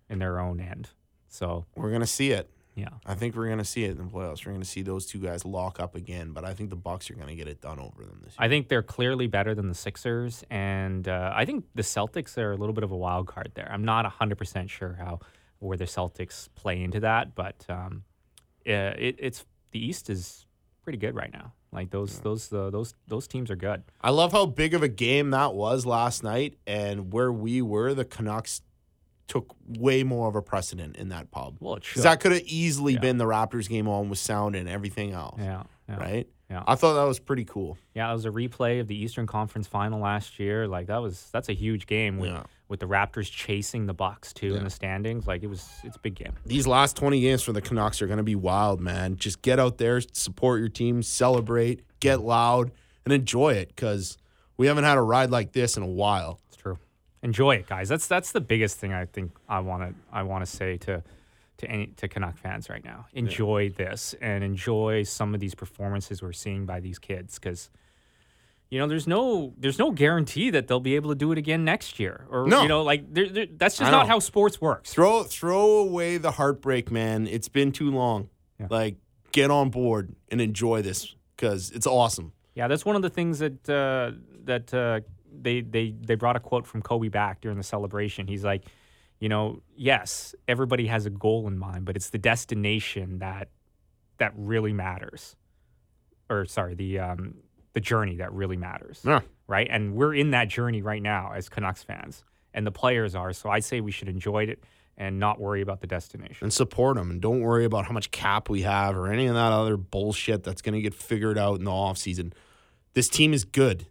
in 0.08 0.18
their 0.18 0.38
own 0.40 0.58
end. 0.60 0.88
So 1.28 1.66
We're 1.74 1.90
gonna 1.92 2.06
see 2.06 2.30
it. 2.30 2.48
yeah. 2.76 2.88
I 3.04 3.14
think 3.14 3.34
we're 3.36 3.48
gonna 3.48 3.64
see 3.64 3.84
it 3.84 3.90
in 3.90 3.98
the 3.98 4.04
playoffs. 4.04 4.46
We're 4.46 4.52
gonna 4.52 4.64
see 4.64 4.82
those 4.82 5.04
two 5.04 5.18
guys 5.18 5.44
lock 5.44 5.78
up 5.80 5.94
again, 5.94 6.30
but 6.32 6.44
I 6.44 6.54
think 6.54 6.70
the 6.70 6.76
Bucks 6.76 7.10
are 7.10 7.14
gonna 7.14 7.34
get 7.34 7.48
it 7.48 7.60
done 7.60 7.78
over 7.78 8.04
them 8.04 8.20
this 8.24 8.32
year. 8.32 8.38
I 8.38 8.48
think 8.48 8.68
they're 8.68 8.82
clearly 8.82 9.26
better 9.26 9.54
than 9.54 9.68
the 9.68 9.74
Sixers, 9.74 10.44
and 10.48 11.06
uh, 11.08 11.32
I 11.34 11.44
think 11.44 11.64
the 11.74 11.82
Celtics 11.82 12.38
are 12.38 12.52
a 12.52 12.56
little 12.56 12.72
bit 12.72 12.84
of 12.84 12.92
a 12.92 12.96
wild 12.96 13.26
card 13.26 13.50
there. 13.54 13.68
I'm 13.70 13.84
not 13.84 14.06
100% 14.10 14.70
sure 14.70 14.94
how 14.98 15.18
where 15.58 15.76
the 15.76 15.84
Celtics 15.86 16.48
play 16.54 16.80
into 16.82 17.00
that, 17.00 17.34
but 17.34 17.64
um, 17.68 18.04
it, 18.64 19.16
it's 19.18 19.44
the 19.72 19.84
East 19.84 20.08
is 20.10 20.46
pretty 20.82 20.98
good 20.98 21.14
right 21.14 21.32
now. 21.32 21.52
Like 21.76 21.90
those 21.90 22.18
those 22.20 22.50
uh, 22.52 22.70
those 22.70 22.94
those 23.06 23.28
teams 23.28 23.50
are 23.50 23.56
good. 23.56 23.82
I 24.00 24.10
love 24.10 24.32
how 24.32 24.46
big 24.46 24.72
of 24.74 24.82
a 24.82 24.88
game 24.88 25.30
that 25.30 25.54
was 25.54 25.84
last 25.86 26.24
night, 26.24 26.56
and 26.66 27.12
where 27.12 27.30
we 27.30 27.60
were, 27.60 27.92
the 27.92 28.04
Canucks 28.06 28.62
took 29.28 29.54
way 29.68 30.02
more 30.02 30.26
of 30.28 30.36
a 30.36 30.40
precedent 30.42 30.96
in 30.96 31.10
that 31.10 31.30
pub. 31.30 31.56
Well, 31.60 31.78
that 31.96 32.20
could 32.20 32.32
have 32.32 32.42
easily 32.46 32.94
Yeah. 32.94 33.00
been 33.00 33.18
the 33.18 33.24
Raptors 33.26 33.68
game 33.68 33.88
on 33.88 34.08
with 34.08 34.18
sound 34.20 34.54
and 34.56 34.68
everything 34.68 35.10
else, 35.12 35.34
Yeah, 35.38 35.64
yeah, 35.88 35.96
right? 35.96 36.28
Yeah. 36.48 36.62
I 36.66 36.76
thought 36.76 36.94
that 36.94 37.02
was 37.08 37.18
pretty 37.18 37.44
cool. 37.44 37.76
yeah. 37.94 38.08
It 38.08 38.12
was 38.14 38.24
a 38.24 38.30
replay 38.30 38.80
of 38.80 38.86
the 38.86 38.96
Eastern 38.96 39.26
Conference 39.26 39.66
Final 39.66 40.00
last 40.00 40.38
year. 40.38 40.66
Like 40.68 40.86
that 40.86 41.02
was 41.02 41.28
that's 41.32 41.48
a 41.48 41.52
huge 41.54 41.86
game 41.86 42.18
with 42.18 42.30
Yeah. 42.30 42.44
With 42.68 42.80
the 42.80 42.86
Raptors 42.86 43.30
chasing 43.30 43.86
the 43.86 43.94
Bucks 43.94 44.32
too 44.32 44.56
in 44.56 44.64
the 44.64 44.70
standings. 44.70 45.26
Like 45.26 45.42
it 45.42 45.46
was 45.46 45.68
it's 45.84 45.96
a 45.96 46.00
big 46.00 46.14
game. 46.14 46.32
These 46.44 46.66
last 46.66 46.96
20 46.96 47.20
games 47.20 47.42
for 47.42 47.52
the 47.52 47.60
Canucks 47.60 48.02
are 48.02 48.06
going 48.06 48.18
to 48.18 48.24
be 48.24 48.34
wild, 48.34 48.80
man. 48.80 49.16
Just 49.16 49.42
get 49.42 49.60
out 49.60 49.78
there, 49.78 50.00
support 50.00 50.60
your 50.60 50.68
team, 50.68 51.02
celebrate, 51.02 51.84
get 52.00 52.20
loud, 52.20 52.72
and 53.04 53.12
enjoy 53.12 53.54
it 53.54 53.68
because 53.68 54.18
we 54.56 54.66
haven't 54.66 54.84
had 54.84 54.98
a 54.98 55.02
ride 55.02 55.30
like 55.30 55.52
this 55.52 55.76
in 55.76 55.82
a 55.82 55.88
while. 55.88 56.40
It's 56.48 56.56
true. 56.56 56.78
Enjoy 57.22 57.56
it, 57.56 57.66
guys. 57.66 57.88
That's 57.88 58.06
that's 58.06 58.32
the 58.32 58.40
biggest 58.40 58.78
thing 58.78 58.92
I 58.92 59.04
think 59.04 59.32
I 59.48 59.60
want 59.60 59.82
to 59.82 59.94
I 60.12 60.22
want 60.24 60.44
to 60.44 60.50
say 60.50 60.76
to 60.78 61.02
to 61.58 61.70
any 61.70 61.86
to 61.98 62.08
Canuck 62.08 62.36
fans 62.36 62.68
right 62.68 62.84
now. 62.84 63.06
Enjoy 63.12 63.70
this 63.70 64.14
and 64.20 64.42
enjoy 64.42 65.04
some 65.04 65.34
of 65.34 65.40
these 65.40 65.54
performances 65.54 66.22
we're 66.22 66.32
seeing 66.32 66.66
by 66.66 66.80
these 66.80 66.98
kids 66.98 67.38
because 67.38 67.70
you 68.70 68.78
know 68.78 68.86
there's 68.86 69.06
no 69.06 69.54
there's 69.58 69.78
no 69.78 69.90
guarantee 69.92 70.50
that 70.50 70.66
they'll 70.66 70.80
be 70.80 70.96
able 70.96 71.10
to 71.10 71.14
do 71.16 71.30
it 71.32 71.38
again 71.38 71.64
next 71.64 71.98
year 72.00 72.26
or 72.30 72.46
No. 72.46 72.62
you 72.62 72.68
know 72.68 72.82
like 72.82 73.12
there 73.14 73.28
there- 73.28 73.46
that's 73.56 73.78
just 73.78 73.90
not 73.92 74.06
how 74.08 74.18
sports 74.18 74.60
works. 74.60 74.92
Throw 74.92 75.22
throw 75.22 75.78
away 75.78 76.16
the 76.18 76.32
heartbreak, 76.32 76.90
man. 76.90 77.26
It's 77.26 77.48
been 77.48 77.70
too 77.72 77.90
long. 77.90 78.28
Yeah. 78.58 78.66
Like 78.70 78.96
get 79.32 79.50
on 79.50 79.70
board 79.70 80.14
and 80.30 80.40
enjoy 80.40 80.82
this 80.82 81.14
because 81.36 81.70
it's 81.70 81.86
awesome. 81.86 82.32
Yeah, 82.54 82.68
that's 82.68 82.84
one 82.86 82.96
of 82.96 83.02
the 83.02 83.10
things 83.10 83.38
that 83.40 83.68
uh, 83.68 84.12
that 84.44 84.72
uh, 84.72 85.00
they 85.30 85.60
they 85.60 85.90
they 86.00 86.14
brought 86.14 86.36
a 86.36 86.40
quote 86.40 86.66
from 86.66 86.80
Kobe 86.82 87.08
back 87.08 87.40
during 87.42 87.58
the 87.58 87.62
celebration. 87.64 88.26
He's 88.26 88.44
like, 88.44 88.64
you 89.20 89.28
know, 89.28 89.60
yes, 89.76 90.34
everybody 90.48 90.86
has 90.86 91.04
a 91.06 91.10
goal 91.10 91.46
in 91.48 91.58
mind, 91.58 91.84
but 91.84 91.96
it's 91.96 92.08
the 92.10 92.18
destination 92.18 93.18
that 93.18 93.48
that 94.18 94.32
really 94.36 94.72
matters. 94.72 95.36
Or 96.30 96.46
sorry, 96.46 96.74
the 96.74 96.98
um, 96.98 97.34
the 97.76 97.80
journey 97.82 98.16
that 98.16 98.32
really 98.32 98.56
matters. 98.56 99.02
Yeah. 99.04 99.20
Right, 99.46 99.68
and 99.70 99.94
we're 99.94 100.14
in 100.14 100.30
that 100.30 100.48
journey 100.48 100.80
right 100.80 101.02
now 101.02 101.32
as 101.34 101.50
Canucks 101.50 101.82
fans, 101.82 102.24
and 102.54 102.66
the 102.66 102.70
players 102.72 103.14
are. 103.14 103.34
So 103.34 103.50
I 103.50 103.60
say 103.60 103.82
we 103.82 103.92
should 103.92 104.08
enjoy 104.08 104.44
it 104.44 104.64
and 104.96 105.18
not 105.20 105.38
worry 105.38 105.60
about 105.60 105.82
the 105.82 105.86
destination. 105.86 106.38
and 106.46 106.50
support 106.50 106.96
them 106.96 107.10
and 107.10 107.20
don't 107.20 107.42
worry 107.42 107.66
about 107.66 107.84
how 107.84 107.92
much 107.92 108.10
cap 108.10 108.48
we 108.48 108.62
have 108.62 108.96
or 108.96 109.08
any 109.08 109.26
of 109.26 109.34
that 109.34 109.52
other 109.52 109.76
bullshit 109.76 110.42
that's 110.42 110.62
going 110.62 110.74
to 110.74 110.80
get 110.80 110.94
figured 110.94 111.36
out 111.36 111.58
in 111.58 111.64
the 111.64 111.70
offseason. 111.70 112.32
This 112.94 113.10
team 113.10 113.34
is 113.34 113.44
good. 113.44 113.86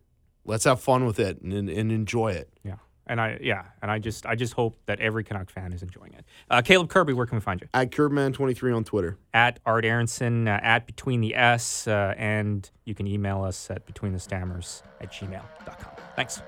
Let's 0.46 0.64
have 0.64 0.82
fun 0.82 1.06
with 1.06 1.20
it 1.20 1.40
and, 1.42 1.54
and 1.54 1.92
enjoy 1.92 2.32
it. 2.32 2.50
Yeah. 2.64 2.78
And 3.08 3.22
I 3.22 3.38
yeah, 3.42 3.66
and 3.82 3.92
I 3.92 4.00
just 4.00 4.26
I 4.26 4.36
just 4.36 4.54
hope 4.54 4.76
that 4.88 5.00
every 5.00 5.24
Canuck 5.24 5.50
fan 5.50 5.74
is 5.74 5.84
enjoying 5.84 6.14
it. 6.14 6.26
Uh, 6.50 6.62
Caleb 6.62 6.90
Kirby, 6.90 7.14
where 7.14 7.26
can 7.26 7.38
we 7.38 7.42
find 7.42 7.62
you? 7.62 7.68
At 7.74 7.92
Curbman23 7.92 8.76
on 8.76 8.84
Twitter. 8.84 9.18
At 9.34 9.60
Art 9.66 9.86
Aronson, 9.86 10.48
uh, 10.48 10.60
at 10.64 10.88
Between 10.88 11.22
the 11.22 11.36
S, 11.36 11.88
uh, 11.88 12.14
and 12.18 12.70
you 12.84 12.96
can 12.96 13.06
email 13.08 13.44
us 13.44 13.70
at 13.70 13.86
Between 13.86 14.12
the 14.12 14.20
betweenthestammers 14.20 14.82
at 15.02 15.12
gmail.com. 15.12 15.92
Thanks. 16.16 16.42